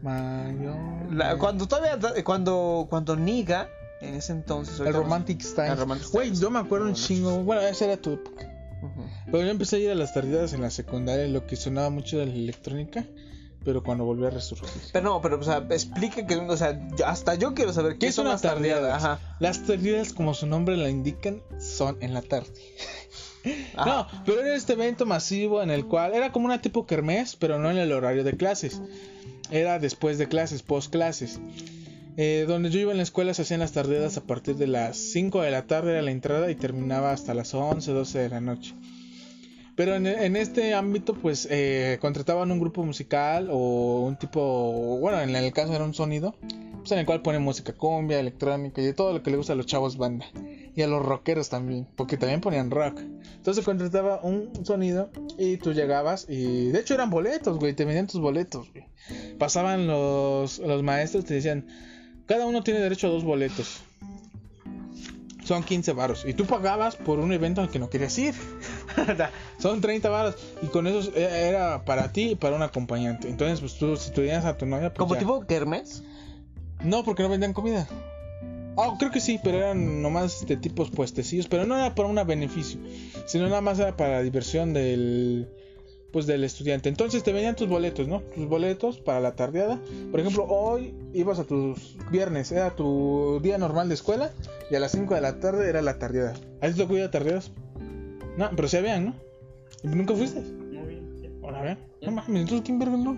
Mayo. 0.04 0.76
La- 1.12 1.38
cuando 1.38 1.68
todavía 1.68 1.98
cuando 2.24 2.88
cuando 2.90 3.16
Niga 3.16 3.68
en 4.02 4.16
ese 4.16 4.32
entonces 4.32 4.80
el. 4.80 4.94
Romantic 4.94 5.42
Style. 5.42 5.76
Güey, 6.12 6.36
yo 6.36 6.50
me 6.50 6.60
acuerdo 6.60 6.88
un 6.88 6.94
chingo. 6.94 7.44
Bueno, 7.44 7.62
esa 7.62 7.86
era 7.86 7.98
tu 7.98 8.14
época. 8.14 8.56
Pero 9.26 9.44
yo 9.44 9.50
empecé 9.50 9.76
a 9.76 9.80
ir 9.80 9.92
a 9.92 9.96
las 9.96 10.14
tardeadas 10.14 10.54
en 10.54 10.62
la 10.62 10.70
secundaria, 10.70 11.28
lo 11.28 11.46
que 11.46 11.56
sonaba 11.56 11.90
mucho 11.90 12.18
de 12.18 12.28
la 12.28 12.34
electrónica, 12.34 13.06
pero 13.66 13.84
cuando 13.84 14.06
volvió 14.06 14.28
a 14.28 14.30
resurgir. 14.30 14.70
Pero 14.94 15.04
no, 15.04 15.22
pero 15.22 15.38
o 15.38 15.44
sea, 15.44 15.66
explique 15.70 16.26
que 16.26 16.36
o 16.38 16.58
sea, 16.58 16.80
hasta 17.06 17.36
yo 17.36 17.54
quiero 17.54 17.74
saber 17.74 17.94
qué, 17.94 18.08
¿Qué 18.08 18.12
son 18.14 18.26
las 18.26 18.42
las 18.42 18.54
tardeadas. 18.54 18.82
tardeadas? 19.02 19.04
Ajá. 19.20 19.36
Las 19.40 19.64
tardeadas, 19.66 20.14
como 20.14 20.34
su 20.34 20.48
nombre 20.48 20.78
la 20.78 20.90
indican, 20.90 21.42
son 21.60 21.98
en 22.00 22.14
la 22.14 22.22
tarde. 22.22 22.50
Ajá. 23.76 23.86
No, 23.86 24.24
pero 24.26 24.42
era 24.42 24.56
este 24.56 24.74
evento 24.74 25.06
masivo 25.06 25.62
en 25.62 25.72
el 25.72 25.86
cual 25.86 26.14
era 26.14 26.32
como 26.32 26.46
una 26.46 26.62
tipo 26.62 26.86
kermés, 26.86 27.36
pero 27.36 27.60
no 27.60 27.70
en 27.70 27.78
el 27.78 27.92
horario 27.92 28.24
de 28.24 28.38
clases. 28.38 28.82
Era 29.52 29.80
después 29.80 30.18
de 30.18 30.28
clases, 30.28 30.62
post 30.62 30.92
clases. 30.92 31.40
Eh, 32.22 32.44
donde 32.46 32.70
yo 32.70 32.82
iba 32.82 32.92
en 32.92 32.98
la 32.98 33.04
escuela 33.04 33.34
se 33.34 33.44
hacían 33.44 33.62
las 33.62 33.72
tardeadas 33.72 34.18
a 34.18 34.24
partir 34.24 34.58
de 34.58 34.68
las 34.68 34.98
5 34.98 35.42
de 35.42 35.52
la 35.52 35.68
tarde 35.68 35.92
era 35.92 36.02
la 36.02 36.12
entrada 36.12 36.52
y 36.52 36.56
terminaba 36.56 37.14
hasta 37.14 37.34
las 37.34 37.54
11, 37.54 37.94
12 37.94 38.20
de 38.20 38.28
la 38.28 38.42
noche. 38.42 38.76
Pero 39.78 39.96
en, 39.96 40.06
en 40.06 40.36
este 40.36 40.74
ámbito 40.74 41.14
pues 41.14 41.48
eh, 41.50 41.98
contrataban 42.02 42.52
un 42.52 42.60
grupo 42.60 42.84
musical 42.84 43.48
o 43.50 44.02
un 44.02 44.18
tipo, 44.18 44.98
bueno 45.00 45.22
en 45.22 45.34
el 45.34 45.54
caso 45.54 45.74
era 45.74 45.86
un 45.86 45.94
sonido, 45.94 46.36
pues 46.80 46.92
en 46.92 47.00
el 47.00 47.06
cual 47.06 47.22
ponen 47.22 47.42
música 47.42 47.72
cumbia, 47.72 48.20
electrónica 48.20 48.82
y 48.82 48.86
de 48.88 48.94
todo 48.94 49.14
lo 49.14 49.24
que 49.24 49.32
le 49.32 49.38
gusta 49.38 49.54
a 49.54 49.56
los 49.56 49.66
chavos 49.66 49.96
banda. 49.96 50.26
Y 50.76 50.82
a 50.82 50.88
los 50.88 51.06
rockeros 51.06 51.48
también, 51.48 51.88
porque 51.96 52.18
también 52.18 52.42
ponían 52.42 52.70
rock. 52.70 53.00
Entonces 53.38 53.64
contrataba 53.64 54.20
un 54.24 54.66
sonido 54.66 55.10
y 55.38 55.56
tú 55.56 55.72
llegabas 55.72 56.26
y 56.28 56.68
de 56.68 56.82
hecho 56.82 56.96
eran 56.96 57.10
boletos, 57.10 57.60
güey, 57.60 57.74
te 57.74 57.86
vendían 57.86 58.08
tus 58.08 58.20
boletos, 58.20 58.70
güey. 58.74 58.88
Pasaban 59.38 59.88
los, 59.88 60.60
los 60.60 60.84
maestros, 60.84 61.24
te 61.24 61.36
decían, 61.36 61.66
cada 62.30 62.46
uno 62.46 62.64
tiene 62.64 62.80
derecho 62.80 63.08
a 63.08 63.10
dos 63.10 63.26
boletos. 63.26 63.82
Son 65.44 65.64
15 65.64 65.94
varos. 65.94 66.26
Y 66.28 66.36
tú 66.36 66.46
pagabas 66.46 66.96
por 66.96 67.18
un 67.20 67.34
evento 67.34 67.60
al 67.62 67.70
que 67.72 67.80
no 67.80 67.90
querías 67.90 68.16
ir. 68.20 68.36
Son 69.58 69.82
30 69.82 70.08
varos. 70.08 70.36
Y 70.62 70.68
con 70.68 70.86
eso 70.86 71.12
e- 71.16 71.50
era 71.50 71.84
para 71.86 72.12
ti 72.14 72.30
y 72.32 72.36
para 72.36 72.56
un 72.56 72.62
acompañante. 72.62 73.28
Entonces, 73.28 73.60
pues 73.60 73.76
tú, 73.80 73.98
si 73.98 74.12
tú 74.12 74.22
tenías 74.22 74.46
a 74.46 74.56
tu 74.58 74.68
novia, 74.68 74.94
pues 74.94 75.00
Como 75.00 75.16
ya. 75.16 75.20
tipo 75.22 75.44
Kermes. 75.48 76.04
No, 76.84 77.04
porque 77.04 77.24
no 77.24 77.30
vendían 77.30 77.54
comida. 77.54 77.88
Ah, 78.78 78.96
creo 79.00 79.10
que 79.10 79.20
sí, 79.20 79.40
pero 79.44 79.58
eran 79.58 80.04
nomás 80.04 80.46
de 80.46 80.56
tipos 80.56 80.92
puestecillos. 80.92 81.48
Pero 81.48 81.66
no 81.66 81.76
era 81.76 81.96
para 81.96 82.08
un 82.08 82.28
beneficio, 82.28 82.80
sino 83.26 83.50
nada 83.50 83.62
más 83.62 83.80
era 83.80 83.98
para 83.98 84.18
la 84.18 84.22
diversión 84.22 84.74
del, 84.74 85.50
pues 86.12 86.26
del 86.26 86.44
estudiante. 86.44 86.90
Entonces 86.90 87.24
te 87.24 87.32
vendían 87.32 87.56
tus 87.56 87.68
boletos, 87.68 88.08
¿no? 88.08 88.22
Tus 88.22 88.48
boletos 88.48 88.98
para 89.00 89.20
la 89.20 89.36
tardeada. 89.36 89.80
Por 90.12 90.20
ejemplo, 90.20 90.46
hoy 90.46 90.94
ibas 91.14 91.40
a 91.40 91.44
tus 91.44 91.98
viernes, 92.12 92.52
era 92.52 92.76
tu 92.76 93.40
día 93.42 93.58
normal 93.58 93.88
de 93.90 93.96
escuela. 93.96 94.32
Y 94.72 94.76
a 94.76 94.80
las 94.80 94.92
5 94.92 95.16
de 95.16 95.22
la 95.22 95.40
tarde 95.40 95.70
era 95.70 95.82
la 95.82 96.00
tardeada. 96.00 96.34
¿A 96.62 96.68
ti 96.68 96.74
te 96.74 96.82
tocó 96.82 96.98
ir 96.98 97.04
a 97.04 97.12
tardeadas? 97.12 97.52
No, 98.38 98.50
pero 98.56 98.68
se 98.68 98.78
habían, 98.78 99.06
¿no? 99.06 99.16
¿Y 99.84 99.88
¿Nunca 99.88 100.14
fuiste? 100.14 100.42
Muy 100.42 100.88
bien. 100.88 101.40
Ahora 101.44 101.62
ver. 101.62 101.78
No 102.02 102.12
mames, 102.12 102.42
entonces 102.42 102.62
¿quién 102.66 102.80
verga 102.80 102.98
no? 102.98 103.18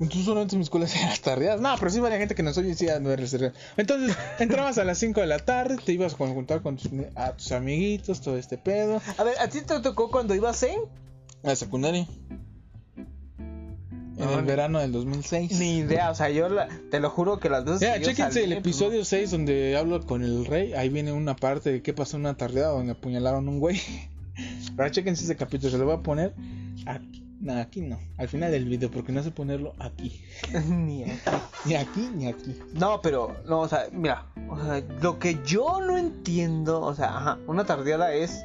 Entonces 0.00 0.24
solamente 0.24 0.54
en 0.54 0.60
mi 0.60 0.62
escuela 0.62 0.86
hacía 0.86 1.06
las 1.06 1.20
tardeadas. 1.20 1.60
No, 1.60 1.74
pero 1.78 1.90
sí 1.90 1.98
había 1.98 2.18
gente 2.18 2.34
que 2.34 2.42
nos 2.42 2.56
oye 2.58 2.70
y 2.70 2.74
sí 2.74 2.88
a 2.88 3.00
no 3.00 3.14
reservar. 3.14 3.52
Entonces, 3.76 4.16
entrabas 4.38 4.78
a 4.78 4.84
las 4.84 4.98
5 4.98 5.20
de 5.20 5.26
la 5.26 5.38
tarde, 5.38 5.76
te 5.84 5.92
ibas 5.92 6.14
a 6.14 6.16
juntar 6.16 6.62
con 6.62 6.76
tus, 6.76 6.90
a 7.14 7.32
tus 7.32 7.52
amiguitos, 7.52 8.20
todo 8.20 8.36
este 8.36 8.58
pedo. 8.58 9.00
A 9.16 9.24
ver, 9.24 9.34
¿a 9.40 9.48
ti 9.48 9.60
te 9.62 9.80
tocó 9.80 10.10
cuando 10.10 10.34
ibas 10.34 10.62
en? 10.62 10.80
A 11.44 11.48
la 11.48 11.56
secundaria. 11.56 12.06
En 13.36 14.24
No, 14.24 14.38
el 14.40 14.44
verano 14.44 14.80
del 14.80 14.90
2006. 14.90 15.58
Ni 15.60 15.76
idea, 15.78 16.10
o 16.10 16.14
sea, 16.14 16.28
yo 16.30 16.48
la- 16.48 16.68
te 16.90 16.98
lo 16.98 17.08
juro 17.08 17.38
que 17.38 17.48
las 17.48 17.64
veces 17.64 17.80
Ya, 17.80 17.96
yo 17.98 18.04
chéquense 18.08 18.42
el 18.44 18.52
episodio 18.52 19.04
6 19.04 19.30
donde 19.30 19.76
hablo 19.76 20.04
con 20.04 20.24
el 20.24 20.44
rey. 20.44 20.72
Ahí 20.74 20.88
viene 20.88 21.12
una 21.12 21.36
parte 21.36 21.70
de 21.70 21.82
qué 21.82 21.92
pasó 21.92 22.16
en 22.16 22.22
una 22.22 22.36
tardeada 22.36 22.72
donde 22.72 22.92
apuñalaron 22.92 23.48
un 23.48 23.60
güey. 23.60 23.80
Ahora 24.72 24.90
chéquense 24.90 25.22
ese 25.24 25.36
capítulo, 25.36 25.70
se 25.70 25.78
lo 25.78 25.84
voy 25.84 25.94
a 25.94 26.02
poner 26.02 26.34
aquí. 26.86 27.24
No, 27.40 27.56
aquí 27.56 27.80
no. 27.82 27.96
Al 28.16 28.28
final 28.28 28.50
del 28.50 28.64
video, 28.64 28.90
porque 28.90 29.12
no 29.12 29.22
sé 29.22 29.30
ponerlo 29.30 29.72
aquí. 29.78 30.20
Ni 30.68 31.02
idea. 31.02 31.16
Ni 31.64 31.74
aquí 31.76 32.08
ni 32.12 32.26
aquí. 32.26 32.56
No, 32.74 33.00
pero, 33.00 33.36
no, 33.46 33.60
o 33.60 33.68
sea, 33.68 33.84
mira, 33.92 34.26
o 34.50 34.60
sea, 34.60 34.82
lo 35.00 35.20
que 35.20 35.38
yo 35.46 35.80
no 35.80 35.96
entiendo, 35.96 36.80
o 36.80 36.92
sea, 36.96 37.16
ajá, 37.16 37.38
una 37.46 37.64
tardeada 37.64 38.12
es 38.12 38.44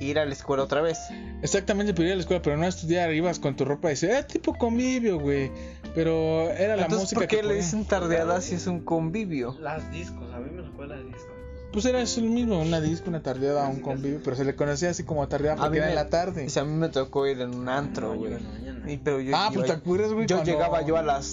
ir 0.00 0.18
a 0.18 0.24
la 0.26 0.32
escuela 0.32 0.62
otra 0.62 0.80
vez. 0.82 0.98
Exactamente, 1.42 1.94
pero 1.94 2.06
ir 2.06 2.12
a 2.12 2.16
la 2.16 2.20
escuela, 2.22 2.42
pero 2.42 2.56
no 2.56 2.64
a 2.64 2.68
estudiar. 2.68 3.12
Ibas 3.12 3.38
con 3.38 3.56
tu 3.56 3.64
ropa 3.64 3.88
y 3.88 3.90
decías, 3.92 4.12
era 4.12 4.26
tipo 4.26 4.54
convivio, 4.54 5.18
güey. 5.18 5.50
Pero 5.94 6.50
era 6.50 6.76
la 6.76 6.82
Entonces, 6.82 7.00
música 7.04 7.20
¿por 7.20 7.28
qué 7.28 7.36
que 7.38 7.42
le 7.42 7.54
dicen 7.54 7.84
tardeada 7.84 8.40
si 8.40 8.54
es 8.56 8.66
un 8.66 8.80
convivio? 8.80 9.56
Las 9.60 9.90
discos, 9.90 10.32
a 10.34 10.38
mí 10.38 10.50
me 10.50 10.62
tocó 10.62 10.84
las 10.84 11.04
discos. 11.04 11.32
Pues 11.72 11.84
era 11.84 12.00
eso 12.00 12.20
lo 12.20 12.28
mismo, 12.28 12.60
una 12.60 12.80
disco, 12.80 13.08
una 13.10 13.22
tardeada, 13.22 13.66
un 13.68 13.80
convivio. 13.80 14.20
Pero 14.24 14.36
se 14.36 14.44
le 14.44 14.54
conocía 14.54 14.90
así 14.90 15.02
como 15.04 15.26
tardeada 15.28 15.56
A 15.56 15.64
porque 15.64 15.78
era 15.78 15.88
en 15.90 15.94
la 15.94 16.08
tarde. 16.08 16.46
O 16.46 16.50
sea, 16.50 16.62
a 16.62 16.64
mí 16.64 16.72
me 16.72 16.88
tocó 16.88 17.26
ir 17.26 17.40
en 17.40 17.54
un 17.54 17.68
antro, 17.68 18.14
No, 18.14 18.18
güey. 18.18 18.32
yo, 18.32 19.36
ah, 19.36 19.50
pues 19.52 19.66
te 19.66 19.72
acuerdas, 19.72 20.12
güey. 20.12 20.26
yo 20.26 20.36
cuando- 20.36 20.52
llegaba 20.52 20.82
yo 20.86 20.96
a 20.96 21.02
las 21.02 21.24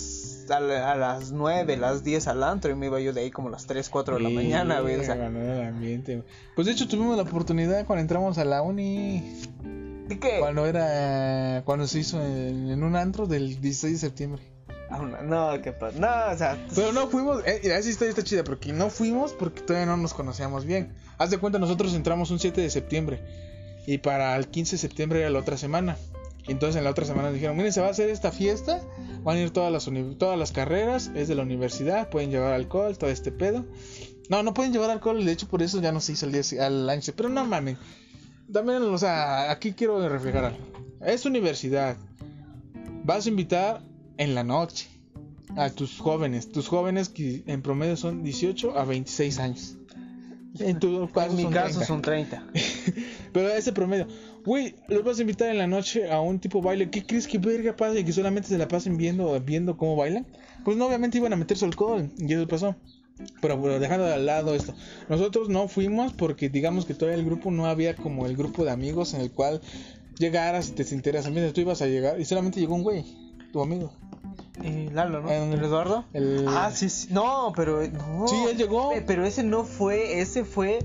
a, 0.51 0.60
la- 0.60 0.91
a 0.91 0.95
las 0.95 1.32
9, 1.32 1.77
las 1.77 2.03
10 2.03 2.27
al 2.27 2.43
antro 2.43 2.71
y 2.71 2.75
me 2.75 2.88
iba 2.88 2.99
yo 2.99 3.13
de 3.13 3.21
ahí 3.21 3.32
como 3.32 3.47
a 3.49 3.51
las 3.51 3.65
3, 3.65 3.89
4 3.89 4.15
de 4.15 4.21
la 4.21 4.29
Sí, 4.29 4.36
mañana, 4.36 4.79
güey. 4.82 4.95
O 4.95 5.03
sea, 5.03 5.15
ganó 5.15 5.39
el 5.41 5.62
ambiente. 5.67 6.15
güey. 6.17 6.27
Pues 6.56 6.67
de 6.67 6.73
hecho 6.73 6.88
tuvimos 6.88 7.15
la 7.17 7.23
oportunidad 7.23 7.85
cuando 7.85 8.02
entramos 8.02 8.37
a 8.37 8.46
la 8.46 8.62
uni. 8.62 9.41
¿y 10.10 10.15
qué? 10.17 10.37
Cuando 10.39 10.65
era. 10.65 11.62
Cuando 11.65 11.87
se 11.87 12.00
hizo 12.00 12.21
en, 12.21 12.69
en 12.69 12.83
un 12.83 12.96
antro 12.96 13.25
del 13.27 13.60
16 13.62 13.94
de 13.94 14.00
septiembre. 14.00 14.41
Ah, 14.89 15.00
No, 15.23 15.60
qué 15.62 15.71
pasa. 15.71 15.98
No, 16.00 16.33
o 16.33 16.37
sea, 16.37 16.58
Pero 16.75 16.91
no 16.91 17.08
fuimos, 17.08 17.41
eh, 17.48 17.62
esa 17.63 17.89
historia 17.89 18.10
está 18.10 18.23
chida 18.23 18.44
porque 18.44 18.73
no 18.73 18.89
fuimos 18.91 19.33
porque 19.33 19.62
todavía 19.62 19.87
no 19.87 19.98
nos 19.98 20.13
conocíamos 20.13 20.65
bien. 20.65 20.94
Haz 21.17 21.31
de 21.31 21.39
cuenta, 21.39 21.58
nosotros 21.58 21.94
entramos 21.96 22.29
un 22.29 22.37
7 22.39 22.62
de 22.62 22.69
septiembre 22.69 23.19
y 23.87 23.98
para 23.98 24.35
el 24.35 24.48
15 24.50 24.75
de 24.75 24.77
septiembre 24.79 25.21
era 25.21 25.29
la 25.31 25.39
otra 25.39 25.58
semana. 25.58 25.98
Y 26.48 26.52
entonces 26.52 26.77
en 26.77 26.83
la 26.83 26.91
otra 26.91 27.06
semana 27.06 27.31
dijeron, 27.31 27.56
miren, 27.56 27.71
se 27.71 27.81
va 27.81 27.87
a 27.87 27.91
hacer 27.91 28.10
esta 28.10 28.31
fiesta, 28.31 28.81
van 29.23 29.37
a 29.37 29.41
ir 29.41 29.52
todas 29.52 29.71
las, 29.71 29.89
todas 30.17 30.37
las 30.37 30.52
carreras, 30.52 31.12
es 31.15 31.27
de 31.27 31.35
la 31.35 31.44
universidad, 31.44 32.10
pueden 32.10 32.31
llevar 32.31 32.54
alcohol, 32.54 32.98
todo 32.98 33.10
este 33.10 33.31
pedo. 33.31 33.65
No, 34.29 34.44
no 34.44 34.54
pueden 34.54 34.73
llevar 34.73 34.89
alcohol, 34.89 35.23
de 35.23 35.31
hecho 35.31 35.48
por 35.48 35.62
eso 35.62 35.81
ya 35.81 35.91
no 35.91 36.02
se 36.02 36.13
hizo 36.13 36.25
el 36.25 36.31
día 36.31 36.65
al 36.65 36.89
año. 36.89 37.02
Pero 37.15 37.29
no 37.29 37.46
mames. 37.46 37.77
También, 38.52 38.81
o 38.83 38.98
sea, 38.98 39.52
aquí 39.52 39.73
quiero 39.73 40.08
reflejar 40.08 40.46
algo. 40.46 40.60
Es 41.02 41.25
universidad. 41.25 41.98
Vas 43.04 43.25
a 43.25 43.29
invitar 43.29 43.81
en 44.17 44.35
la 44.35 44.44
noche 44.44 44.87
a 45.58 45.69
tus 45.69 46.00
jóvenes. 46.00 46.52
Tus 46.52 46.67
jóvenes 46.67 47.10
que 47.10 47.44
en 47.48 47.62
promedio 47.62 47.96
son 47.98 48.23
18 48.23 48.77
a 48.77 48.85
26 48.85 49.39
años. 49.39 49.77
En 50.60 50.79
tu 50.79 51.10
caso 51.12 51.31
En 51.31 51.35
mi 51.35 51.44
son 51.44 51.54
caso 51.54 51.79
30. 51.79 51.87
son 51.87 52.02
30. 52.02 52.44
Pero 53.33 53.50
ese 53.50 53.71
promedio. 53.71 54.08
Güey, 54.46 54.75
los 54.87 55.04
vas 55.04 55.17
a 55.17 55.21
invitar 55.21 55.50
en 55.50 55.58
la 55.58 55.67
noche 55.67 56.12
a 56.12 56.19
un 56.21 56.39
tipo 56.39 56.62
baile. 56.62 56.89
¿Qué 56.89 57.06
crees 57.06 57.27
que 57.27 57.37
verga 57.37 57.75
pasa? 57.75 57.98
Y 58.00 58.04
que 58.04 58.12
solamente 58.12 58.50
se 58.50 58.58
la 58.58 58.67
pasen 58.67 58.98
viendo, 58.98 59.39
viendo 59.39 59.77
cómo 59.77 59.96
bailan. 59.96 60.27
Pues 60.65 60.75
no, 60.77 60.87
obviamente 60.87 61.17
iban 61.17 61.33
a 61.33 61.37
meter 61.37 61.58
su 61.58 61.65
alcohol. 61.65 62.10
Y 62.17 62.33
eso 62.33 62.48
pasó. 62.48 62.75
Pero, 63.41 63.62
pero 63.62 63.79
dejando 63.79 64.06
de 64.06 64.17
lado 64.17 64.56
esto. 64.56 64.73
Nosotros 65.08 65.48
no 65.48 65.67
fuimos 65.67 66.13
porque 66.13 66.50
digamos 66.50 66.85
que 66.85 66.94
todavía 66.94 67.19
el 67.19 67.25
grupo 67.25 67.52
no 67.52 67.67
había 67.67 67.96
como 67.96 68.25
el 68.25 68.35
grupo 68.35 68.65
de 68.65 68.71
amigos 68.71 69.13
en 69.13 69.21
el 69.21 69.31
cual 69.31 69.62
llegaras 70.17 70.69
y 70.69 70.71
te 70.73 70.83
sintieras 70.83 71.25
ambiente. 71.25 71.54
Tú 71.54 71.62
ibas 71.62 71.81
a 71.81 71.85
llegar 71.87 72.19
y 72.19 72.25
solamente 72.25 72.60
llegó 72.60 72.75
un 72.75 72.83
güey, 72.83 73.06
tu 73.54 73.62
amigo. 73.62 73.94
Eh, 74.63 74.89
Lalo, 74.91 75.21
¿no? 75.21 75.29
¿El 75.31 75.54
Eduardo? 75.63 76.06
El... 76.13 76.46
Ah, 76.48 76.71
sí, 76.73 76.89
sí. 76.89 77.08
No, 77.12 77.54
pero. 77.56 77.87
No. 77.87 78.27
Sí, 78.27 78.35
él 78.50 78.58
llegó. 78.58 78.89
Pe- 78.91 79.02
Pero 79.02 79.25
ese 79.25 79.44
no 79.44 79.63
fue. 79.63 80.19
Ese 80.19 80.44
fue 80.44 80.79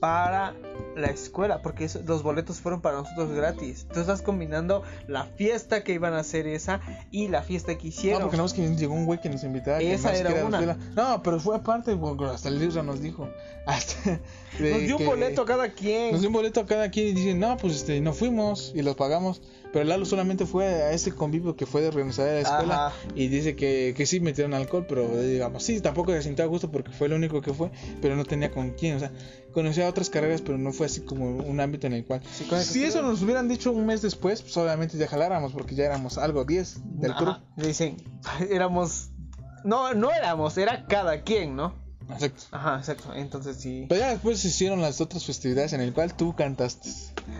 para 0.00 0.54
la 0.98 1.08
escuela. 1.08 1.62
Porque 1.62 1.84
eso- 1.84 2.00
los 2.06 2.22
boletos 2.22 2.60
fueron 2.60 2.80
para 2.80 2.96
nosotros 2.98 3.30
gratis. 3.32 3.86
Tú 3.92 4.00
estás 4.00 4.22
combinando 4.22 4.82
la 5.06 5.24
fiesta 5.24 5.82
que 5.84 5.92
iban 5.92 6.12
a 6.14 6.20
hacer 6.20 6.46
esa 6.46 6.80
y 7.10 7.28
la 7.28 7.42
fiesta 7.42 7.76
que 7.76 7.84
No, 7.84 7.88
hicieron. 7.88 8.22
porque 8.22 8.36
no 8.36 8.44
es 8.44 8.52
que 8.52 8.68
llegó 8.76 8.94
un 8.94 9.06
güey 9.06 9.20
que 9.20 9.30
nos 9.30 9.44
invitaba. 9.44 9.80
Esa 9.80 10.14
era 10.14 10.44
una. 10.44 10.60
No, 10.94 11.22
pero 11.22 11.40
fue 11.40 11.56
aparte, 11.56 11.96
hasta 12.32 12.48
el 12.48 12.58
libro 12.58 12.82
nos 12.82 13.00
dijo. 13.00 13.28
Hasta 13.68 14.18
Nos 14.58 14.80
dio 14.80 14.96
un 14.96 15.04
boleto 15.04 15.42
a 15.42 15.44
cada 15.44 15.68
quien. 15.68 16.12
Nos 16.12 16.20
dio 16.22 16.30
un 16.30 16.32
boleto 16.34 16.60
a 16.60 16.66
cada 16.66 16.90
quien 16.90 17.08
y 17.08 17.12
dicen, 17.12 17.38
no, 17.38 17.54
pues 17.58 17.74
este, 17.74 18.00
no 18.00 18.14
fuimos 18.14 18.72
y 18.74 18.80
los 18.80 18.96
pagamos. 18.96 19.42
Pero 19.72 19.84
Lalo 19.84 20.04
solamente 20.04 20.46
fue 20.46 20.66
a 20.66 20.92
ese 20.92 21.12
convivio 21.12 21.56
que 21.56 21.66
fue 21.66 21.82
de 21.82 21.88
organizar 21.88 22.26
de 22.26 22.34
la 22.34 22.40
escuela 22.40 22.86
Ajá. 22.86 22.96
y 23.14 23.28
dice 23.28 23.54
que, 23.54 23.94
que 23.96 24.06
sí 24.06 24.20
metieron 24.20 24.54
alcohol, 24.54 24.86
pero 24.88 25.20
digamos, 25.20 25.62
sí, 25.62 25.80
tampoco 25.80 26.12
se 26.12 26.22
sintió 26.22 26.44
a 26.44 26.48
gusto 26.48 26.70
porque 26.70 26.90
fue 26.90 27.08
lo 27.08 27.16
único 27.16 27.40
que 27.40 27.52
fue, 27.52 27.70
pero 28.00 28.16
no 28.16 28.24
tenía 28.24 28.50
con 28.50 28.70
quién. 28.70 28.96
O 28.96 28.98
sea, 28.98 29.12
conocía 29.52 29.88
otras 29.88 30.10
carreras, 30.10 30.40
pero 30.40 30.58
no 30.58 30.72
fue 30.72 30.86
así 30.86 31.02
como 31.02 31.26
un 31.26 31.60
ámbito 31.60 31.86
en 31.86 31.92
el 31.94 32.04
cual. 32.04 32.22
Sí, 32.30 32.44
si 32.44 32.64
sí. 32.64 32.84
eso 32.84 33.02
nos 33.02 33.22
hubieran 33.22 33.48
dicho 33.48 33.72
un 33.72 33.86
mes 33.86 34.02
después, 34.02 34.42
pues 34.42 34.56
obviamente 34.56 34.96
ya 34.96 35.06
jaláramos 35.06 35.52
porque 35.52 35.74
ya 35.74 35.84
éramos 35.84 36.18
algo 36.18 36.44
10 36.44 36.80
del 37.00 37.14
crew. 37.14 37.34
Dicen, 37.56 37.96
éramos. 38.50 39.10
No, 39.64 39.92
no 39.94 40.12
éramos, 40.12 40.56
era 40.56 40.86
cada 40.86 41.22
quien, 41.22 41.56
¿no? 41.56 41.87
Exacto. 42.10 42.42
Ajá, 42.52 42.78
exacto. 42.78 43.12
Entonces 43.14 43.56
sí. 43.58 43.86
Pero 43.88 44.00
ya 44.00 44.10
después 44.10 44.38
se 44.40 44.48
hicieron 44.48 44.80
las 44.80 45.00
otras 45.00 45.24
festividades 45.24 45.72
en 45.72 45.80
el 45.80 45.92
cual 45.92 46.14
tú 46.14 46.34
cantaste. 46.34 46.90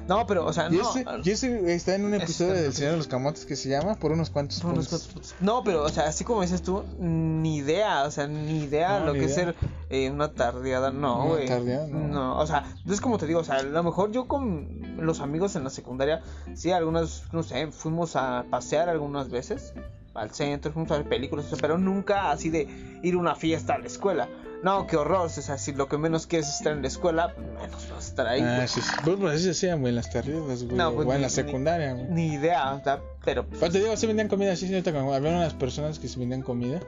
No, 0.07 0.27
pero, 0.27 0.45
o 0.47 0.53
sea, 0.53 0.69
Y 0.71 0.77
no. 0.77 0.91
ese, 0.91 1.05
y 1.25 1.31
ese 1.31 1.75
está 1.75 1.95
en 1.95 2.05
un 2.05 2.15
episodio 2.15 2.53
del 2.53 2.63
otro 2.65 2.73
Señor 2.73 2.91
de 2.93 2.97
los 2.99 3.07
Camotes 3.09 3.47
que 3.47 3.57
se 3.57 3.69
llama 3.69 3.95
Por 3.95 4.13
unos 4.13 4.31
cuantos 4.31 4.59
Son 4.59 4.73
unos 4.73 4.89
puntos. 4.89 5.07
cuantos 5.09 5.33
puntos. 5.33 5.35
No, 5.41 5.63
pero, 5.65 5.85
o 5.85 5.89
sea, 5.89 6.07
así 6.07 6.25
como 6.25 6.43
dices 6.43 6.63
tú, 6.63 6.85
ni 6.99 7.57
idea, 7.57 8.05
o 8.05 8.11
sea, 8.11 8.27
ni 8.27 8.59
idea 8.65 9.01
No, 9.01 9.07
lo 9.07 9.13
ni 9.15 9.21
que 9.21 9.25
es 9.27 9.35
ser 9.35 9.55
eh, 9.91 10.11
una 10.11 10.33
tardeada, 10.33 10.91
no, 10.91 11.23
Una 11.25 11.35
güey. 11.35 11.47
tardeada, 11.47 11.87
no. 11.89 12.39
o 12.39 12.47
sea, 12.47 12.65
es 12.89 13.01
como 13.01 13.19
te 13.19 13.27
digo, 13.27 13.41
o 13.41 13.45
sea, 13.45 13.57
a 13.57 13.63
lo 13.63 13.83
mejor 13.83 14.13
yo 14.13 14.29
con 14.29 14.97
los 14.99 15.21
amigos 15.21 15.57
en 15.57 15.65
la 15.65 15.71
secundaria, 15.71 16.23
sí, 16.55 16.71
algunas, 16.73 17.23
no 17.33 17.43
sé, 17.43 17.69
fuimos 17.73 18.17
a 18.17 18.45
pasear 18.51 18.89
algunas 18.89 19.31
veces 19.31 19.73
al 20.21 20.31
centro, 20.31 20.73
fuimos 20.73 20.91
a 20.93 20.99
ver 20.99 21.09
películas, 21.09 21.47
pero 21.61 21.79
nunca 21.79 22.31
así 22.31 22.51
de 22.51 22.67
ir 23.03 23.15
a 23.15 23.19
una 23.19 23.35
fiesta 23.35 23.75
a 23.75 23.79
la 23.79 23.87
escuela. 23.87 24.29
No, 24.63 24.89
qué 24.89 24.97
horror, 24.97 25.31
sea, 25.31 25.57
si 25.57 25.73
lo 25.73 25.89
que 25.89 25.99
menos 25.99 26.27
quieres 26.27 26.49
es 26.49 26.55
estar 26.57 26.73
en 26.73 26.83
la 26.83 26.89
escuela, 26.89 27.33
pues 27.35 27.47
menos 27.47 27.89
vas 27.91 28.05
a 28.05 28.09
estar 28.09 28.27
ahí. 28.27 28.41
Ah, 28.43 28.67
sí, 28.67 28.81
sí. 28.81 28.91
Pues, 29.05 29.17
pues 29.17 29.35
así 29.35 29.45
se 29.45 29.51
hacían, 29.51 29.81
güey, 29.81 29.91
en 29.91 29.97
las 29.97 30.11
tardes, 30.11 30.65
güey. 30.65 30.77
No, 30.77 30.93
pues, 30.95 31.07
o 31.07 31.13
en 31.13 31.17
ni- 31.19 31.23
la 31.23 31.29
ni- 31.29 31.33
secundaria, 31.35 31.93
güey. 31.93 32.07
Ni 32.09 32.27
idea, 32.35 32.75
o 32.75 32.83
sea, 32.83 33.01
pero 33.25 33.47
Pero 33.49 33.71
te 33.71 33.79
digo, 33.79 33.97
sí 33.97 34.07
vendían 34.09 34.27
comida, 34.27 34.57
sí, 34.57 34.67
señorita. 34.67 34.91
Había 34.91 35.31
unas 35.31 35.55
personas 35.55 36.01
que 36.01 36.09
se 36.09 36.19
vendían 36.19 36.43
comida. 36.43 36.81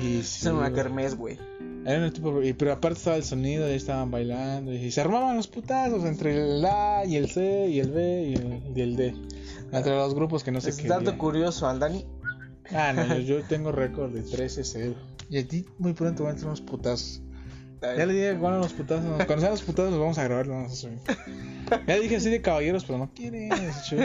Y 0.00 0.22
sí, 0.22 0.46
es 0.46 0.52
una 0.52 0.72
kermés, 0.72 1.16
güey. 1.16 1.36
Era 1.84 2.04
un 2.04 2.12
tipo, 2.12 2.42
y- 2.42 2.52
pero 2.52 2.72
aparte 2.74 2.98
estaba 2.98 3.16
el 3.16 3.24
sonido, 3.24 3.68
y 3.68 3.74
estaban 3.74 4.12
bailando. 4.12 4.72
Y 4.72 4.92
se 4.92 5.00
armaban 5.00 5.36
los 5.36 5.48
putazos 5.48 6.04
entre 6.04 6.36
el 6.58 6.64
A 6.64 7.04
y 7.04 7.16
el 7.16 7.28
C 7.28 7.66
y 7.68 7.80
el 7.80 7.90
B 7.90 8.22
y 8.22 8.34
el, 8.34 8.62
y 8.76 8.80
el 8.82 8.94
D. 8.96 9.14
Entre 9.72 9.96
los 9.96 10.14
grupos 10.14 10.44
que 10.44 10.52
no 10.52 10.60
sé 10.60 10.70
Es 10.70 10.76
qué. 10.76 10.86
dato 10.86 11.18
curioso 11.18 11.68
al 11.68 11.80
Dani. 11.80 12.06
Ah, 12.72 12.92
no, 12.92 13.06
yo, 13.06 13.20
yo 13.20 13.42
tengo 13.48 13.72
récord 13.72 14.12
de 14.12 14.22
13-0. 14.22 14.94
Y 15.28 15.38
a 15.38 15.46
ti 15.46 15.66
muy 15.78 15.92
pronto 15.92 16.24
van 16.24 16.30
a 16.30 16.34
entrar 16.34 16.48
unos 16.48 16.60
putazos. 16.60 17.22
Ya 17.80 18.04
le 18.04 18.12
dije 18.12 18.36
cuándo 18.38 18.58
los 18.58 18.72
putazos. 18.74 19.24
Cuando 19.24 19.38
sean 19.38 19.52
los 19.52 19.62
putazos 19.62 19.90
los 19.92 20.00
vamos 20.00 20.18
a 20.18 20.24
grabar. 20.24 20.46
los 20.46 20.56
vamos 20.56 20.72
a 20.72 20.76
subir. 20.76 20.98
Ya 21.86 21.98
dije 21.98 22.16
así 22.16 22.28
de 22.28 22.42
caballeros, 22.42 22.84
pero 22.84 22.98
no 22.98 23.10
quiere. 23.14 23.48
ese 23.48 23.82
chulo. 23.88 24.04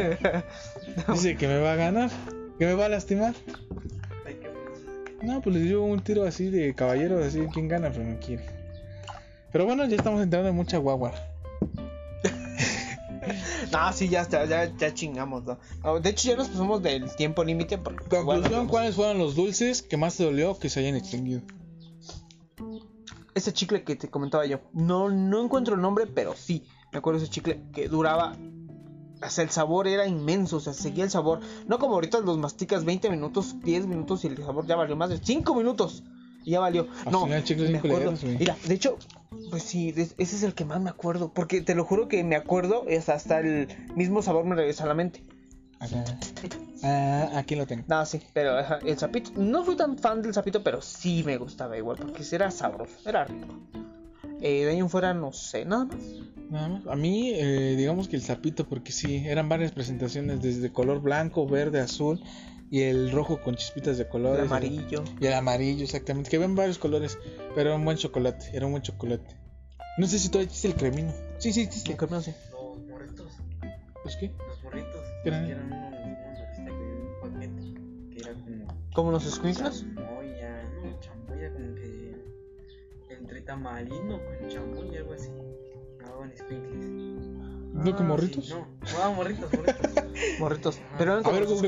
Dice 1.14 1.36
que 1.36 1.48
me 1.48 1.60
va 1.60 1.74
a 1.74 1.76
ganar. 1.76 2.10
Que 2.58 2.66
me 2.66 2.74
va 2.74 2.86
a 2.86 2.90
lastimar. 2.90 3.34
No, 5.22 5.42
pues 5.42 5.56
le 5.56 5.62
dio 5.64 5.84
un 5.84 6.02
tiro 6.02 6.24
así 6.24 6.50
de 6.50 6.74
caballero, 6.76 7.22
así 7.24 7.40
de 7.40 7.48
quién 7.48 7.68
gana, 7.68 7.90
pero 7.90 8.04
no 8.04 8.20
quiere. 8.20 8.46
Pero 9.52 9.66
bueno, 9.66 9.86
ya 9.88 9.96
estamos 9.96 10.22
entrando 10.22 10.50
en 10.50 10.56
mucha 10.56 10.78
guagua. 10.78 11.14
No, 13.76 13.94
sí, 13.94 14.08
ya 14.08 14.22
está, 14.22 14.46
ya, 14.46 14.74
ya 14.78 14.94
chingamos, 14.94 15.44
¿no? 15.44 16.00
De 16.00 16.10
hecho, 16.10 16.30
ya 16.30 16.38
nos 16.38 16.48
pasamos 16.48 16.82
del 16.82 17.14
tiempo 17.16 17.44
límite. 17.44 17.78
Conclusión, 17.78 18.68
¿cuáles 18.68 18.96
fueron 18.96 19.18
los 19.18 19.36
dulces 19.36 19.82
que 19.82 19.98
más 19.98 20.16
te 20.16 20.24
dolió 20.24 20.58
que 20.58 20.70
se 20.70 20.80
hayan 20.80 20.96
extinguido? 20.96 21.42
Ese 23.34 23.52
chicle 23.52 23.84
que 23.84 23.98
te 23.98 24.10
comentaba 24.10 24.46
yo. 24.46 24.62
No, 24.74 25.10
no 25.10 25.44
encuentro 25.44 25.76
el 25.76 25.82
nombre, 25.82 26.08
pero 26.08 26.34
sí. 26.36 26.64
Me 26.94 27.00
acuerdo 27.00 27.20
ese 27.20 27.30
chicle 27.30 27.62
que 27.74 27.90
duraba. 27.90 28.38
O 29.22 29.30
sea, 29.30 29.44
el 29.44 29.50
sabor 29.50 29.88
era 29.88 30.08
inmenso, 30.08 30.58
o 30.58 30.60
sea, 30.62 30.72
seguía 30.72 31.04
el 31.04 31.10
sabor. 31.10 31.42
No 31.68 31.78
como 31.78 31.96
ahorita 31.96 32.20
los 32.22 32.38
masticas 32.38 32.86
20 32.86 33.10
minutos, 33.10 33.60
10 33.62 33.88
minutos 33.88 34.24
y 34.24 34.28
el 34.28 34.38
sabor 34.38 34.66
ya 34.68 34.78
valió 34.78 34.96
más 34.96 35.10
de 35.10 35.18
5 35.18 35.54
minutos. 35.54 36.04
Y 36.46 36.52
ya 36.52 36.62
valió. 36.62 36.88
Al 37.06 37.12
no, 37.12 37.24
final, 37.26 37.44
chicles 37.44 37.72
me 37.72 37.80
acuerdo. 37.80 38.14
Mira, 38.40 38.56
de 38.66 38.74
hecho, 38.74 38.98
pues 39.50 39.64
sí, 39.64 39.94
ese 39.96 40.16
es 40.18 40.44
el 40.44 40.54
que 40.54 40.66
más 40.66 40.82
me 40.82 40.90
acuerdo. 40.90 41.32
Porque 41.34 41.62
te 41.62 41.76
lo 41.76 41.86
juro 41.86 42.08
que 42.08 42.24
me 42.24 42.36
acuerdo, 42.36 42.86
es 42.88 43.10
hasta 43.10 43.40
el 43.40 43.68
mismo 43.96 44.22
sabor 44.22 44.46
me 44.46 44.56
regresa 44.56 44.84
a 44.84 44.88
la 44.88 44.94
mente. 44.94 45.24
Acá. 45.80 46.04
Ah, 46.84 47.30
aquí 47.36 47.56
lo 47.56 47.66
tengo. 47.66 47.84
No, 47.88 48.06
sí, 48.06 48.22
pero 48.34 48.60
el 48.80 48.98
sapito. 48.98 49.32
No 49.36 49.64
fui 49.64 49.76
tan 49.76 49.98
fan 49.98 50.22
del 50.22 50.34
sapito, 50.34 50.64
pero 50.64 50.82
sí 50.82 51.24
me 51.26 51.38
gustaba 51.38 51.78
igual, 51.78 51.98
porque 51.98 52.24
era 52.32 52.52
sabroso, 52.52 52.94
era 53.06 53.26
rico. 53.26 53.60
Eh, 54.42 54.66
de 54.66 54.72
ahí 54.72 54.80
en 54.80 54.90
fuera, 54.90 55.14
no 55.14 55.34
sé, 55.34 55.66
nada 55.66 55.86
más. 55.86 55.98
Nada 56.50 56.68
más. 56.70 56.88
A 56.88 56.96
mí, 56.96 57.32
eh, 57.34 57.76
digamos 57.76 58.08
que 58.08 58.16
el 58.16 58.22
sapito, 58.22 58.68
porque 58.68 58.92
sí, 58.92 59.24
eran 59.26 59.50
varias 59.50 59.72
presentaciones, 59.72 60.42
desde 60.42 60.72
color 60.72 61.02
blanco, 61.02 61.48
verde, 61.48 61.80
azul 61.80 62.22
y 62.72 62.82
el 62.82 63.12
rojo 63.12 63.42
con 63.42 63.56
chispitas 63.56 63.98
de 63.98 64.04
El 64.04 64.10
colores. 64.10 64.46
amarillo. 64.46 65.04
Y 65.20 65.26
el 65.28 65.34
amarillo, 65.34 65.84
exactamente. 65.84 66.30
Que 66.30 66.38
ven 66.38 66.56
varios 66.56 66.78
colores, 66.78 67.18
pero 67.56 67.70
era 67.70 67.76
un 67.76 67.86
buen 67.86 67.98
chocolate, 67.98 68.46
era 68.54 68.66
un 68.66 68.72
buen 68.74 68.84
chocolate. 68.84 69.36
No 69.98 70.08
sé 70.08 70.20
si 70.20 70.30
todavía 70.30 70.48
existe 70.48 70.68
el 70.68 70.76
cremino. 70.76 71.14
Sí, 71.38 71.54
sí, 71.54 71.62
existe. 71.62 71.92
Sí, 71.98 71.98
no 72.10 72.22
sé. 72.22 72.36
Los 72.52 72.80
morritos. 72.88 73.32
¿Pues 74.04 74.16
qué? 74.18 74.32
Los 74.48 74.64
morritos. 74.64 75.02
¿Qué 75.24 75.30
eran? 75.30 75.46
Que 75.46 75.52
eran 75.54 75.66
unos, 75.72 76.58
unos 76.58 77.24
un 77.24 77.34
paquete. 77.34 78.14
Que 78.14 78.20
era 78.22 78.34
como. 78.34 78.92
¿Como 78.94 79.12
los 79.12 79.24
squinkles? 79.24 79.86
Chamoya. 79.96 80.64
No, 80.84 81.00
chamoya 81.00 81.54
como 81.54 81.76
que. 81.76 82.16
Entre 83.10 83.42
tamarino 83.42 84.20
con 84.20 84.50
chamoya, 84.50 85.00
algo 85.00 85.14
así. 85.14 85.30
Jugaban 86.02 86.34
squinkles. 86.36 86.86
¿No 87.74 87.96
con 87.96 88.08
morritos? 88.08 88.50
No, 88.50 88.68
jugaban 88.90 89.16
morritos, 89.16 89.52
morritos. 89.54 90.04
Morritos. 90.40 90.80
Pero 90.98 91.14
A 91.24 91.32
ver, 91.32 91.42
los 91.48 91.62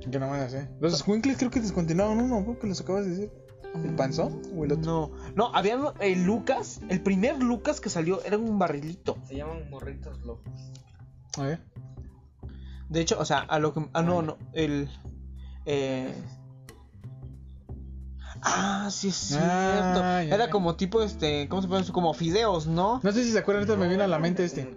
Que 0.00 0.18
no 0.18 0.30
me 0.30 0.48
sé. 0.48 0.68
Los 0.80 0.98
squinkles 0.98 1.36
creo 1.36 1.50
que 1.50 1.60
descontinuaron 1.60 2.20
uno, 2.20 2.40
¿no? 2.40 2.58
Que 2.58 2.66
los 2.66 2.80
acabas 2.80 3.04
de 3.04 3.10
decir. 3.10 3.32
¿El 3.74 3.94
panzón 3.94 4.42
o 4.56 4.64
el 4.64 4.72
otro? 4.72 4.84
No, 4.84 5.10
no, 5.36 5.54
había 5.54 5.78
el 6.00 6.24
Lucas, 6.24 6.80
el 6.88 7.00
primer 7.02 7.40
Lucas 7.40 7.80
que 7.80 7.88
salió 7.88 8.20
era 8.24 8.36
un 8.36 8.58
barrilito. 8.58 9.16
Se 9.24 9.36
llaman 9.36 9.70
morritos 9.70 10.18
locos. 10.22 10.72
A 11.38 11.42
ver. 11.42 11.60
De 12.88 13.00
hecho, 13.00 13.18
o 13.20 13.24
sea, 13.24 13.38
a 13.38 13.60
lo 13.60 13.72
que. 13.72 13.88
Ah, 13.92 14.02
no, 14.02 14.22
no, 14.22 14.38
el. 14.52 14.90
Eh. 15.66 16.12
Ah, 18.42 18.88
sí 18.90 19.08
es 19.08 19.14
cierto. 19.16 19.44
Ah, 19.44 20.22
ya. 20.24 20.34
Era 20.34 20.48
como 20.50 20.74
tipo 20.76 21.02
este. 21.02 21.46
¿Cómo 21.48 21.60
se 21.62 21.68
puede 21.68 21.80
decir? 21.82 21.92
Como 21.92 22.14
fideos, 22.14 22.66
¿no? 22.66 23.00
No 23.02 23.12
sé 23.12 23.22
si 23.24 23.32
se 23.32 23.38
acuerdan, 23.38 23.64
ahorita 23.64 23.78
me 23.80 23.88
viene 23.88 24.04
a 24.04 24.08
la 24.08 24.18
mente 24.18 24.44
este. 24.44 24.74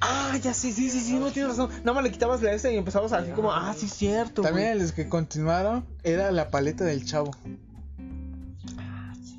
Ah, 0.00 0.36
ya 0.42 0.52
sí, 0.52 0.72
sí, 0.72 0.90
sí, 0.90 1.00
sí, 1.00 1.14
no 1.18 1.30
tienes 1.30 1.56
razón. 1.56 1.70
Nada 1.80 1.94
más 1.94 2.04
le 2.04 2.10
quitabas 2.10 2.42
la 2.42 2.52
S 2.52 2.72
y 2.72 2.76
empezabas 2.76 3.12
así 3.12 3.30
como, 3.32 3.52
ah, 3.52 3.74
sí, 3.76 3.86
es 3.86 3.92
cierto. 3.94 4.42
También 4.42 4.68
güey. 4.72 4.82
los 4.82 4.92
que 4.92 5.08
continuaron 5.08 5.86
era 6.02 6.30
la 6.32 6.50
paleta 6.50 6.84
del 6.84 7.04
chavo. 7.04 7.30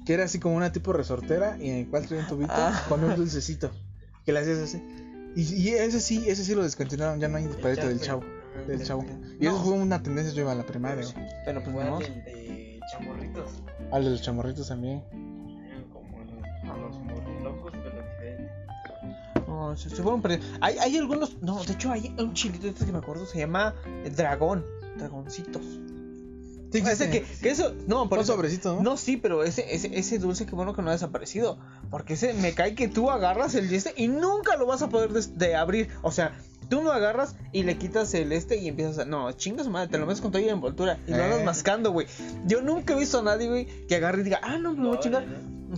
Que 0.05 0.13
era 0.15 0.24
así 0.24 0.39
como 0.39 0.55
una 0.55 0.72
tipo 0.72 0.91
resortera 0.93 1.57
y 1.59 1.70
en 1.70 1.76
el 1.78 1.88
cual 1.88 2.07
traía 2.07 2.24
un 2.24 2.30
tubito 2.30 2.51
Ah. 2.55 2.84
con 2.89 3.03
un 3.03 3.15
dulcecito. 3.15 3.70
Que 4.26 4.34
le 4.34 4.39
hacías 4.39 4.57
así. 4.59 4.84
Y, 5.36 5.41
y 5.53 5.70
ese 5.70 5.99
sí, 6.01 6.24
ese 6.28 6.43
sí 6.43 6.55
lo 6.55 6.63
descontinuaron, 6.63 7.20
ya 7.20 7.28
no 7.28 7.38
hay 7.38 7.47
paleta 7.47 7.88
del 7.88 8.01
chavo. 8.01 8.24
Del 8.67 8.84
chavo. 8.84 9.05
Y 9.39 9.45
eso 9.45 9.63
fue 9.63 9.74
una 9.74 10.01
tendencia, 10.01 10.34
yo 10.34 10.41
iba 10.41 10.51
a 10.51 10.55
la 10.55 10.65
primaria. 10.65 11.05
Pero 11.45 11.59
pues 11.63 11.70
Igual 11.70 11.89
no. 11.91 11.99
el 12.01 12.24
de 12.26 12.38
chamorritos. 13.45 13.91
Al 13.91 14.03
de 14.03 14.09
los 14.09 14.21
chamorritos 14.21 14.67
también. 14.67 15.03
Como 15.93 16.19
los, 16.19 16.79
los 16.79 16.99
morrilocos. 16.99 17.73
No, 19.47 19.75
se, 19.75 19.89
se 19.89 20.01
fueron 20.01 20.21
perdiendo. 20.21 20.45
Hay, 20.61 20.77
hay 20.77 20.97
algunos. 20.97 21.41
No, 21.41 21.63
de 21.63 21.73
hecho, 21.73 21.91
hay 21.91 22.15
un 22.19 22.33
chilito 22.33 22.67
este 22.67 22.85
que 22.85 22.91
me 22.91 22.99
acuerdo. 22.99 23.25
Se 23.25 23.39
llama 23.39 23.73
eh, 24.03 24.11
Dragón. 24.15 24.65
Dragoncitos. 24.97 25.63
Sí, 26.71 26.83
Ese 26.85 27.09
que, 27.09 27.23
que 27.23 27.49
eso. 27.49 27.73
No, 27.87 28.07
por 28.09 28.19
eso. 28.19 28.33
sobrecito, 28.33 28.75
¿no? 28.75 28.81
No, 28.83 28.97
sí, 28.97 29.17
pero 29.17 29.43
ese, 29.43 29.73
ese, 29.73 29.97
ese 29.97 30.19
dulce, 30.19 30.45
qué 30.45 30.53
bueno 30.53 30.75
que 30.75 30.83
no 30.83 30.89
ha 30.89 30.93
desaparecido. 30.93 31.57
Porque 31.89 32.13
ese 32.13 32.33
me 32.35 32.53
cae 32.53 32.75
que 32.75 32.87
tú 32.87 33.09
agarras 33.09 33.55
el 33.55 33.73
este 33.73 33.93
y 33.97 34.07
nunca 34.07 34.55
lo 34.55 34.67
vas 34.67 34.83
a 34.83 34.89
poder 34.89 35.11
de 35.11 35.55
abrir. 35.55 35.89
O 36.03 36.11
sea, 36.11 36.37
tú 36.70 36.82
lo 36.82 36.91
agarras 36.91 37.36
y 37.51 37.63
le 37.63 37.78
quitas 37.78 38.13
el 38.13 38.32
este 38.32 38.57
y 38.57 38.67
empiezas 38.67 38.99
a. 38.99 39.05
No, 39.05 39.32
chingas 39.34 39.67
madre, 39.67 39.89
te 39.89 39.97
lo 39.97 40.05
metes 40.05 40.22
con 40.22 40.32
toda 40.32 40.43
la 40.43 40.51
envoltura 40.51 40.97
y 41.07 41.11
lo 41.11 41.24
andas 41.24 41.39
Eh. 41.41 41.43
mascando, 41.43 41.91
güey. 41.91 42.07
Yo 42.45 42.61
nunca 42.61 42.93
he 42.93 42.99
visto 42.99 43.20
a 43.20 43.24
nadie, 43.24 43.47
güey, 43.49 43.65
que 43.88 43.95
agarre 43.95 44.22
y 44.22 44.24
diga, 44.24 44.39
ah, 44.43 44.57
no, 44.57 44.74
me 44.74 44.84
lo 44.84 44.89
voy 44.89 44.97
a 44.97 44.99
chingar. 45.01 45.26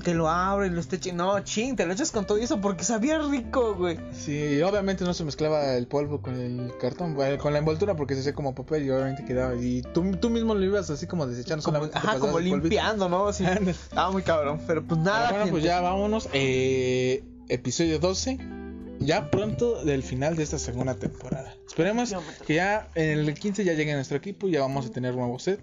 Que 0.06 0.14
lo 0.14 0.30
abra 0.30 0.68
y 0.68 0.70
lo 0.70 0.80
esté 0.80 1.02
chingando. 1.02 1.34
No, 1.34 1.40
ching, 1.44 1.76
te 1.76 1.86
lo 1.86 1.92
echas 1.92 2.12
con 2.12 2.26
todo 2.26 2.38
eso 2.38 2.62
porque 2.62 2.86
sabía 2.86 3.20
rico, 3.20 3.76
güey. 3.76 4.00
Sí, 4.14 4.32
y 4.58 4.62
obviamente 4.62 5.04
no 5.04 5.14
se 5.14 5.26
mezclaba 5.26 5.76
el 5.76 5.86
polvo 5.86 6.22
con 6.22 6.36
el 6.40 6.72
cartón, 6.80 7.18
con 7.40 7.52
la 7.52 7.60
envoltura 7.60 7.94
porque 7.96 8.14
se 8.14 8.22
hacía 8.22 8.34
como 8.34 8.56
papel 8.56 8.84
y 8.86 8.90
obviamente 8.90 9.26
quedaba. 9.26 9.54
Y 9.56 9.82
tú, 9.94 10.10
tú 10.16 10.30
mismo 10.30 10.56
lo 10.56 10.64
ibas 10.64 10.90
así 10.90 11.08
como 11.08 11.28
desechando 11.28 11.62
Como, 11.62 11.76
solamente 11.80 12.00
te 12.00 12.08
ajá, 12.08 12.20
como 12.20 12.40
limpiando, 12.40 13.10
¿no? 13.10 13.28
Así. 13.28 13.44
Estaba 13.46 14.12
muy 14.12 14.24
cabrón. 14.24 14.62
Pero 14.66 14.82
pues 14.82 14.98
nada. 15.02 15.28
Pero 15.28 15.40
bueno, 15.40 15.52
pues 15.52 15.64
ya 15.66 15.82
vámonos. 15.82 16.30
Eh, 16.32 17.26
episodio 17.50 18.00
12. 18.00 18.61
Ya 19.02 19.32
pronto 19.32 19.84
del 19.84 20.04
final 20.04 20.36
de 20.36 20.44
esta 20.44 20.60
segunda 20.60 20.94
temporada. 20.94 21.56
Esperemos 21.68 22.14
que 22.46 22.56
ya 22.56 22.88
en 22.94 23.20
el 23.20 23.34
15 23.34 23.64
ya 23.64 23.74
llegue 23.74 23.94
nuestro 23.96 24.18
equipo 24.18 24.48
y 24.48 24.52
ya 24.52 24.62
vamos 24.62 24.86
a 24.86 24.92
tener 24.92 25.16
nuevo 25.16 25.40
set. 25.40 25.60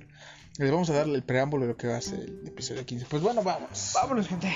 Les 0.59 0.72
vamos 0.72 0.91
a 0.91 0.95
darle 0.95 1.14
el 1.14 1.22
preámbulo 1.22 1.64
de 1.64 1.72
lo 1.72 1.76
que 1.76 1.86
va 1.86 1.99
a 1.99 2.01
ser 2.01 2.18
el 2.18 2.49
episodio 2.49 2.84
15. 2.84 3.07
Pues 3.09 3.22
bueno, 3.22 3.45
vamos. 3.45 3.93
Vámonos, 3.95 4.26
gente. 4.26 4.49